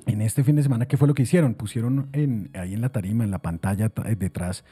en 0.08 0.22
este 0.22 0.44
fin 0.44 0.56
de 0.56 0.64
semana, 0.64 0.88
¿qué 0.88 0.98
fue 0.98 1.08
lo 1.08 1.14
que 1.14 1.24
hicieron? 1.24 1.54
Pusieron 1.54 2.10
en, 2.14 2.50
ahí 2.54 2.74
en 2.74 2.82
la 2.82 2.90
tarima, 2.90 3.24
en 3.24 3.32
la 3.32 3.40
pantalla 3.40 3.92
detrás, 4.18 4.66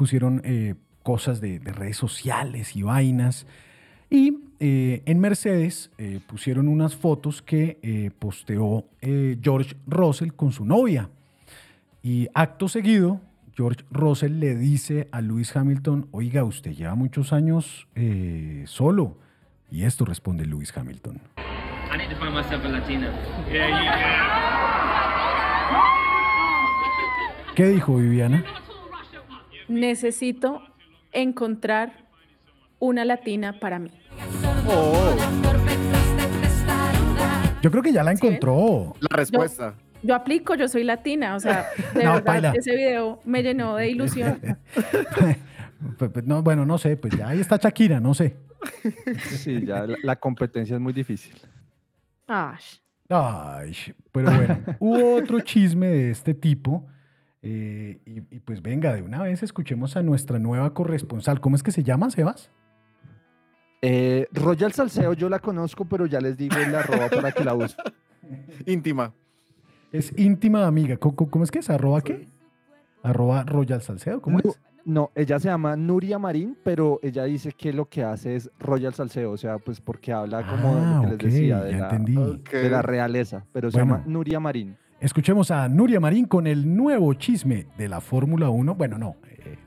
pusieron 0.00 0.40
eh, 0.46 0.76
cosas 1.02 1.42
de, 1.42 1.58
de 1.58 1.74
redes 1.74 1.98
sociales 1.98 2.74
y 2.74 2.80
vainas. 2.80 3.46
Y 4.08 4.38
eh, 4.58 5.02
en 5.04 5.20
Mercedes 5.20 5.90
eh, 5.98 6.20
pusieron 6.26 6.68
unas 6.68 6.96
fotos 6.96 7.42
que 7.42 8.10
posteó 8.18 8.86
George 9.02 9.76
Russell 9.86 10.30
con 10.32 10.52
su 10.52 10.64
novia. 10.64 11.10
Y 12.02 12.28
acto 12.32 12.66
seguido, 12.66 13.20
George 13.54 13.84
Russell 13.90 14.40
le 14.40 14.56
dice 14.56 15.06
a 15.12 15.20
Lewis 15.20 15.54
Hamilton, 15.54 16.08
oiga, 16.12 16.44
usted 16.44 16.72
lleva 16.72 16.94
muchos 16.94 17.34
años 17.34 17.86
solo. 18.64 19.18
Y 19.70 19.84
esto 19.84 20.06
responde 20.06 20.46
Lewis 20.46 20.72
Hamilton. 20.74 21.20
I 21.92 21.98
need 21.98 22.08
to 22.08 22.16
find 22.16 22.34
myself 22.34 22.64
a 22.64 22.68
Latina. 22.68 23.12
Yeah, 23.52 23.68
you, 23.68 23.74
yeah. 23.74 24.30
¿Qué 27.54 27.66
dijo 27.66 27.96
Viviana? 27.96 28.42
Necesito 29.70 30.60
encontrar 31.12 31.92
una 32.80 33.04
latina 33.04 33.60
para 33.60 33.78
mí. 33.78 33.92
Yo 37.62 37.70
creo 37.70 37.80
que 37.82 37.92
ya 37.92 38.02
la 38.02 38.10
encontró. 38.10 38.96
La 38.98 39.16
respuesta. 39.16 39.74
Yo 40.02 40.16
aplico, 40.16 40.56
yo 40.56 40.66
soy 40.66 40.82
latina, 40.82 41.36
o 41.36 41.40
sea, 41.40 41.68
de 41.94 42.02
No, 42.02 42.14
verdad, 42.14 42.24
paila. 42.24 42.52
ese 42.56 42.74
video 42.74 43.20
me 43.24 43.42
llenó 43.42 43.76
de 43.76 43.88
ilusión. 43.90 44.40
Pues, 45.96 46.10
pues, 46.10 46.26
no, 46.26 46.42
bueno, 46.42 46.66
no 46.66 46.76
sé, 46.76 46.98
pues 46.98 47.16
ya 47.16 47.28
ahí 47.28 47.40
está 47.40 47.56
Shakira, 47.56 48.00
no 48.00 48.12
sé. 48.12 48.36
Sí, 49.30 49.64
ya 49.64 49.86
la, 49.86 49.96
la 50.02 50.16
competencia 50.16 50.74
es 50.74 50.80
muy 50.80 50.92
difícil. 50.92 51.34
Ay, 52.28 53.72
pero 54.12 54.30
bueno, 54.30 54.58
hubo 54.78 55.14
otro 55.16 55.40
chisme 55.40 55.86
de 55.86 56.10
este 56.10 56.34
tipo. 56.34 56.86
Eh, 57.42 58.00
y, 58.04 58.18
y 58.36 58.40
pues 58.40 58.62
venga, 58.62 58.92
de 58.94 59.02
una 59.02 59.22
vez 59.22 59.42
escuchemos 59.42 59.96
a 59.96 60.02
nuestra 60.02 60.38
nueva 60.38 60.74
corresponsal. 60.74 61.40
¿Cómo 61.40 61.56
es 61.56 61.62
que 61.62 61.72
se 61.72 61.82
llama, 61.82 62.10
Sebas? 62.10 62.50
Eh, 63.82 64.26
Royal 64.32 64.72
Salseo 64.72 65.14
yo 65.14 65.28
la 65.28 65.38
conozco, 65.38 65.86
pero 65.86 66.04
ya 66.06 66.20
les 66.20 66.36
digo 66.36 66.56
el 66.56 66.74
arroba 66.74 67.08
para 67.08 67.32
que 67.32 67.44
la 67.44 67.54
busquen. 67.54 67.84
Íntima. 68.66 69.12
Es 69.92 70.12
íntima 70.16 70.66
amiga. 70.66 70.96
¿Cómo, 70.98 71.16
cómo 71.16 71.42
es 71.44 71.50
que 71.50 71.58
es? 71.60 71.70
¿Arroba 71.70 72.00
qué? 72.02 72.28
¿Arroba 73.02 73.42
Royal 73.42 73.80
Salcedo? 73.82 74.20
¿Cómo 74.20 74.38
es? 74.38 74.60
No, 74.84 75.10
ella 75.14 75.38
se 75.40 75.48
llama 75.48 75.76
Nuria 75.76 76.18
Marín, 76.18 76.56
pero 76.62 77.00
ella 77.02 77.24
dice 77.24 77.52
que 77.52 77.72
lo 77.72 77.86
que 77.86 78.04
hace 78.04 78.36
es 78.36 78.50
Royal 78.58 78.94
Salseo, 78.94 79.32
o 79.32 79.36
sea, 79.36 79.58
pues 79.58 79.80
porque 79.80 80.12
habla 80.12 80.46
como 80.46 80.76
de 80.76 80.80
Ah, 80.82 81.00
lo 81.02 81.08
que 81.08 81.14
ok, 81.16 81.22
les 81.22 81.32
decía, 81.34 81.60
de 81.60 81.72
ya 81.72 81.78
la, 81.78 81.84
entendí. 81.90 82.14
de 82.52 82.70
la 82.70 82.82
realeza, 82.82 83.44
pero 83.52 83.70
se 83.70 83.78
llama 83.78 84.02
Nuria 84.06 84.38
Marín. 84.40 84.76
Escuchemos 85.00 85.50
a 85.50 85.66
Nuria 85.70 85.98
Marín 85.98 86.26
con 86.26 86.46
el 86.46 86.76
nuevo 86.76 87.14
chisme 87.14 87.66
de 87.78 87.88
la 87.88 88.02
Fórmula 88.02 88.50
1. 88.50 88.74
Bueno, 88.74 88.98
no, 88.98 89.16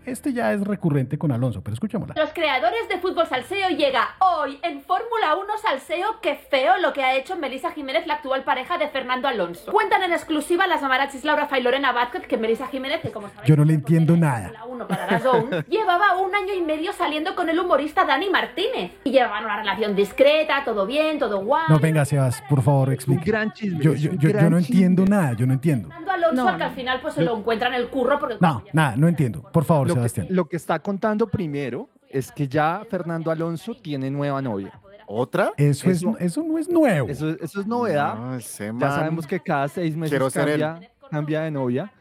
este 0.06 0.34
ya 0.34 0.51
es 0.54 0.62
recurrente 0.62 1.18
con 1.18 1.32
Alonso, 1.32 1.62
pero 1.62 1.74
escuchémosla. 1.74 2.16
Los 2.18 2.32
creadores 2.34 2.88
de 2.89 2.97
Fútbol 2.99 3.28
Salseo 3.28 3.70
llega 3.70 4.16
hoy 4.20 4.60
en 4.64 4.82
Fórmula 4.82 5.36
1 5.36 5.45
Salseo. 5.62 6.20
Qué 6.22 6.36
feo 6.36 6.78
lo 6.82 6.93
que 6.93 7.04
ha 7.04 7.16
hecho 7.16 7.36
Melissa 7.38 7.72
Jiménez, 7.72 8.06
la 8.08 8.16
actual 8.16 8.43
pareja 8.43 8.78
de 8.78 8.88
Fernando 8.89 9.28
Alonso. 9.28 9.72
Cuentan 9.72 10.04
en 10.04 10.14
exclusiva 10.14 10.68
las 10.68 10.82
mamarachis 10.82 11.24
Laura 11.24 11.47
Fa 11.47 11.60
y 11.60 11.64
Lorena 11.64 11.91
Vázquez 11.91 12.28
que 12.28 12.38
Melissa 12.38 12.68
Jiménez, 12.68 13.01
que 13.01 13.12
como 13.12 13.28
sabéis 13.30 13.47
Yo 13.47 13.56
no 13.56 13.64
le 13.66 13.74
entiendo 13.74 14.16
nada. 14.18 14.51
uno 14.68 14.88
para 14.88 15.10
la 15.10 15.20
Zone, 15.22 15.64
llevaba 15.70 16.18
un 16.18 16.34
año 16.36 16.54
y 16.54 16.62
medio 16.62 16.93
saliendo 16.93 17.36
con 17.36 17.49
el 17.49 17.60
humorista 17.60 18.06
Dani 18.06 18.30
Martínez. 18.30 18.91
Y 19.04 19.12
llevaban 19.12 19.45
una 19.45 19.58
relación 19.58 19.95
discreta, 19.95 20.64
todo 20.66 20.86
bien, 20.86 21.20
todo 21.20 21.43
guay. 21.43 21.64
No, 21.70 21.80
venga, 21.80 22.06
Sebas, 22.06 22.41
por 22.49 22.62
favor, 22.62 22.91
explique. 22.91 23.24
gran 23.30 23.51
chisme. 23.54 23.84
Yo, 23.84 23.93
yo, 23.93 24.12
yo- 24.14 24.30
yo 24.30 24.49
no 24.49 24.58
entiendo 24.58 25.04
chisme. 25.04 25.16
nada, 25.16 25.34
yo 25.34 25.45
no 25.47 25.54
entiendo. 25.54 25.89
Fernando 25.89 26.12
Alonso 26.12 26.58
que 26.58 26.64
al 26.64 26.72
final 26.76 26.99
pues 27.01 27.14
se 27.14 27.22
lo 27.22 27.38
encuentra 27.38 27.68
en 27.70 27.76
el 27.76 27.88
curro 27.89 28.20
porque 28.20 28.36
No, 28.39 28.64
nada, 28.74 28.95
no 28.97 29.08
entiendo. 29.08 29.41
Por 29.51 29.64
favor, 29.64 29.88
Lo 29.95 30.01
Sebastián. 30.01 30.27
que, 30.27 30.33
lo 30.33 30.45
que 30.45 30.55
está 30.57 30.79
contando 30.79 31.27
primero 31.27 31.89
es 32.09 32.31
que 32.31 32.47
ya 32.47 32.83
Fernando 32.89 33.31
Alonso 33.31 33.75
tiene 33.75 34.09
nueva 34.11 34.41
novia. 34.41 34.79
¿Otra? 35.07 35.51
Eso, 35.57 35.89
eso- 35.89 36.15
es, 36.19 36.25
eso 36.27 36.43
no 36.43 36.57
es 36.57 36.69
nuevo. 36.69 37.07
Eso, 37.09 37.29
eso 37.29 37.59
es 37.61 37.67
novedad. 37.67 38.15
No, 38.15 38.39
Ya 38.79 38.89
sabemos 38.91 39.27
que 39.27 39.39
cada 39.39 39.67
seis 39.67 39.95
meses 39.97 40.19
cambia, 40.33 40.79
cambia 41.11 41.41
de 41.41 41.51
novia. 41.51 41.91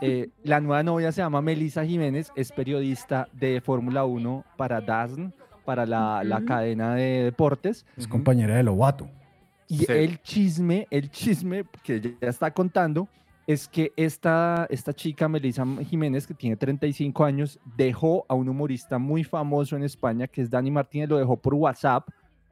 Eh, 0.00 0.30
la 0.44 0.60
nueva 0.60 0.82
novia 0.82 1.10
se 1.12 1.20
llama 1.22 1.42
Melissa 1.42 1.84
Jiménez, 1.84 2.30
es 2.36 2.52
periodista 2.52 3.28
de 3.32 3.60
Fórmula 3.60 4.04
1 4.04 4.44
para 4.56 4.80
DAZN, 4.80 5.32
para 5.64 5.86
la, 5.86 6.42
cadena 6.46 6.94
de 6.94 7.24
deportes. 7.24 7.84
Es 7.96 8.06
compañera 8.06 8.56
de 8.56 8.62
Lobato. 8.62 9.08
Y 9.68 9.78
Sí. 9.78 9.86
el 9.88 10.20
chisme, 10.22 10.86
el 10.90 11.10
chisme 11.10 11.64
que 11.82 11.96
ella 11.96 12.10
ya 12.20 12.28
está 12.28 12.50
contando 12.50 13.08
es 13.46 13.68
que 13.68 13.92
esta, 13.96 14.66
esta 14.70 14.92
chica, 14.92 15.28
Melissa 15.28 15.64
Jiménez, 15.88 16.26
que 16.26 16.34
tiene 16.34 16.56
35 16.56 17.24
años, 17.24 17.58
dejó 17.76 18.24
a 18.28 18.34
un 18.34 18.48
humorista 18.48 18.98
muy 18.98 19.24
famoso 19.24 19.76
en 19.76 19.82
España, 19.82 20.26
que 20.26 20.42
es 20.42 20.50
Dani 20.50 20.70
Martínez, 20.70 21.08
lo 21.08 21.18
dejó 21.18 21.36
por 21.36 21.54
WhatsApp, 21.54 22.08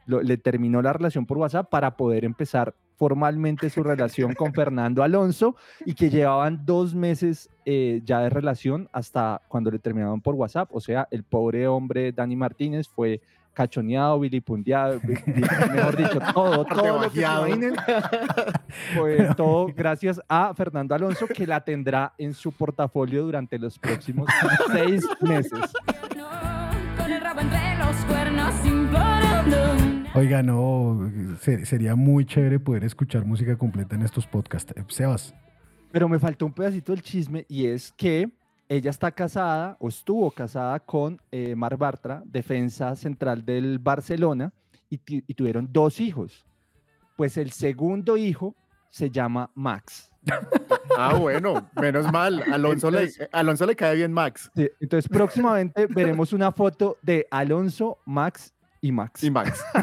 le 0.07 0.37
terminó 0.37 0.83
la 0.83 0.93
relación 0.93 1.27
por 1.27 1.39
WhatsApp 1.39 1.71
para 1.71 1.97
poder 1.97 2.25
empezar 2.25 2.75
formalmente 2.97 3.71
su 3.71 3.83
relación 3.83 4.35
con 4.35 4.53
Fernando 4.53 5.03
Alonso 5.03 5.57
y 5.87 5.95
que 5.95 6.11
llevaban 6.11 6.67
dos 6.67 6.95
meses 6.95 7.49
eh, 7.65 8.03
ya 8.05 8.21
de 8.21 8.29
relación 8.29 8.91
hasta 8.93 9.41
cuando 9.49 9.71
le 9.71 9.79
terminaron 9.79 10.21
por 10.21 10.35
WhatsApp. 10.35 10.69
O 10.73 10.81
sea, 10.81 11.09
el 11.11 11.23
pobre 11.23 11.67
hombre 11.67 12.13
Dani 12.13 12.37
Martínez 12.37 12.89
fue 12.89 13.23
cachoneado, 13.65 14.19
vilipundiado, 14.21 14.99
vi- 15.03 15.15
vi- 15.27 15.43
mejor 15.75 15.95
dicho, 15.97 16.19
todo, 16.35 16.65
todo 16.65 16.99
lo 17.03 17.11
que 17.11 17.21
se 17.21 17.27
Rebajeado. 17.27 17.47
imaginen, 17.49 17.75
fue 18.97 19.35
todo 19.37 19.67
gracias 19.77 20.19
a 20.29 20.55
Fernando 20.55 20.95
Alonso 20.95 21.27
que 21.27 21.47
la 21.47 21.61
tendrá 21.61 22.15
en 22.17 22.33
su 22.33 22.53
portafolio 22.53 23.23
durante 23.23 23.59
los 23.59 23.79
próximos 23.79 24.27
seis 24.73 25.07
meses. 25.21 25.61
Oiga, 30.15 30.43
no, 30.43 31.11
se- 31.41 31.65
sería 31.67 31.95
muy 31.95 32.25
chévere 32.25 32.59
poder 32.59 32.85
escuchar 32.85 33.25
música 33.25 33.57
completa 33.57 33.95
en 33.95 34.03
estos 34.03 34.27
podcasts. 34.27 34.73
Eh, 34.77 34.85
Sebas, 34.89 35.35
Pero 35.93 36.09
me 36.09 36.19
faltó 36.19 36.47
un 36.47 36.53
pedacito 36.53 36.93
del 36.93 37.03
chisme 37.03 37.45
y 37.49 37.67
es 37.67 37.93
que 37.93 38.29
ella 38.71 38.91
está 38.91 39.11
casada 39.11 39.77
o 39.81 39.89
estuvo 39.89 40.31
casada 40.31 40.79
con 40.79 41.21
eh, 41.33 41.57
Mar 41.57 41.77
Bartra, 41.77 42.23
defensa 42.25 42.95
central 42.95 43.45
del 43.45 43.81
Barcelona, 43.81 44.53
y, 44.89 45.01
y 45.07 45.35
tuvieron 45.35 45.69
dos 45.73 46.01
hijos. 46.01 46.47
Pues 47.17 47.37
el 47.37 47.51
segundo 47.51 48.17
hijo 48.17 48.55
se 48.89 49.11
llama 49.11 49.51
Max. 49.55 50.09
Ah, 50.97 51.15
bueno, 51.15 51.69
menos 51.81 52.13
mal. 52.13 52.45
Alonso, 52.53 52.91
le, 52.91 53.11
Alonso 53.33 53.67
le 53.67 53.75
cae 53.75 53.97
bien 53.97 54.13
Max. 54.13 54.51
Sí, 54.55 54.69
entonces 54.81 55.09
próximamente 55.09 55.87
veremos 55.87 56.33
una 56.33 56.53
foto 56.53 56.97
de 57.03 57.27
Alonso, 57.31 57.99
Max 58.05 58.55
y 58.81 58.93
Max. 58.93 59.25
Y 59.25 59.31
Max. 59.31 59.65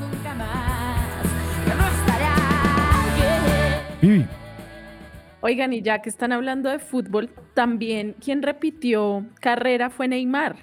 Nunca 0.00 0.34
más. 0.34 1.26
Que 1.64 1.74
no 1.74 1.86
estará. 1.86 2.34
yeah. 3.16 3.98
Vivi, 4.00 4.26
Oigan, 5.42 5.72
y 5.72 5.80
ya 5.82 6.02
que 6.02 6.08
están 6.10 6.32
hablando 6.32 6.68
de 6.68 6.78
fútbol, 6.78 7.30
también 7.54 8.14
quien 8.22 8.42
repitió 8.42 9.24
carrera 9.40 9.88
fue 9.90 10.06
Neymar. 10.08 10.56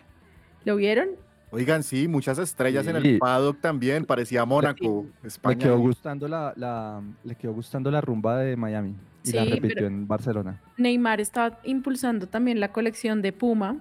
¿Lo 0.66 0.76
vieron? 0.76 1.10
Oigan, 1.50 1.82
sí, 1.82 2.08
muchas 2.08 2.38
estrellas 2.40 2.86
en 2.88 2.98
el 2.98 3.18
paddock 3.20 3.60
también. 3.62 4.06
Parecía 4.06 4.46
Mónaco, 4.46 5.06
Le 5.22 5.28
España. 5.30 5.58
quedó 5.58 5.80
gustando 5.80 6.28
la, 6.28 6.54
la- 6.58 7.02
le 7.24 7.36
quedó 7.36 7.54
gustando 7.54 7.90
la 7.90 8.02
rumba 8.02 8.38
de 8.40 8.56
Miami 8.58 8.96
y 9.24 9.32
la 9.32 9.46
repitió 9.46 9.88
en 9.88 10.08
Barcelona. 10.08 10.62
Neymar 10.78 11.22
está 11.22 11.60
impulsando 11.64 12.28
también 12.28 12.60
la 12.60 12.72
colección 12.74 13.22
de 13.22 13.32
Puma 13.32 13.78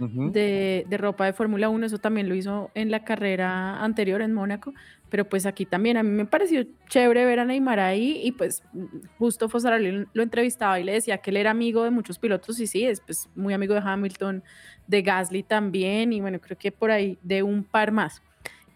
De, 0.00 0.86
de 0.88 0.96
ropa 0.96 1.26
de 1.26 1.32
Fórmula 1.32 1.68
1. 1.68 1.86
Eso 1.86 1.98
también 1.98 2.28
lo 2.28 2.34
hizo 2.34 2.70
en 2.74 2.90
la 2.90 3.04
carrera 3.04 3.82
anterior 3.82 4.22
en 4.22 4.32
Mónaco. 4.32 4.72
Pero 5.10 5.28
pues 5.28 5.44
aquí 5.44 5.66
también 5.66 5.96
a 5.96 6.02
mí 6.02 6.10
me 6.10 6.24
pareció 6.24 6.64
chévere 6.88 7.24
ver 7.24 7.40
a 7.40 7.44
Neymar 7.44 7.80
ahí. 7.80 8.20
Y 8.24 8.32
pues 8.32 8.62
justo 9.18 9.48
Fosaroli 9.48 10.06
lo 10.12 10.22
entrevistaba 10.22 10.80
y 10.80 10.84
le 10.84 10.92
decía 10.92 11.18
que 11.18 11.30
él 11.30 11.36
era 11.36 11.50
amigo 11.50 11.84
de 11.84 11.90
muchos 11.90 12.18
pilotos. 12.18 12.58
Y 12.60 12.66
sí, 12.66 12.84
es 12.84 13.00
pues, 13.00 13.28
muy 13.34 13.52
amigo 13.52 13.74
de 13.74 13.82
Hamilton, 13.84 14.42
de 14.86 15.02
Gasly 15.02 15.42
también. 15.42 16.12
Y 16.12 16.20
bueno, 16.20 16.40
creo 16.40 16.56
que 16.56 16.72
por 16.72 16.90
ahí 16.90 17.18
de 17.22 17.42
un 17.42 17.64
par 17.64 17.92
más. 17.92 18.22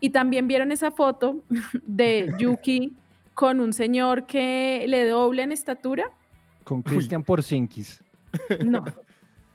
Y 0.00 0.10
también 0.10 0.46
vieron 0.46 0.72
esa 0.72 0.90
foto 0.90 1.42
de 1.86 2.34
Yuki 2.38 2.92
con 3.34 3.60
un 3.60 3.72
señor 3.72 4.26
que 4.26 4.84
le 4.88 5.06
dobla 5.06 5.42
en 5.42 5.52
estatura. 5.52 6.10
Con 6.64 6.82
Christian 6.82 7.22
Porcinkis. 7.22 8.02
No, 8.64 8.84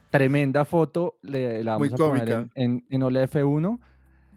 Tremenda 0.09 0.65
foto, 0.65 1.17
le, 1.21 1.63
la 1.63 1.77
Muy 1.77 1.89
vamos 1.89 2.01
a 2.01 2.09
poner 2.09 2.29
cómica. 2.29 2.51
en, 2.55 2.71
en, 2.71 2.85
en 2.89 3.03
Ola 3.03 3.23
F1. 3.29 3.79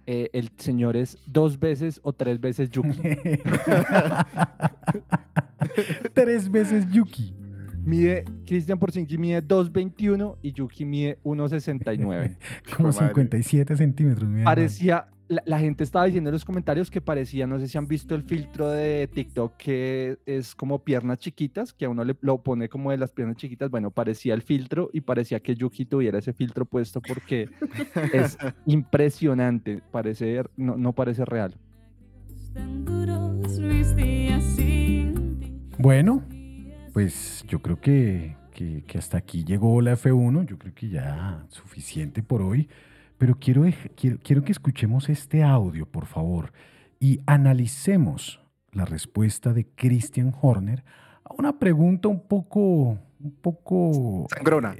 Eh, 0.06 0.30
el 0.32 0.50
señor 0.56 0.96
es 0.96 1.16
dos 1.26 1.58
veces 1.60 2.00
o 2.02 2.12
tres 2.12 2.40
veces 2.40 2.70
Yuki. 2.70 2.90
tres 6.14 6.50
veces 6.50 6.90
Yuki. 6.90 7.34
mide, 7.84 8.24
Christian 8.46 8.78
Porcinkis 8.78 9.18
mide 9.18 9.42
2.21 9.46 10.36
y 10.42 10.52
Yuki 10.52 10.84
mide 10.84 11.18
1.69. 11.24 11.96
Como 12.76 12.88
Hijo 12.88 12.88
de 12.88 12.92
madre. 12.94 13.08
57 13.08 13.76
centímetros. 13.76 14.28
mira, 14.28 14.44
Parecía, 14.44 15.08
la, 15.32 15.42
la 15.46 15.58
gente 15.58 15.82
estaba 15.84 16.04
diciendo 16.04 16.30
en 16.30 16.34
los 16.34 16.44
comentarios 16.44 16.90
que 16.90 17.00
parecía, 17.00 17.46
no 17.46 17.58
sé 17.58 17.66
si 17.68 17.78
han 17.78 17.86
visto 17.86 18.14
el 18.14 18.22
filtro 18.22 18.68
de 18.70 19.08
TikTok 19.12 19.56
que 19.56 20.18
es 20.26 20.54
como 20.54 20.84
piernas 20.84 21.18
chiquitas, 21.18 21.72
que 21.72 21.86
a 21.86 21.88
uno 21.88 22.04
le 22.04 22.16
lo 22.20 22.42
pone 22.42 22.68
como 22.68 22.90
de 22.90 22.98
las 22.98 23.12
piernas 23.12 23.36
chiquitas. 23.36 23.70
Bueno, 23.70 23.90
parecía 23.90 24.34
el 24.34 24.42
filtro 24.42 24.90
y 24.92 25.00
parecía 25.00 25.40
que 25.40 25.54
Yuki 25.54 25.84
tuviera 25.86 26.18
ese 26.18 26.32
filtro 26.32 26.64
puesto 26.66 27.00
porque 27.00 27.48
es 28.12 28.36
impresionante. 28.66 29.82
Parece, 29.90 30.42
no, 30.56 30.76
no 30.76 30.92
parece 30.92 31.24
real. 31.24 31.54
Bueno, 35.78 36.22
pues 36.92 37.44
yo 37.48 37.60
creo 37.60 37.80
que, 37.80 38.36
que- 38.54 38.84
que 38.86 38.98
hasta 38.98 39.18
aquí 39.18 39.44
llegó 39.44 39.80
la 39.80 39.94
F1. 39.96 40.46
Yo 40.46 40.58
creo 40.58 40.74
que 40.74 40.88
ya 40.88 41.44
suficiente 41.48 42.22
por 42.22 42.42
hoy. 42.42 42.68
Pero 43.22 43.38
quiero, 43.38 43.62
quiero, 43.94 44.18
quiero 44.20 44.42
que 44.42 44.50
escuchemos 44.50 45.08
este 45.08 45.44
audio, 45.44 45.86
por 45.86 46.06
favor, 46.06 46.52
y 46.98 47.20
analicemos 47.24 48.40
la 48.72 48.84
respuesta 48.84 49.52
de 49.52 49.64
Christian 49.64 50.34
Horner 50.42 50.82
a 51.22 51.32
una 51.38 51.60
pregunta 51.60 52.08
un 52.08 52.18
poco 52.26 52.98
un 53.22 53.32
poco... 53.40 54.26
Sangrona. 54.34 54.74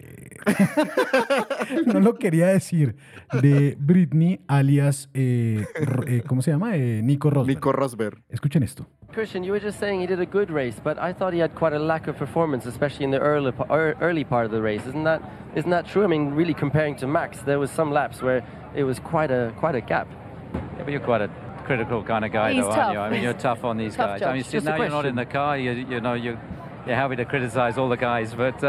no 1.86 2.00
lo 2.00 2.14
quería 2.14 2.48
decir, 2.48 2.96
de 3.40 3.76
Britney 3.78 4.40
alias, 4.48 5.08
eh, 5.14 5.64
eh, 6.06 6.22
¿cómo 6.26 6.42
se 6.42 6.50
llama? 6.50 6.76
Eh, 6.76 7.00
Nico 7.02 7.30
Rosberg. 7.30 7.56
Nico 7.56 7.72
Rosberg. 7.72 8.22
Escuchen 8.28 8.62
esto. 8.62 8.86
Christian, 9.12 9.44
you 9.44 9.52
were 9.52 9.60
just 9.60 9.78
saying 9.78 10.00
he 10.00 10.06
did 10.06 10.20
a 10.20 10.26
good 10.26 10.50
race, 10.50 10.80
but 10.82 10.98
I 10.98 11.12
thought 11.12 11.34
he 11.34 11.40
had 11.40 11.54
quite 11.54 11.74
a 11.74 11.78
lack 11.78 12.08
of 12.08 12.16
performance, 12.16 12.66
especially 12.66 13.04
in 13.04 13.10
the 13.10 13.20
early, 13.20 13.52
early 14.00 14.24
part 14.24 14.46
of 14.46 14.52
the 14.52 14.62
race. 14.62 14.86
Isn't 14.86 15.04
that 15.04 15.20
isn't 15.54 15.70
that 15.70 15.86
true? 15.86 16.02
I 16.02 16.06
mean, 16.06 16.34
really 16.34 16.54
comparing 16.54 16.96
to 16.96 17.06
Max, 17.06 17.40
there 17.42 17.58
was 17.58 17.70
some 17.70 17.92
laps 17.92 18.22
where 18.22 18.42
it 18.74 18.84
was 18.84 18.98
quite 18.98 19.30
a 19.30 19.52
quite 19.58 19.74
a 19.74 19.82
gap. 19.82 20.08
Yeah, 20.54 20.84
but 20.84 20.92
you're 20.92 21.00
quite 21.00 21.20
a 21.20 21.28
critical 21.64 22.02
kind 22.02 22.24
of 22.24 22.32
guy, 22.32 22.52
He's 22.52 22.62
though, 22.62 22.70
tough. 22.70 22.78
aren't 22.78 22.92
you? 22.94 22.98
I 23.00 23.10
mean, 23.10 23.22
you're 23.22 23.34
tough 23.34 23.64
on 23.64 23.76
these 23.76 23.94
Tough 23.94 24.20
guys. 24.20 24.22
I 24.22 24.32
mean, 24.34 24.64
now 24.64 24.76
you're 24.76 24.88
not 24.88 25.06
in 25.06 25.16
the 25.16 25.26
car. 25.26 25.58
You, 25.58 25.72
you 25.72 26.00
know, 26.00 26.14
you, 26.14 26.38
you're 26.86 26.96
happy 26.96 27.16
to 27.16 27.24
criticize 27.24 27.78
all 27.78 27.88
the 27.88 27.96
guys, 27.96 28.34
but 28.34 28.62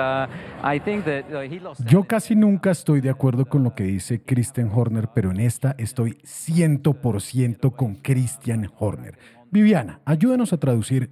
I 0.63 0.79
think 0.79 1.05
that 1.05 1.25
he 1.49 1.59
lost. 1.59 1.81
Yo 1.85 2.03
casi 2.03 2.35
nunca 2.35 2.71
estoy 2.71 3.01
de 3.01 3.09
acuerdo 3.09 3.45
con 3.45 3.63
lo 3.63 3.73
que 3.75 3.83
dice 3.83 4.21
Christian 4.23 4.69
Horner, 4.73 5.09
pero 5.13 5.31
en 5.31 5.39
esta 5.39 5.75
estoy 5.77 6.17
100% 6.23 7.75
con 7.75 7.95
Christian 7.95 8.69
Horner. 8.77 9.17
Viviana, 9.51 9.99
ayúdanos 10.05 10.53
a 10.53 10.57
traducir 10.57 11.09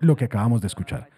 lo 0.00 0.16
que 0.16 0.24
acabamos 0.24 0.60
de 0.60 0.66
escuchar. 0.66 1.08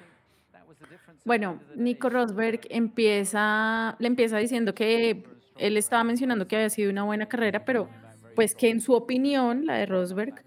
Bueno, 1.25 1.61
Nico 1.77 2.09
Rosberg 2.09 2.61
empieza, 2.71 3.97
le 3.99 4.07
empieza 4.07 4.39
diciendo 4.39 4.75
que 4.75 5.25
él 5.59 5.77
estaba 5.77 6.05
mencionando 6.05 6.49
que 6.49 6.57
había 6.57 6.71
sido 6.71 6.91
una 6.91 7.03
buena 7.05 7.27
carrera, 7.27 7.65
pero 7.65 7.89
pues 8.35 8.55
que 8.55 8.71
en 8.71 8.81
su 8.81 8.93
opinión, 8.95 9.67
la 9.67 9.75
de 9.75 9.87
Rosberg, 9.87 10.43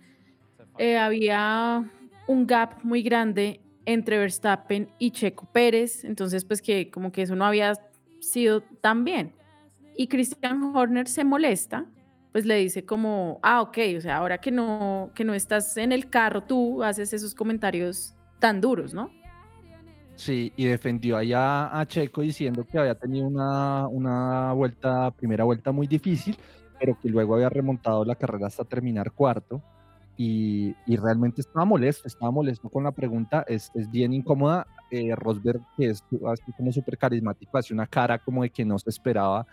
eh, 0.77 0.97
había 0.97 1.83
un 2.27 2.47
gap 2.47 2.83
muy 2.83 3.03
grande 3.03 3.59
entre 3.93 4.17
Verstappen 4.17 4.89
y 4.99 5.11
Checo 5.11 5.45
Pérez, 5.51 6.03
entonces 6.03 6.45
pues 6.45 6.61
que 6.61 6.89
como 6.89 7.11
que 7.11 7.23
eso 7.23 7.35
no 7.35 7.45
había 7.45 7.73
sido 8.19 8.61
tan 8.61 9.03
bien. 9.03 9.33
Y 9.95 10.07
Christian 10.07 10.75
Horner 10.75 11.07
se 11.07 11.23
molesta, 11.23 11.85
pues 12.31 12.45
le 12.45 12.55
dice 12.55 12.85
como, 12.85 13.39
ah, 13.43 13.61
ok, 13.61 13.77
o 13.97 14.01
sea, 14.01 14.17
ahora 14.17 14.39
que 14.39 14.51
no, 14.51 15.11
que 15.13 15.23
no 15.23 15.33
estás 15.33 15.77
en 15.77 15.91
el 15.91 16.09
carro, 16.09 16.43
tú 16.43 16.83
haces 16.83 17.13
esos 17.13 17.35
comentarios 17.35 18.15
tan 18.39 18.61
duros, 18.61 18.93
¿no? 18.93 19.11
Sí, 20.15 20.53
y 20.55 20.65
defendió 20.65 21.17
allá 21.17 21.77
a 21.77 21.85
Checo 21.85 22.21
diciendo 22.21 22.65
que 22.65 22.77
había 22.77 22.95
tenido 22.95 23.27
una, 23.27 23.87
una 23.87 24.53
vuelta, 24.53 25.11
primera 25.11 25.43
vuelta 25.43 25.71
muy 25.71 25.87
difícil, 25.87 26.37
pero 26.79 26.97
que 26.99 27.09
luego 27.09 27.35
había 27.35 27.49
remontado 27.49 28.05
la 28.05 28.15
carrera 28.15 28.47
hasta 28.47 28.63
terminar 28.63 29.11
cuarto. 29.11 29.61
Y, 30.23 30.75
y 30.85 30.97
realmente 30.97 31.41
estaba 31.41 31.65
molesto, 31.65 32.07
estaba 32.07 32.29
molesto 32.31 32.69
con 32.69 32.83
la 32.83 32.91
pregunta, 32.91 33.43
es, 33.47 33.71
es 33.73 33.89
bien 33.89 34.13
incómoda. 34.13 34.67
Eh, 34.91 35.15
Rosberg, 35.15 35.61
que 35.75 35.87
es 35.87 36.03
así 36.31 36.51
como 36.55 36.71
súper 36.71 36.95
carismático, 36.97 37.57
hace 37.57 37.73
una 37.73 37.87
cara 37.87 38.19
como 38.19 38.43
de 38.43 38.51
que 38.51 38.63
no 38.63 38.77
se 38.77 38.91
esperaba 38.91 39.47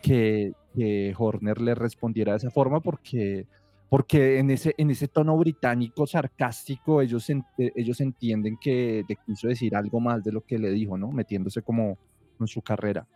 que, 0.00 0.52
que 0.74 1.12
Horner 1.18 1.60
le 1.60 1.74
respondiera 1.74 2.32
de 2.32 2.38
esa 2.38 2.50
forma, 2.50 2.80
porque, 2.80 3.46
porque 3.90 4.38
en, 4.38 4.50
ese, 4.50 4.72
en 4.78 4.90
ese 4.90 5.08
tono 5.08 5.36
británico 5.36 6.06
sarcástico 6.06 7.02
ellos, 7.02 7.28
en- 7.28 7.44
eh, 7.58 7.72
ellos 7.76 8.00
entienden 8.00 8.56
que 8.58 9.04
le 9.06 9.16
quiso 9.26 9.48
decir 9.48 9.76
algo 9.76 10.00
más 10.00 10.22
de 10.24 10.32
lo 10.32 10.40
que 10.40 10.58
le 10.58 10.70
dijo, 10.70 10.96
¿no? 10.96 11.10
Metiéndose 11.10 11.60
como 11.60 11.98
en 12.40 12.46
su 12.46 12.62
carrera. 12.62 13.06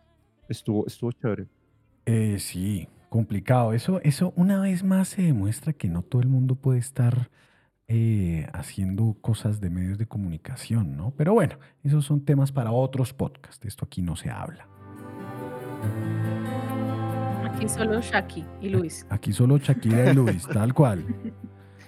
Estuvo, 0.47 0.85
estuvo 0.85 1.11
chévere. 1.13 1.47
Eh, 2.05 2.37
sí, 2.39 2.87
complicado. 3.09 3.73
Eso, 3.73 3.99
eso 4.03 4.33
una 4.35 4.61
vez 4.61 4.83
más 4.83 5.09
se 5.09 5.21
demuestra 5.23 5.73
que 5.73 5.89
no 5.89 6.01
todo 6.03 6.21
el 6.21 6.27
mundo 6.27 6.55
puede 6.55 6.79
estar 6.79 7.29
eh, 7.87 8.47
haciendo 8.53 9.17
cosas 9.19 9.59
de 9.59 9.69
medios 9.69 9.97
de 9.97 10.05
comunicación, 10.05 10.95
¿no? 10.95 11.11
Pero 11.17 11.33
bueno, 11.33 11.55
esos 11.83 12.05
son 12.05 12.21
temas 12.23 12.51
para 12.51 12.71
otros 12.71 13.13
podcasts. 13.13 13.65
Esto 13.65 13.85
aquí 13.85 14.01
no 14.01 14.15
se 14.15 14.29
habla. 14.29 14.67
Aquí 17.45 17.67
solo 17.67 17.99
Shaki 18.01 18.45
y 18.61 18.69
Luis. 18.69 19.05
Aquí 19.09 19.33
solo 19.33 19.57
Shakira 19.57 20.11
y 20.11 20.15
Luis, 20.15 20.47
tal 20.53 20.73
cual. 20.73 21.03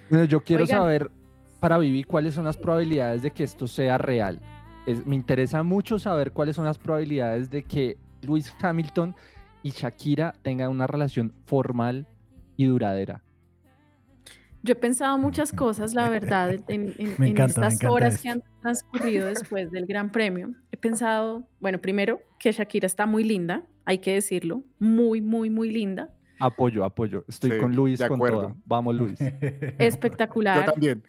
Bueno, 0.09 0.25
yo 0.25 0.43
quiero 0.43 0.63
Oigan. 0.63 0.79
saber 0.79 1.11
para 1.59 1.77
Vivi 1.77 2.03
cuáles 2.03 2.33
son 2.33 2.45
las 2.45 2.57
probabilidades 2.57 3.21
de 3.21 3.31
que 3.31 3.43
esto 3.43 3.67
sea 3.67 3.97
real. 3.97 4.41
Es- 4.85 5.05
me 5.05 5.15
interesa 5.15 5.63
mucho 5.63 5.99
saber 5.99 6.31
cuáles 6.31 6.55
son 6.55 6.65
las 6.65 6.77
probabilidades 6.79 7.49
de 7.49 7.63
que 7.63 7.97
Luis 8.23 8.53
Hamilton 8.61 9.15
y 9.63 9.71
Shakira 9.71 10.33
tengan 10.41 10.69
una 10.69 10.87
relación 10.87 11.33
formal 11.45 12.07
y 12.57 12.65
duradera. 12.65 13.21
Yo 14.63 14.73
he 14.73 14.75
pensado 14.75 15.17
muchas 15.17 15.51
cosas, 15.51 15.95
la 15.95 16.07
verdad, 16.09 16.51
en, 16.67 16.93
en- 16.97 17.23
encanta, 17.23 17.67
estas 17.67 17.83
horas 17.89 18.13
esto. 18.15 18.23
que 18.23 18.29
han 18.29 18.43
transcurrido 18.61 19.27
después 19.27 19.71
del 19.71 19.87
Gran 19.87 20.11
Premio. 20.11 20.53
He 20.71 20.77
pensado, 20.77 21.47
bueno, 21.59 21.79
primero 21.79 22.21
que 22.39 22.51
Shakira 22.51 22.85
está 22.85 23.05
muy 23.07 23.23
linda, 23.23 23.63
hay 23.85 23.97
que 23.97 24.13
decirlo, 24.13 24.63
muy, 24.79 25.21
muy, 25.21 25.49
muy 25.49 25.71
linda, 25.71 26.09
Apoyo, 26.43 26.83
apoyo. 26.83 27.23
Estoy 27.27 27.51
Sí, 27.51 27.57
con 27.59 27.75
Luis 27.75 27.99
de 27.99 28.07
con 28.07 28.15
acuerdo. 28.15 28.41
toda. 28.41 28.55
Vamos, 28.65 28.95
Luis. 28.95 29.19
espectacular. 29.77 30.65
Yo 30.65 30.71
también. 30.71 31.03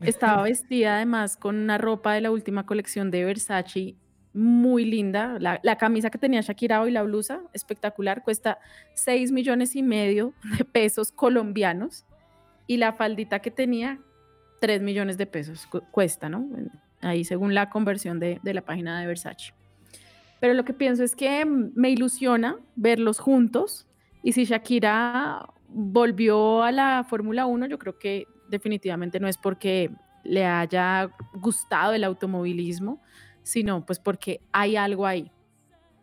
Estaba 0.00 0.42
vestida 0.44 0.94
además 0.96 1.36
con 1.36 1.56
una 1.56 1.76
ropa 1.76 2.14
de 2.14 2.20
la 2.20 2.30
última 2.30 2.66
colección 2.66 3.10
de 3.10 3.24
Versace, 3.24 3.96
muy 4.36 4.84
linda. 4.84 5.38
La, 5.40 5.58
la 5.62 5.76
camisa 5.76 6.10
que 6.10 6.18
tenía 6.18 6.40
Shakira 6.42 6.80
hoy, 6.82 6.90
la 6.90 7.02
blusa, 7.02 7.40
espectacular, 7.52 8.22
cuesta 8.22 8.58
6 8.94 9.32
millones 9.32 9.74
y 9.76 9.82
medio 9.82 10.34
de 10.58 10.64
pesos 10.64 11.10
colombianos. 11.10 12.04
Y 12.66 12.76
la 12.76 12.92
faldita 12.92 13.38
que 13.40 13.50
tenía, 13.50 13.98
3 14.60 14.82
millones 14.82 15.16
de 15.18 15.26
pesos 15.26 15.66
cu- 15.66 15.82
cuesta, 15.90 16.28
¿no? 16.28 16.48
Ahí 17.00 17.24
según 17.24 17.54
la 17.54 17.70
conversión 17.70 18.18
de, 18.20 18.40
de 18.42 18.54
la 18.54 18.62
página 18.62 19.00
de 19.00 19.06
Versace. 19.06 19.52
Pero 20.40 20.52
lo 20.54 20.64
que 20.64 20.72
pienso 20.74 21.02
es 21.02 21.16
que 21.16 21.44
me 21.46 21.90
ilusiona 21.90 22.56
verlos 22.74 23.18
juntos. 23.20 23.86
Y 24.22 24.32
si 24.32 24.44
Shakira 24.44 25.48
volvió 25.68 26.62
a 26.62 26.72
la 26.72 27.04
Fórmula 27.08 27.46
1, 27.46 27.66
yo 27.66 27.78
creo 27.78 27.98
que 27.98 28.26
definitivamente 28.48 29.18
no 29.20 29.28
es 29.28 29.38
porque 29.38 29.90
le 30.24 30.44
haya 30.44 31.08
gustado 31.34 31.92
el 31.94 32.02
automovilismo, 32.04 33.00
sino 33.46 33.86
pues 33.86 34.00
porque 34.00 34.40
hay 34.50 34.74
algo 34.74 35.06
ahí. 35.06 35.30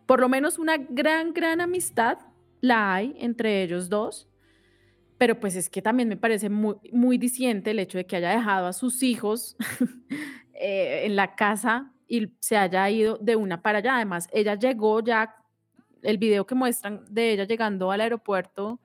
Por 0.05 0.21
lo 0.21 0.29
menos 0.29 0.57
una 0.57 0.77
gran, 0.77 1.33
gran 1.33 1.59
amistad 1.59 2.17
la 2.61 2.93
hay 2.93 3.17
entre 3.19 3.63
ellos 3.63 3.89
dos, 3.89 4.29
pero 5.17 5.37
pues 5.41 5.57
es 5.57 5.69
que 5.69 5.81
también 5.81 6.07
me 6.07 6.15
parece 6.15 6.49
muy, 6.49 6.75
muy 6.93 7.17
diciente 7.17 7.71
el 7.71 7.79
hecho 7.79 7.97
de 7.97 8.05
que 8.05 8.15
haya 8.15 8.29
dejado 8.29 8.67
a 8.67 8.71
sus 8.71 9.03
hijos 9.03 9.57
eh, 10.53 11.01
en 11.03 11.17
la 11.17 11.35
casa 11.35 11.91
y 12.07 12.31
se 12.39 12.55
haya 12.55 12.89
ido 12.89 13.17
de 13.17 13.35
una 13.35 13.61
para 13.61 13.79
allá. 13.79 13.97
Además, 13.97 14.29
ella 14.31 14.55
llegó 14.55 15.01
ya, 15.01 15.35
el 16.01 16.17
video 16.17 16.47
que 16.47 16.55
muestran 16.55 17.03
de 17.09 17.33
ella 17.33 17.43
llegando 17.43 17.91
al 17.91 17.99
aeropuerto, 17.99 18.79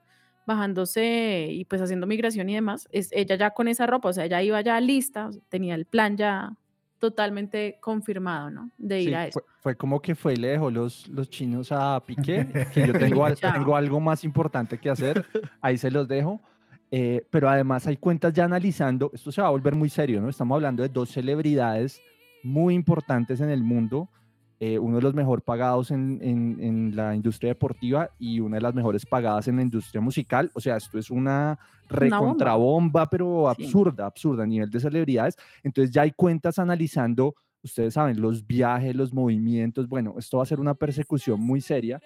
bajándose 0.45 1.47
y 1.49 1.63
pues 1.63 1.81
haciendo 1.81 2.07
migración 2.07 2.49
y 2.49 2.55
demás, 2.55 2.89
es 2.91 3.09
ella 3.13 3.35
ya 3.35 3.51
con 3.51 3.69
esa 3.69 3.87
ropa, 3.87 4.09
o 4.09 4.13
sea, 4.13 4.25
ella 4.25 4.41
iba 4.41 4.59
ya 4.59 4.81
lista, 4.81 5.29
tenía 5.47 5.75
el 5.75 5.85
plan 5.85 6.17
ya 6.17 6.58
totalmente 6.99 7.77
confirmado, 7.81 8.49
¿no? 8.51 8.69
De 8.77 9.01
ir 9.01 9.09
Sí, 9.09 9.13
a 9.15 9.27
eso. 9.27 9.39
fue, 9.39 9.43
fue 9.61 9.75
como 9.75 10.01
que 10.01 10.15
fue 10.15 10.33
y 10.33 10.37
le 10.37 10.49
dejó 10.49 10.69
los, 10.69 11.07
los 11.07 11.29
chinos 11.29 11.71
a 11.71 11.99
Piqué, 12.05 12.47
que 12.73 12.85
yo 12.85 12.93
tengo, 12.93 13.25
tengo 13.33 13.75
algo 13.75 13.99
más 13.99 14.23
importante 14.23 14.77
que 14.77 14.89
hacer, 14.89 15.25
ahí 15.61 15.77
se 15.77 15.89
los 15.91 16.07
dejo. 16.07 16.41
Eh, 16.91 17.23
pero 17.29 17.47
además 17.49 17.85
hay 17.85 17.97
cuentas 17.97 18.33
ya 18.33 18.45
analizando, 18.45 19.11
esto 19.13 19.31
se 19.31 19.41
va 19.41 19.47
a 19.47 19.51
volver 19.51 19.75
muy 19.75 19.89
serio, 19.89 20.21
¿no? 20.21 20.29
Estamos 20.29 20.55
hablando 20.55 20.81
de 20.81 20.89
dos 20.89 21.09
celebridades 21.11 22.01
muy 22.41 22.73
importantes 22.73 23.41
en 23.41 23.49
el 23.51 23.61
mundo, 23.63 24.09
eh, 24.59 24.79
uno 24.79 24.95
de 24.97 25.03
los 25.03 25.13
mejor 25.13 25.41
pagados 25.43 25.91
en, 25.91 26.19
en- 26.21 26.57
en 26.59 26.95
la 26.95 27.15
industria 27.15 27.51
deportiva 27.51 28.09
y 28.17 28.39
una 28.39 28.57
de 28.57 28.61
las 28.61 28.73
mejores 28.73 29.05
pagadas 29.05 29.47
en 29.47 29.57
la 29.57 29.61
industria 29.61 30.01
musical. 30.01 30.49
O 30.55 30.59
sea, 30.59 30.77
esto 30.77 30.97
es 30.97 31.11
una. 31.11 31.59
Recontrabomba, 31.89 33.09
pero 33.09 33.53
Sí. 33.55 33.63
absurda, 33.63 34.05
absurda 34.05 34.43
a 34.43 34.47
nivel 34.47 34.69
de 34.69 34.79
celebridades. 34.79 35.35
Entonces 35.63 35.91
ya 35.91 36.03
hay 36.03 36.11
cuentas 36.11 36.59
analizando, 36.59 37.35
ustedes 37.63 37.93
saben, 37.95 38.21
los 38.21 38.45
viajes, 38.45 38.95
los 38.95 39.13
movimientos. 39.13 39.87
Bueno, 39.87 40.15
esto 40.17 40.37
va 40.37 40.43
a 40.43 40.45
ser 40.45 40.59
una 40.59 40.73
persecución 40.73 41.39
muy 41.41 41.61
seria. 41.61 41.99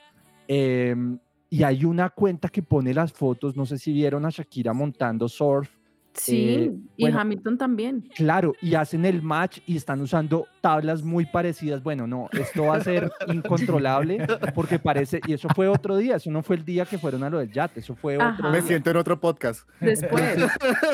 Em, 0.47 1.19
y 1.49 1.63
hay 1.63 1.85
una 1.85 2.09
cuenta 2.09 2.49
que 2.49 2.63
pone 2.63 2.93
las 2.93 3.13
fotos, 3.13 3.55
no 3.55 3.65
sé 3.65 3.77
si 3.77 3.93
vieron 3.93 4.25
a 4.25 4.29
Shakira 4.29 4.73
montando 4.73 5.29
surf. 5.29 5.69
Sí, 6.13 6.49
eh, 6.49 6.71
y 6.95 7.03
bueno, 7.03 7.19
Hamilton 7.19 7.57
también. 7.57 8.09
Claro, 8.15 8.53
y 8.61 8.75
hacen 8.75 9.05
el 9.05 9.21
match 9.21 9.59
y 9.65 9.77
están 9.77 9.99
usando 10.01 10.47
tablas 10.61 11.01
muy 11.01 11.25
parecidas. 11.25 11.81
Bueno, 11.81 12.05
no, 12.05 12.29
esto 12.33 12.65
va 12.65 12.75
a 12.75 12.81
ser 12.81 13.11
incontrolable 13.27 14.25
porque 14.55 14.77
parece, 14.77 15.21
y 15.25 15.33
eso 15.33 15.47
fue 15.55 15.67
otro 15.67 15.97
día, 15.97 16.17
eso 16.17 16.29
no 16.29 16.43
fue 16.43 16.57
el 16.57 16.65
día 16.65 16.85
que 16.85 16.97
fueron 16.97 17.23
a 17.23 17.29
lo 17.29 17.39
del 17.39 17.51
yate, 17.51 17.79
eso 17.79 17.95
fue 17.95 18.15
otro 18.15 18.27
Ajá. 18.27 18.49
Me 18.49 18.59
día. 18.59 18.67
siento 18.67 18.91
en 18.91 18.97
otro 18.97 19.19
podcast. 19.19 19.67
Después. 19.79 20.37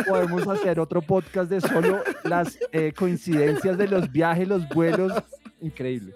Podemos 0.07 0.47
hacer 0.47 0.79
otro 0.79 1.01
podcast 1.01 1.49
de 1.49 1.61
solo 1.61 2.01
las 2.23 2.57
eh, 2.71 2.93
coincidencias 2.93 3.77
de 3.77 3.87
los 3.87 4.11
viajes, 4.11 4.47
los 4.47 4.67
vuelos. 4.69 5.11
Increíble. 5.61 6.13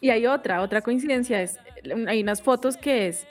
Y 0.00 0.10
hay 0.10 0.26
otra, 0.26 0.62
otra 0.62 0.82
coincidencia, 0.82 1.40
es, 1.42 1.58
hay 2.06 2.22
unas 2.22 2.42
fotos 2.42 2.76
que 2.76 3.08
es 3.08 3.26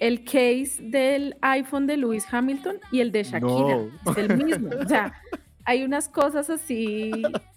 el 0.00 0.24
case 0.24 0.78
del 0.80 1.36
iPhone 1.42 1.86
de 1.86 1.96
Lewis 1.98 2.26
Hamilton 2.32 2.78
y 2.90 3.00
el 3.00 3.12
de 3.12 3.22
Shakira. 3.22 3.76
No. 4.04 4.10
Es 4.10 4.16
el 4.18 4.36
mismo. 4.44 4.70
O 4.82 4.88
sea, 4.88 5.12
hay 5.64 5.84
unas 5.84 6.08
cosas 6.08 6.50
así 6.50 7.12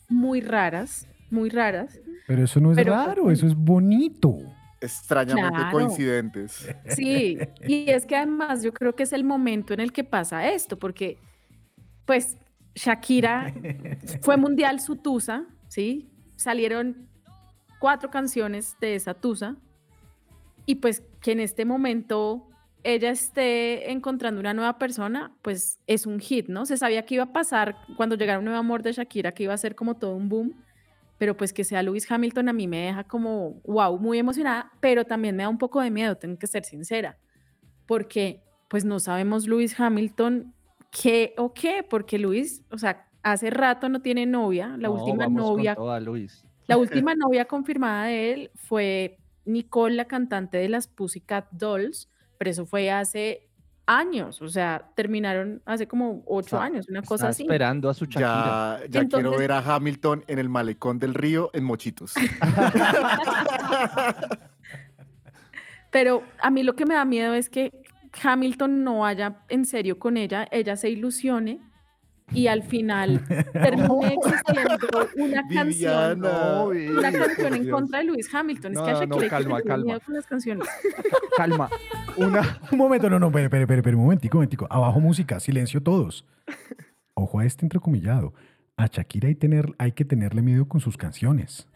muy 0.10 0.42
raras, 0.42 1.08
muy 1.32 1.50
raras. 1.50 2.00
Pero 2.28 2.44
eso 2.44 2.60
no 2.60 2.72
es 2.72 2.76
Pero- 2.78 2.94
raro, 2.94 3.32
eso 3.32 3.48
es 3.48 3.56
bonito. 3.56 4.38
Extrañamente 4.82 5.58
Claro. 5.58 5.72
coincidentes. 5.72 6.70
Sí, 6.90 7.38
y 7.66 7.90
es 7.90 8.06
que 8.06 8.18
además 8.18 8.62
yo 8.64 8.74
creo 8.74 8.94
que 8.96 9.04
es 9.04 9.14
el 9.14 9.24
momento 9.24 9.74
en 9.74 9.80
el 9.80 9.94
que 9.94 10.04
pasa 10.04 10.50
esto, 10.50 10.78
porque 10.78 11.18
pues 12.06 12.38
Shakira 12.76 13.54
fue 14.22 14.36
mundial 14.36 14.82
su 14.82 14.98
tusa, 14.98 15.46
¿sí? 15.70 16.10
Salieron 16.36 17.08
cuatro 17.80 18.10
canciones 18.10 18.76
de 18.82 18.96
esa 18.96 19.14
tusa 19.14 19.56
y 20.66 20.76
pues 20.76 21.02
que 21.24 21.32
en 21.32 21.40
este 21.40 21.66
momento 21.66 22.50
ella 22.84 23.10
esté 23.12 23.92
encontrando 23.92 24.40
una 24.42 24.54
nueva 24.54 24.78
persona, 24.78 25.34
pues 25.42 25.80
es 25.88 26.06
un 26.06 26.20
hit, 26.20 26.50
¿no? 26.50 26.66
Se 26.66 26.76
sabía 26.78 27.06
que 27.06 27.16
iba 27.16 27.24
a 27.24 27.34
pasar 27.34 27.78
cuando 27.96 28.16
llegara 28.18 28.40
un 28.40 28.46
nuevo 28.46 28.60
amor 28.60 28.84
de 28.84 28.92
Shakira, 28.92 29.32
que 29.32 29.44
iba 29.44 29.54
a 29.54 29.58
ser 29.58 29.74
como 29.74 29.96
todo 29.96 30.16
un 30.16 30.28
boom, 30.28 30.54
pero 31.18 31.38
pues 31.38 31.54
que 31.54 31.64
sea 31.64 31.82
Lewis 31.82 32.12
Hamilton 32.12 32.50
a 32.50 32.54
mí 32.54 32.68
me 32.68 32.80
deja 32.86 33.06
como, 33.06 33.62
wow, 33.64 33.98
muy 33.98 34.20
emocionada, 34.20 34.70
pero 34.82 35.06
también 35.06 35.36
me 35.38 35.44
da 35.44 35.50
un 35.50 35.58
poco 35.58 35.80
de 35.80 35.90
miedo, 35.92 36.18
tengo 36.18 36.38
que 36.38 36.48
ser 36.48 36.66
sincera, 36.66 37.18
porque 37.88 38.44
pues 38.68 38.84
no 38.84 39.00
sabemos 39.00 39.48
Lewis 39.48 39.80
Hamilton 39.80 40.54
qué 40.92 41.34
o 41.38 41.54
qué, 41.54 41.84
porque 41.90 42.18
Lewis, 42.18 42.64
o 42.70 42.78
sea, 42.78 43.08
hace 43.22 43.50
rato 43.50 43.88
no 43.88 44.02
tiene 44.02 44.26
novia, 44.26 44.76
la 44.78 44.90
No, 44.90 44.96
última 44.96 45.24
vamos 45.26 45.42
con 45.42 45.52
novia, 45.54 45.76
toda, 45.76 46.00
Luis. 46.02 46.44
la 46.68 46.76
última 47.12 47.16
novia 47.16 47.46
confirmada 47.46 48.08
de 48.08 48.34
él 48.34 48.52
fue 48.56 49.18
Nicole, 49.46 49.96
la 49.96 50.06
cantante 50.06 50.58
de 50.58 50.70
las 50.70 50.88
Pussycat 50.88 51.50
Dolls, 51.52 52.10
pero 52.38 52.50
eso 52.52 52.66
fue 52.66 52.90
hace 52.92 53.48
años, 53.86 54.42
o 54.42 54.48
sea, 54.48 54.92
terminaron 54.96 55.62
hace 55.66 55.88
como 55.88 56.24
ocho 56.26 56.56
Está- 56.56 56.64
años, 56.64 56.88
una 56.88 57.02
cosa 57.02 57.26
Está 57.26 57.28
así. 57.30 57.44
esperando 57.44 57.90
a 57.90 57.94
su 57.94 58.06
Shakira. 58.06 58.80
Ya, 58.90 59.02
ya 59.04 59.08
quiero 59.10 59.38
ver 59.38 59.52
a 59.52 59.60
Hamilton 59.60 60.24
en 60.28 60.40
el 60.40 60.48
malecón 60.48 61.00
del 61.00 61.14
río 61.14 61.50
en 61.54 61.66
mochitos. 61.66 62.14
Pero 65.92 66.24
a 66.42 66.50
mí 66.50 66.64
lo 66.64 66.76
que 66.76 66.86
me 66.86 66.96
da 66.96 67.06
miedo 67.06 67.34
es 67.34 67.50
que 67.50 67.72
Hamilton 68.24 68.84
no 68.84 69.00
vaya 69.00 69.42
en 69.50 69.66
serio 69.66 70.00
con 70.00 70.18
ella, 70.18 70.48
ella 70.52 70.76
se 70.76 70.90
ilusione 70.90 71.60
y 72.32 72.48
al 72.48 72.64
final 72.64 73.22
termine 73.52 74.18
existiendo 74.26 75.10
una 75.18 75.48
canción, 75.48 75.68
Viviana. 75.68 76.64
una 76.64 77.12
canción 77.12 77.54
en 77.54 77.64
Dios. 77.64 77.76
contra 77.80 78.00
de 78.00 78.06
Lewis 78.06 78.34
Hamilton. 78.34 78.72
Es 78.74 78.80
que 78.80 78.90
a 78.90 78.94
no, 78.94 79.00
Shakira 79.00 79.16
hay 79.16 79.22
que 79.22 79.30
calma, 79.30 79.44
tenerle 79.58 79.70
calma. 79.70 79.86
miedo 79.86 80.00
con 80.06 80.16
las 80.16 80.26
canciones. 80.28 80.68
Calma. 81.38 81.70
Una, 82.16 82.60
Un 82.72 82.78
momento, 82.78 83.10
no, 83.10 83.18
no, 83.20 83.28
espere, 83.28 83.46
espere, 83.46 83.64
espere, 83.64 83.80
espere, 83.80 83.96
un 83.96 84.04
momentico, 84.04 84.38
un 84.38 84.42
momentico. 84.42 84.68
Abajo 84.70 85.00
música, 85.00 85.40
silencio 85.40 85.82
todos. 85.82 86.26
Ojo 87.16 87.40
a 87.40 87.46
este 87.46 87.66
entrecomillado. 87.66 88.34
A 88.78 88.88
Shakira 88.88 89.28
hay, 89.28 89.36
tener, 89.36 89.74
hay 89.78 89.92
que 89.92 90.06
tenerle 90.06 90.42
miedo 90.42 90.68
con 90.68 90.80
sus 90.82 90.98
canciones. 90.98 91.68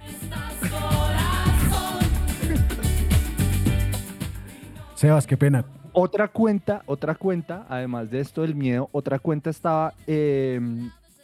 Sebas, 4.95 5.27
qué 5.27 5.37
pena. 5.37 5.65
Otra 5.99 6.27
cuenta, 6.27 6.83
otra 6.85 7.15
cuenta, 7.15 7.65
además 7.67 8.11
de 8.11 8.19
esto 8.19 8.43
del 8.43 8.53
miedo, 8.53 8.87
otra 8.91 9.17
cuenta 9.17 9.49
estaba 9.49 9.95
eh, 10.05 10.61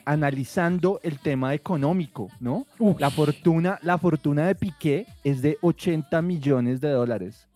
analizando 0.03 0.99
el 1.03 1.19
tema 1.19 1.53
económico, 1.53 2.29
¿no? 2.39 2.65
Uf. 2.79 2.99
La 2.99 3.11
fortuna, 3.11 3.77
la 3.83 3.99
fortuna 3.99 4.47
de 4.47 4.55
Piqué 4.55 5.05
es 5.23 5.43
de 5.43 5.59
80 5.61 6.19
millones 6.23 6.81
de 6.81 6.89
dólares. 6.89 7.47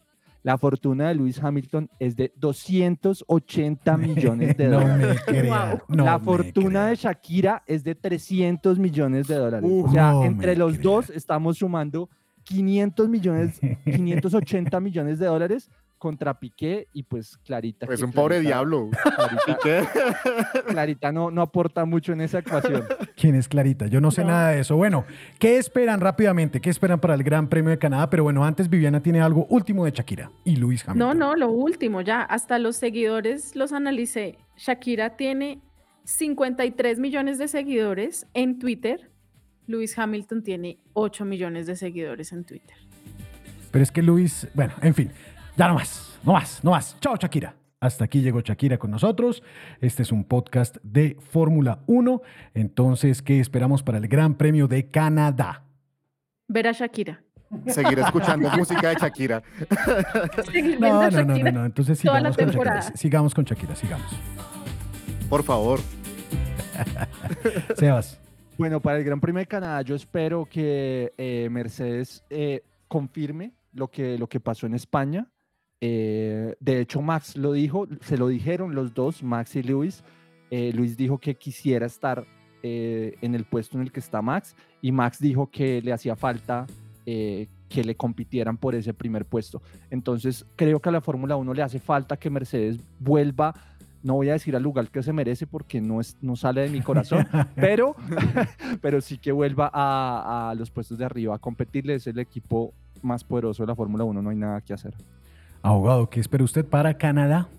La 0.43 0.59
fortuna 0.59 1.07
de 1.07 1.15
Lewis 1.15 1.43
Hamilton 1.43 1.89
es 1.99 2.15
de 2.15 2.31
280 2.35 3.97
millones 3.97 4.55
de 4.55 4.67
no 4.67 4.79
dólares. 4.79 5.07
me 5.27 5.33
crea. 5.39 5.83
no 5.87 6.05
la 6.05 6.19
me 6.19 6.23
fortuna 6.23 6.87
de 6.87 6.95
Shakira 6.97 7.63
es 7.65 7.83
de 7.83 7.95
300 7.95 8.77
millones 8.77 9.27
de 9.27 9.35
dólares. 9.35 9.67
Uf, 9.67 9.89
o 9.89 9.91
sea, 9.91 10.11
no 10.11 10.23
entre 10.23 10.55
los 10.55 10.79
dos 10.79 11.09
estamos 11.09 11.57
sumando 11.57 12.09
500 12.43 13.09
millones, 13.09 13.59
580 13.85 14.79
millones 14.79 15.17
de 15.17 15.25
dólares 15.25 15.71
contra 15.97 16.39
Piqué 16.39 16.87
y 16.93 17.03
pues 17.03 17.37
Clarita. 17.37 17.85
Es 17.89 17.99
que 17.99 18.05
un 18.05 18.11
pobre 18.11 18.39
diablo. 18.39 18.89
Clarita. 19.03 20.61
Clarita 20.67 21.11
no, 21.11 21.31
no 21.31 21.41
aporta 21.41 21.85
mucho 21.85 22.13
en 22.13 22.21
esa 22.21 22.39
ecuación. 22.39 22.83
¿Quién 23.15 23.35
es 23.35 23.47
Clarita? 23.47 23.87
Yo 23.87 23.99
no 24.01 24.11
sé 24.11 24.21
No. 24.21 24.27
nada 24.29 24.49
de 24.51 24.59
eso. 24.61 24.75
Bueno, 24.75 25.05
¿qué 25.39 25.57
esperan 25.57 25.99
rápidamente? 25.99 26.61
¿Qué 26.61 26.69
esperan 26.69 26.99
para 26.99 27.13
el 27.13 27.23
Gran 27.23 27.47
Premio 27.49 27.71
de 27.71 27.77
Canadá? 27.79 28.09
Pero 28.09 28.23
bueno, 28.23 28.45
antes 28.45 28.69
Viviana 28.69 29.01
tiene 29.01 29.21
algo 29.21 29.45
último 29.49 29.85
de 29.85 29.91
Shakira 29.91 30.31
y 30.43 30.55
Luis 30.57 30.85
No, 30.85 30.91
Hamilton. 30.91 31.17
no, 31.19 31.35
lo 31.35 31.49
último, 31.49 32.01
ya, 32.01 32.21
hasta 32.21 32.59
los 32.59 32.75
seguidores 32.77 33.55
los 33.55 33.73
analicé. 33.73 34.37
Shakira 34.57 35.15
tiene 35.17 35.61
53 36.03 36.99
millones 36.99 37.37
de 37.37 37.47
seguidores 37.47 38.27
en 38.33 38.59
Twitter. 38.59 39.11
Lewis 39.67 39.97
Hamilton 39.99 40.43
tiene 40.43 40.79
8 40.93 41.25
millones 41.25 41.67
de 41.67 41.75
seguidores 41.75 42.31
en 42.31 42.45
Twitter. 42.45 42.75
Pero 43.71 43.83
es 43.83 43.91
que 43.91 44.01
Luis, 44.01 44.47
bueno, 44.53 44.73
en 44.81 44.93
fin, 44.95 45.11
ya 45.57 45.67
no 45.67 45.73
más, 45.73 46.19
no 46.23 46.33
más, 46.33 46.63
no 46.63 46.71
más. 46.71 46.95
Chao 46.99 47.15
Shakira. 47.17 47.55
Hasta 47.79 48.05
aquí 48.05 48.21
llegó 48.21 48.41
Shakira 48.41 48.77
con 48.77 48.91
nosotros. 48.91 49.41
Este 49.81 50.03
es 50.03 50.11
un 50.11 50.23
podcast 50.23 50.77
de 50.83 51.17
Fórmula 51.31 51.79
1. 51.87 52.21
Entonces, 52.53 53.23
¿qué 53.23 53.39
esperamos 53.39 53.81
para 53.81 53.97
el 53.97 54.07
Gran 54.07 54.35
Premio 54.35 54.67
de 54.67 54.87
Canadá? 54.87 55.63
Ver 56.47 56.67
a 56.67 56.71
Shakira. 56.73 57.23
Seguir 57.65 57.97
escuchando 57.97 58.49
música 58.57 58.89
de 58.89 58.95
Shakira. 58.95 59.41
No, 60.79 61.09
no, 61.09 61.23
no, 61.23 61.37
no, 61.37 61.51
no. 61.51 61.65
Entonces 61.65 61.97
sigamos 61.97 62.37
con 62.37 62.49
Shakira. 62.49 62.81
Sigamos 62.95 63.33
con 63.33 63.45
Shakira, 63.45 63.75
sigamos. 63.75 64.11
Por 65.27 65.43
favor. 65.43 65.79
Sebas. 67.75 68.19
Bueno, 68.59 68.79
para 68.79 68.99
el 68.99 69.03
Gran 69.03 69.19
Premio 69.19 69.39
de 69.39 69.47
Canadá 69.47 69.81
yo 69.81 69.95
espero 69.95 70.45
que 70.45 71.13
eh, 71.17 71.47
Mercedes 71.49 72.23
eh, 72.29 72.61
confirme 72.87 73.53
lo 73.73 73.87
que, 73.87 74.19
lo 74.19 74.27
que 74.27 74.39
pasó 74.39 74.67
en 74.67 74.75
España. 74.75 75.27
Eh, 75.81 76.55
de 76.59 76.81
hecho, 76.81 77.01
Max 77.01 77.37
lo 77.37 77.51
dijo, 77.53 77.87
se 78.01 78.17
lo 78.17 78.27
dijeron 78.27 78.75
los 78.75 78.93
dos, 78.93 79.23
Max 79.23 79.55
y 79.55 79.63
Luis. 79.63 80.03
Eh, 80.49 80.71
Luis 80.73 80.97
dijo 80.97 81.17
que 81.17 81.35
quisiera 81.35 81.85
estar 81.85 82.25
eh, 82.63 83.15
en 83.21 83.35
el 83.35 83.45
puesto 83.45 83.77
en 83.77 83.83
el 83.83 83.91
que 83.91 83.99
está 83.99 84.21
Max 84.21 84.55
y 84.81 84.91
Max 84.91 85.19
dijo 85.19 85.51
que 85.51 85.81
le 85.81 85.93
hacía 85.93 86.15
falta 86.15 86.65
eh, 87.05 87.47
que 87.69 87.83
le 87.83 87.95
compitieran 87.95 88.57
por 88.57 88.73
ese 88.73 88.93
primer 88.93 89.25
puesto. 89.25 89.61
Entonces, 89.91 90.45
creo 90.55 90.79
que 90.79 90.89
a 90.89 90.91
la 90.91 91.01
Fórmula 91.01 91.35
1 91.35 91.53
le 91.53 91.61
hace 91.61 91.79
falta 91.79 92.17
que 92.17 92.29
Mercedes 92.29 92.79
vuelva, 92.99 93.53
no 94.01 94.15
voy 94.15 94.29
a 94.29 94.33
decir 94.33 94.55
al 94.55 94.63
lugar 94.63 94.89
que 94.89 95.03
se 95.03 95.13
merece 95.13 95.45
porque 95.45 95.79
no, 95.79 96.01
es, 96.01 96.17
no 96.21 96.35
sale 96.35 96.61
de 96.61 96.69
mi 96.69 96.81
corazón, 96.81 97.27
pero, 97.55 97.95
pero 98.81 99.01
sí 99.01 99.17
que 99.17 99.31
vuelva 99.31 99.69
a, 99.71 100.49
a 100.49 100.55
los 100.55 100.71
puestos 100.71 100.97
de 100.97 101.05
arriba 101.05 101.35
a 101.35 101.39
competirle. 101.39 101.95
Es 101.95 102.07
el 102.07 102.17
equipo 102.19 102.73
más 103.01 103.23
poderoso 103.23 103.63
de 103.63 103.67
la 103.67 103.75
Fórmula 103.75 104.03
1, 104.03 104.21
no 104.21 104.29
hay 104.29 104.37
nada 104.37 104.61
que 104.61 104.73
hacer. 104.73 104.95
Abogado, 105.61 106.09
¿qué 106.09 106.19
espera 106.19 106.43
usted 106.43 106.65
para 106.65 106.97
Canadá? 106.97 107.49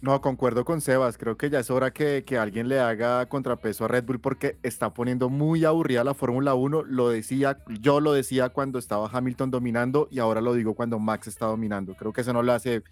No, 0.00 0.20
concuerdo 0.20 0.64
con 0.64 0.80
Sebas. 0.80 1.18
Creo 1.18 1.36
que 1.36 1.50
ya 1.50 1.58
es 1.58 1.70
hora 1.70 1.90
que, 1.90 2.22
que 2.24 2.38
alguien 2.38 2.68
le 2.68 2.78
haga 2.78 3.26
contrapeso 3.28 3.84
a 3.84 3.88
Red 3.88 4.04
Bull 4.04 4.20
porque 4.20 4.56
está 4.62 4.94
poniendo 4.94 5.28
muy 5.28 5.64
aburrida 5.64 6.04
la 6.04 6.14
Fórmula 6.14 6.54
1. 6.54 6.84
Lo 6.84 7.08
decía, 7.08 7.58
yo 7.80 7.98
lo 8.00 8.12
decía 8.12 8.50
cuando 8.50 8.78
estaba 8.78 9.10
Hamilton 9.12 9.50
dominando 9.50 10.08
y 10.10 10.20
ahora 10.20 10.40
lo 10.40 10.54
digo 10.54 10.74
cuando 10.74 10.98
Max 11.00 11.26
está 11.26 11.46
dominando. 11.46 11.94
Creo 11.94 12.12
que 12.12 12.20
eso 12.20 12.32
no 12.32 12.42
le 12.42 12.52
hace 12.52 12.82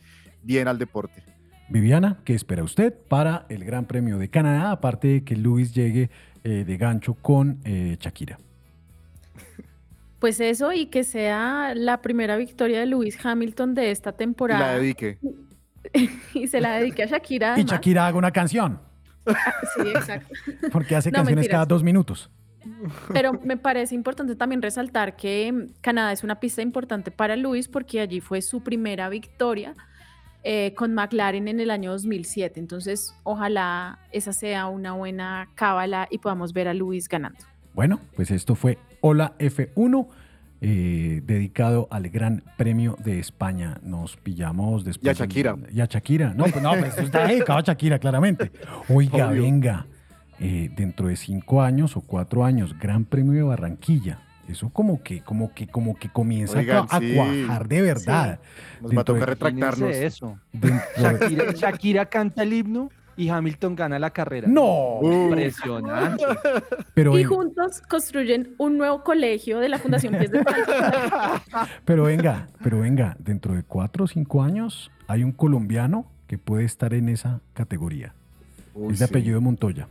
bien 0.42 0.66
al 0.66 0.78
deporte. 0.78 1.22
Viviana, 1.68 2.18
¿qué 2.24 2.34
espera 2.34 2.62
usted 2.62 2.94
para 3.08 3.46
el 3.48 3.64
Gran 3.64 3.86
Premio 3.86 4.18
de 4.18 4.28
Canadá? 4.28 4.72
Aparte 4.72 5.08
de 5.08 5.24
que 5.24 5.36
Luis 5.36 5.74
llegue 5.74 6.10
eh, 6.44 6.64
de 6.64 6.76
gancho 6.76 7.14
con 7.14 7.60
eh, 7.64 7.96
Shakira. 8.00 8.38
Pues 10.18 10.40
eso 10.40 10.72
y 10.72 10.86
que 10.86 11.04
sea 11.04 11.74
la 11.74 12.00
primera 12.00 12.36
victoria 12.36 12.80
de 12.80 12.86
Lewis 12.86 13.18
Hamilton 13.24 13.74
de 13.74 13.90
esta 13.90 14.12
temporada. 14.12 14.60
la 14.72 14.78
dedique. 14.78 15.18
y 16.34 16.48
se 16.48 16.60
la 16.60 16.76
dedique 16.78 17.02
a 17.02 17.06
Shakira. 17.06 17.58
Y. 17.58 17.64
Shakira 17.64 18.06
haga 18.06 18.18
una 18.18 18.30
canción, 18.30 18.80
Sí, 19.76 19.88
exacto. 19.88 20.32
porque 20.72 20.94
hace 20.96 21.10
No, 21.10 21.16
canciones 21.16 21.36
mentiras. 21.42 21.54
cada 21.54 21.66
dos 21.66 21.82
minutos. 21.82 22.30
Pero 23.12 23.32
me 23.44 23.56
parece 23.56 23.94
importante 23.94 24.34
también 24.36 24.62
resaltar 24.62 25.16
que 25.16 25.52
mm, 25.52 25.80
Canadá 25.80 26.12
es 26.12 26.24
una 26.24 26.40
pista 26.40 26.62
importante 26.62 27.10
para 27.10 27.36
Luis 27.36 27.68
porque 27.68 28.00
allí 28.00 28.20
fue 28.20 28.42
su 28.42 28.62
primera 28.62 29.08
victoria 29.08 29.74
eh, 30.42 30.74
con 30.76 30.94
McLaren 30.94 31.48
en 31.48 31.60
el 31.60 31.70
año 31.70 31.90
2007. 31.92 32.58
Entonces, 32.58 33.14
ojalá 33.24 33.98
esa 34.12 34.32
sea 34.32 34.66
una 34.66 34.92
buena 34.92 35.48
cábala 35.54 36.06
y 36.10 36.18
podamos 36.18 36.52
ver 36.52 36.68
a 36.68 36.74
Luis 36.74 37.08
ganando. 37.08 37.38
Bueno, 37.76 38.00
pues 38.16 38.30
esto 38.30 38.54
fue 38.54 38.78
Hola 39.02 39.34
F1, 39.38 40.08
eh, 40.62 41.20
dedicado 41.26 41.86
al 41.90 42.08
Gran 42.08 42.42
Premio 42.56 42.96
de 43.04 43.18
España. 43.18 43.78
Nos 43.82 44.16
pillamos 44.16 44.82
después. 44.82 45.06
Y 45.06 45.10
a 45.10 45.12
Shakira. 45.12 45.56
Y 45.72 45.80
a 45.82 45.84
Shakira. 45.84 46.32
No, 46.34 46.44
pues 46.44 46.62
no, 46.62 46.70
pues 46.74 46.96
está 46.96 47.26
dedicado 47.28 47.58
a 47.58 47.62
Shakira, 47.62 47.98
claramente. 47.98 48.50
Oiga, 48.88 49.28
Obvio. 49.28 49.42
venga, 49.42 49.86
eh, 50.40 50.70
dentro 50.74 51.08
de 51.08 51.16
cinco 51.16 51.60
años 51.60 51.98
o 51.98 52.00
cuatro 52.00 52.46
años, 52.46 52.74
Gran 52.78 53.04
Premio 53.04 53.32
de 53.34 53.42
Barranquilla. 53.42 54.20
Eso 54.48 54.70
como 54.70 55.02
que, 55.02 55.20
como 55.20 55.52
que, 55.52 55.66
como 55.66 55.96
que 55.96 56.08
comienza 56.08 56.56
a 56.56 56.60
Oigan, 56.60 56.86
cua- 56.86 56.96
a, 56.96 57.00
sí. 57.00 57.14
cuajar 57.14 57.68
de 57.68 57.82
verdad. 57.82 58.40
Nos 58.80 58.96
va 58.96 59.00
a 59.02 59.04
tocar 59.04 59.28
retractarnos. 59.28 59.90
Eso. 59.90 60.38
Dentro 60.50 60.80
de- 60.96 61.02
Shakira, 61.02 61.52
Shakira 61.52 62.06
canta 62.06 62.42
el 62.42 62.54
himno 62.54 62.90
y 63.16 63.28
Hamilton 63.28 63.74
gana 63.74 63.98
la 63.98 64.10
carrera. 64.10 64.48
No. 64.48 65.00
Impresionante. 65.02 66.24
Pero, 66.94 67.18
y 67.18 67.24
juntos 67.24 67.82
construyen 67.88 68.54
un 68.58 68.78
nuevo 68.78 69.02
colegio 69.02 69.58
de 69.58 69.68
la 69.68 69.78
Fundación 69.78 70.16
Pies 70.16 70.30
de 70.30 70.44
pero 71.84 72.04
venga, 72.04 72.48
pero 72.62 72.80
venga, 72.80 73.16
dentro 73.18 73.54
de 73.54 73.62
cuatro 73.62 74.04
o 74.04 74.06
cinco 74.08 74.42
años 74.42 74.90
hay 75.06 75.22
un 75.22 75.32
colombiano 75.32 76.06
que 76.26 76.38
puede 76.38 76.64
estar 76.64 76.94
en 76.94 77.08
esa 77.08 77.40
categoría. 77.52 78.14
Uy, 78.74 78.92
es 78.92 79.00
de 79.00 79.06
sí. 79.06 79.12
apellido 79.12 79.40
Montoya. 79.40 79.88